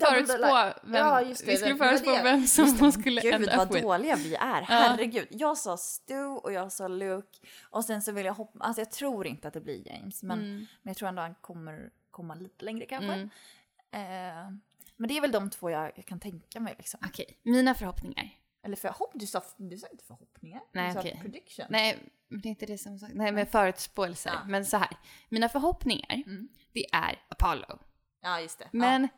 förutspå 0.00 0.72
vem, 0.82 0.94
Ja, 0.94 1.22
just 1.22 1.44
det, 1.46 1.50
vi 1.50 1.56
skulle 1.56 1.76
förutspå 1.76 2.10
det. 2.10 2.22
vem 2.22 2.46
som 2.46 2.64
Just 2.64 2.76
det, 2.78 2.82
man 2.82 2.92
men 2.94 3.00
skulle 3.02 3.20
Gud 3.20 3.34
end 3.34 3.46
vad 3.56 3.68
up 3.68 3.74
with. 3.74 3.82
dåliga 3.86 4.16
vi 4.16 4.34
är, 4.34 4.62
herregud. 4.62 5.26
Jag 5.30 5.58
sa 5.58 5.76
Stu 5.76 6.24
och 6.24 6.52
jag 6.52 6.72
sa 6.72 6.88
Luke 6.88 7.38
och 7.62 7.84
sen 7.84 8.02
så 8.02 8.12
vill 8.12 8.26
jag 8.26 8.34
hoppa, 8.34 8.64
alltså 8.64 8.80
jag 8.80 8.90
tror 8.90 9.26
inte 9.26 9.48
att 9.48 9.54
det 9.54 9.60
blir 9.60 9.88
James 9.88 10.22
men, 10.22 10.38
Mm. 10.38 10.56
men 10.56 10.66
jag 10.90 10.96
tror 10.96 11.08
ändå 11.08 11.22
han 11.22 11.34
kommer 11.34 11.90
komma 12.10 12.34
lite 12.34 12.64
längre 12.64 12.86
kanske. 12.86 13.12
Mm. 13.12 13.30
Eh, 13.92 14.52
men 14.96 15.08
det 15.08 15.16
är 15.16 15.20
väl 15.20 15.32
de 15.32 15.50
två 15.50 15.70
jag, 15.70 15.92
jag 15.96 16.06
kan 16.06 16.20
tänka 16.20 16.60
mig 16.60 16.74
liksom. 16.78 17.00
Okej, 17.06 17.38
mina 17.42 17.74
förhoppningar. 17.74 18.30
Eller 18.64 18.76
förhopp, 18.76 19.10
du 19.14 19.26
sa, 19.26 19.42
du 19.56 19.78
sa 19.78 19.86
inte 19.88 20.04
förhoppningar? 20.04 20.60
Nej, 20.72 20.86
du 20.88 20.92
sa 20.92 20.98
okej. 21.00 21.18
prediction. 21.22 21.66
Nej, 21.70 21.98
men 22.28 22.40
det 22.40 22.48
är 22.48 22.50
inte 22.50 22.66
det 22.66 22.78
som 22.78 22.98
sagt. 22.98 23.14
Nej, 23.14 23.32
med 23.32 23.48
förutspåelser. 23.48 24.30
Ja. 24.34 24.40
Men 24.46 24.64
så 24.66 24.76
här. 24.76 24.96
Mina 25.28 25.48
förhoppningar, 25.48 26.22
Mm. 26.26 26.48
det 26.72 26.86
är 26.92 27.22
Apollo. 27.28 27.78
Ja, 28.22 28.40
just 28.40 28.58
det. 28.58 28.68
Men 28.72 29.08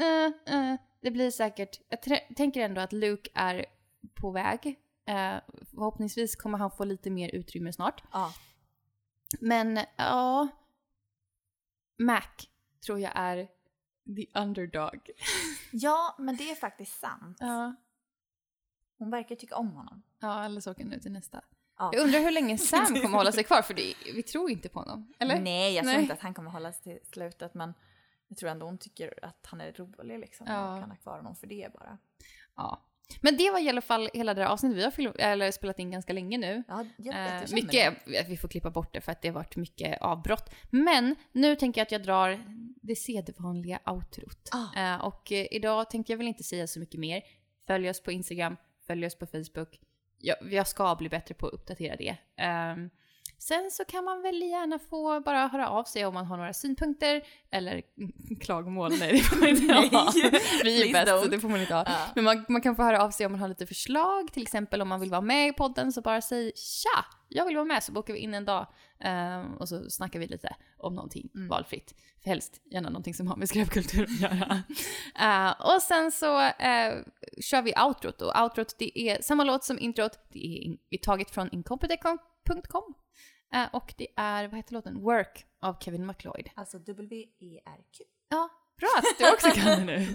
eh, 0.00 0.54
eh, 0.54 0.76
det 1.00 1.10
blir 1.10 1.30
säkert, 1.30 1.80
jag 1.88 2.00
tänker 2.36 2.60
ändå 2.60 2.80
att 2.80 2.92
Luke 2.92 3.30
är 3.34 3.66
på 4.14 4.30
väg. 4.30 4.66
Eh, 5.06 5.36
förhoppningsvis 5.70 6.36
kommer 6.36 6.58
han 6.58 6.70
få 6.70 6.84
lite 6.84 7.10
mer 7.10 7.28
utrymme 7.28 7.72
snart. 7.72 8.02
ja. 8.12 8.32
Men 9.40 9.80
ja, 9.96 10.48
Mac 11.98 12.22
tror 12.86 12.98
jag 13.00 13.12
är 13.14 13.48
the 14.16 14.38
underdog. 14.40 15.10
Ja, 15.72 16.16
men 16.18 16.36
det 16.36 16.50
är 16.50 16.54
faktiskt 16.54 17.00
sant. 17.00 17.36
Ja, 17.40 17.74
Hon 18.98 19.10
verkar 19.10 19.36
tycka 19.36 19.56
om 19.56 19.70
honom. 19.70 20.02
ja 20.20 20.44
eller 20.44 20.60
så 20.60 20.70
åker 20.70 20.82
han 20.82 20.90
nu 20.90 21.00
till 21.00 21.12
nästa. 21.12 21.40
Ja. 21.78 21.90
Jag 21.92 22.02
undrar 22.02 22.20
hur 22.20 22.30
länge 22.30 22.58
Sam 22.58 22.86
kommer 22.86 23.18
hålla 23.18 23.32
sig 23.32 23.44
kvar 23.44 23.62
för 23.62 23.74
det, 23.74 23.94
vi 24.14 24.22
tror 24.22 24.50
inte 24.50 24.68
på 24.68 24.78
honom. 24.78 25.12
Eller? 25.18 25.40
Nej, 25.40 25.74
jag 25.74 25.84
tror 25.84 25.92
Nej. 25.92 26.02
inte 26.02 26.14
att 26.14 26.20
han 26.20 26.34
kommer 26.34 26.50
hålla 26.50 26.72
sig 26.72 26.82
till 26.82 27.08
slutet 27.12 27.54
men 27.54 27.74
jag 28.30 28.38
tror 28.38 28.50
ändå 28.50 28.66
hon 28.66 28.78
tycker 28.78 29.24
att 29.24 29.46
han 29.46 29.60
är 29.60 29.72
rolig 29.72 30.18
liksom 30.18 30.46
Ja. 30.50 30.74
och 30.74 30.80
kan 30.80 30.90
ha 30.90 30.96
kvar 30.96 31.16
honom 31.16 31.36
för 31.36 31.46
det 31.46 31.72
bara. 31.74 31.98
Ja. 32.56 32.86
Men 33.20 33.36
det 33.36 33.50
var 33.50 33.58
i 33.64 33.68
alla 33.68 33.80
fall 33.80 34.10
hela 34.14 34.34
det 34.34 34.42
här 34.42 34.48
avsnittet. 34.50 34.78
Vi 34.78 34.84
har 34.84 34.90
film- 34.90 35.12
eller 35.18 35.50
spelat 35.50 35.78
in 35.78 35.90
ganska 35.90 36.12
länge 36.12 36.38
nu. 36.38 36.62
Ja, 36.68 36.84
jag 36.96 37.14
Eh, 37.14 37.40
jag 37.40 37.52
mycket, 37.52 38.04
det. 38.06 38.26
vi 38.28 38.36
får 38.36 38.48
klippa 38.48 38.70
bort 38.70 38.92
det 38.94 39.00
för 39.00 39.12
att 39.12 39.22
det 39.22 39.28
har 39.28 39.34
varit 39.34 39.56
mycket 39.56 40.02
avbrott. 40.02 40.50
Men 40.70 41.16
nu 41.32 41.56
tänker 41.56 41.80
jag 41.80 41.86
att 41.86 41.92
jag 41.92 42.02
drar 42.02 42.40
det 42.82 42.96
sedvanliga 42.96 43.80
outrot. 43.86 44.48
Ah. 44.52 44.80
Eh, 44.94 45.04
och 45.04 45.32
eh, 45.32 45.46
idag 45.50 45.90
tänkte 45.90 46.12
jag 46.12 46.16
väl 46.18 46.26
inte 46.28 46.42
säga 46.42 46.66
så 46.66 46.80
mycket 46.80 47.00
mer. 47.00 47.22
Följ 47.66 47.90
oss 47.90 48.02
på 48.02 48.12
Instagram, 48.12 48.56
följ 48.86 49.06
oss 49.06 49.18
på 49.18 49.26
Facebook. 49.26 49.80
Jag, 50.18 50.36
jag 50.52 50.66
ska 50.66 50.96
bli 50.96 51.08
bättre 51.08 51.34
på 51.34 51.46
att 51.46 51.52
uppdatera 51.52 51.96
det. 51.96 52.16
Ehm, 52.36 52.90
sen 53.40 53.70
så 53.70 53.84
kan 53.84 54.04
man 54.04 54.22
väl 54.22 54.42
gärna 54.42 54.78
få 54.78 55.20
bara 55.20 55.46
höra 55.48 55.68
av 55.68 55.84
sig 55.84 56.06
om 56.06 56.14
man 56.14 56.26
har 56.26 56.36
några 56.36 56.52
synpunkter 56.52 57.22
eller 57.50 57.82
klagomål. 58.40 58.92
Nej, 58.98 59.12
det 59.12 59.18
får 59.18 59.36
man 59.36 59.48
inte 59.48 59.72
ha. 59.96 60.12
Vi 60.64 60.88
är 60.88 60.92
bäst, 60.92 61.22
så 61.22 61.28
det 61.30 61.40
får 61.40 61.48
man 61.48 61.60
inte 61.60 61.74
ha. 61.74 61.84
Ja. 61.86 62.06
Men 62.14 62.24
man, 62.24 62.44
man 62.48 62.60
kan 62.62 62.76
få 62.76 62.82
höra 62.82 63.02
av 63.02 63.10
sig 63.10 63.26
om 63.26 63.32
man 63.32 63.40
har 63.40 63.48
lite 63.48 63.66
förslag, 63.66 64.32
till 64.32 64.42
exempel 64.42 64.82
om 64.82 64.88
man 64.88 65.00
vill 65.00 65.10
vara 65.10 65.20
med 65.20 65.48
i 65.48 65.52
podden 65.52 65.92
så 65.92 66.00
bara 66.00 66.20
säg 66.20 66.52
tja, 66.56 67.04
jag 67.28 67.44
vill 67.46 67.56
vara 67.56 67.64
med 67.64 67.82
så 67.82 67.92
bokar 67.92 68.14
vi 68.14 68.20
in 68.20 68.34
en 68.34 68.44
dag 68.44 68.66
Ehm, 69.04 69.54
och 69.56 69.68
så 69.68 69.90
snackar 69.90 70.18
vi 70.18 70.26
lite 70.26 70.56
om 70.78 70.94
någonting 70.94 71.28
Mm. 71.34 71.48
valfritt. 71.48 71.94
För 72.22 72.30
helst 72.30 72.60
gärna 72.70 72.88
någonting 72.88 73.14
som 73.14 73.26
har 73.26 73.36
med 73.36 73.48
skräpkultur 73.48 74.02
att 74.04 74.20
göra. 74.20 74.62
Eh, 75.20 75.74
och 75.74 75.82
sen 75.82 76.12
så 76.12 76.40
eh, 76.40 76.94
kör 77.40 77.62
vi 77.62 77.74
outrot 77.86 78.22
och 78.22 78.40
outrot 78.42 78.74
det 78.78 78.98
är 78.98 79.22
samma 79.22 79.44
låt 79.44 79.64
som 79.64 79.78
introt, 79.78 80.18
det 80.32 80.38
är, 80.38 80.58
in, 80.62 80.78
är 80.90 80.98
taget 80.98 81.30
från 81.30 81.48
incompetech.com 81.52 82.18
Eh, 83.54 83.68
och 83.72 83.94
det 83.96 84.08
är, 84.16 84.48
vad 84.48 84.56
heter 84.56 84.72
låten? 84.72 85.00
Work 85.00 85.46
av 85.60 85.76
Kevin 85.80 86.06
McLeod. 86.06 86.50
Alltså 86.54 86.78
W-E-R-Q. 86.78 88.04
Ja, 88.28 88.48
bra 88.76 88.88
att 88.98 89.18
du 89.18 89.32
också 89.32 89.50
kan 89.50 89.78
det 89.78 89.84
nu. 89.84 90.06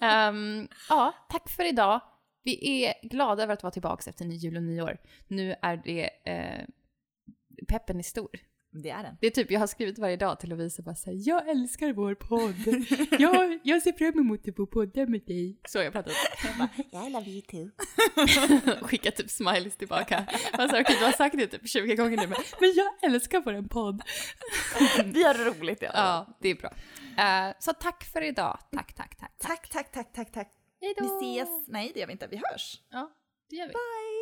Ehm, 0.00 0.68
ja, 0.88 1.14
tack 1.28 1.48
för 1.48 1.64
idag. 1.64 2.00
Vi 2.42 2.84
är 2.84 3.08
glada 3.08 3.42
över 3.42 3.54
att 3.54 3.62
vara 3.62 3.70
tillbaka 3.70 4.10
efter 4.10 4.24
ny 4.24 4.34
jul 4.34 4.56
och 4.56 4.62
nyår. 4.62 4.98
Nu 5.26 5.54
är 5.62 5.76
det... 5.76 6.30
Eh, 6.30 6.66
peppen 7.68 7.98
är 7.98 8.02
stor. 8.02 8.30
Det 8.82 8.90
är 8.90 9.02
den. 9.02 9.16
Det 9.20 9.26
är 9.26 9.30
typ, 9.30 9.50
jag 9.50 9.60
har 9.60 9.66
skrivit 9.66 9.98
varje 9.98 10.16
dag 10.16 10.40
till 10.40 10.48
Lovisa 10.48 10.82
bara 10.82 10.94
säga 10.94 11.16
jag 11.16 11.48
älskar 11.48 11.92
vår 11.92 12.14
podd. 12.14 12.54
Jag, 13.20 13.58
jag 13.62 13.82
ser 13.82 13.92
fram 13.92 14.18
emot 14.18 14.48
att 14.48 14.56
få 14.56 14.66
podda 14.66 15.06
med 15.06 15.20
dig. 15.26 15.56
Så 15.68 15.78
jag 15.78 15.92
pratat. 15.92 16.12
I 17.06 17.10
love 17.10 17.30
you 17.30 17.42
too. 17.42 17.70
Skicka 18.86 19.10
typ 19.10 19.30
smileys 19.30 19.76
tillbaka. 19.76 20.26
Alltså, 20.52 20.80
okej, 20.80 20.96
du 20.98 21.04
har 21.04 21.12
sagt 21.12 21.38
det 21.38 21.46
typ 21.46 21.68
20 21.68 21.94
gånger 21.94 22.16
nu, 22.16 22.26
men, 22.26 22.38
men 22.60 22.72
jag 22.74 23.12
älskar 23.12 23.40
vår 23.40 23.68
podd. 23.68 24.02
Vi 25.04 25.22
har 25.24 25.34
roligt 25.34 25.82
i 25.82 25.86
alla 25.86 25.94
fall. 25.94 26.26
Ja, 26.28 26.38
det 26.40 26.48
är 26.48 26.54
bra. 26.54 26.72
Eh, 27.24 27.54
så 27.58 27.72
tack 27.72 28.04
för 28.04 28.22
idag. 28.22 28.58
Tack, 28.72 28.94
tack, 28.94 29.16
tack. 29.16 29.32
Tack, 29.38 29.68
tack, 29.68 29.92
tack, 29.92 30.12
tack, 30.12 30.32
tack. 30.32 30.52
Hej 30.80 30.94
då! 30.98 31.20
Vi 31.20 31.36
ses. 31.38 31.48
Nej, 31.68 31.90
det 31.94 32.00
gör 32.00 32.06
vi 32.06 32.12
inte. 32.12 32.26
Vi 32.26 32.36
hörs. 32.36 32.80
Ja, 32.90 33.10
det 33.50 33.56
gör 33.56 33.66
vi. 33.66 33.72
Bye! 33.72 34.17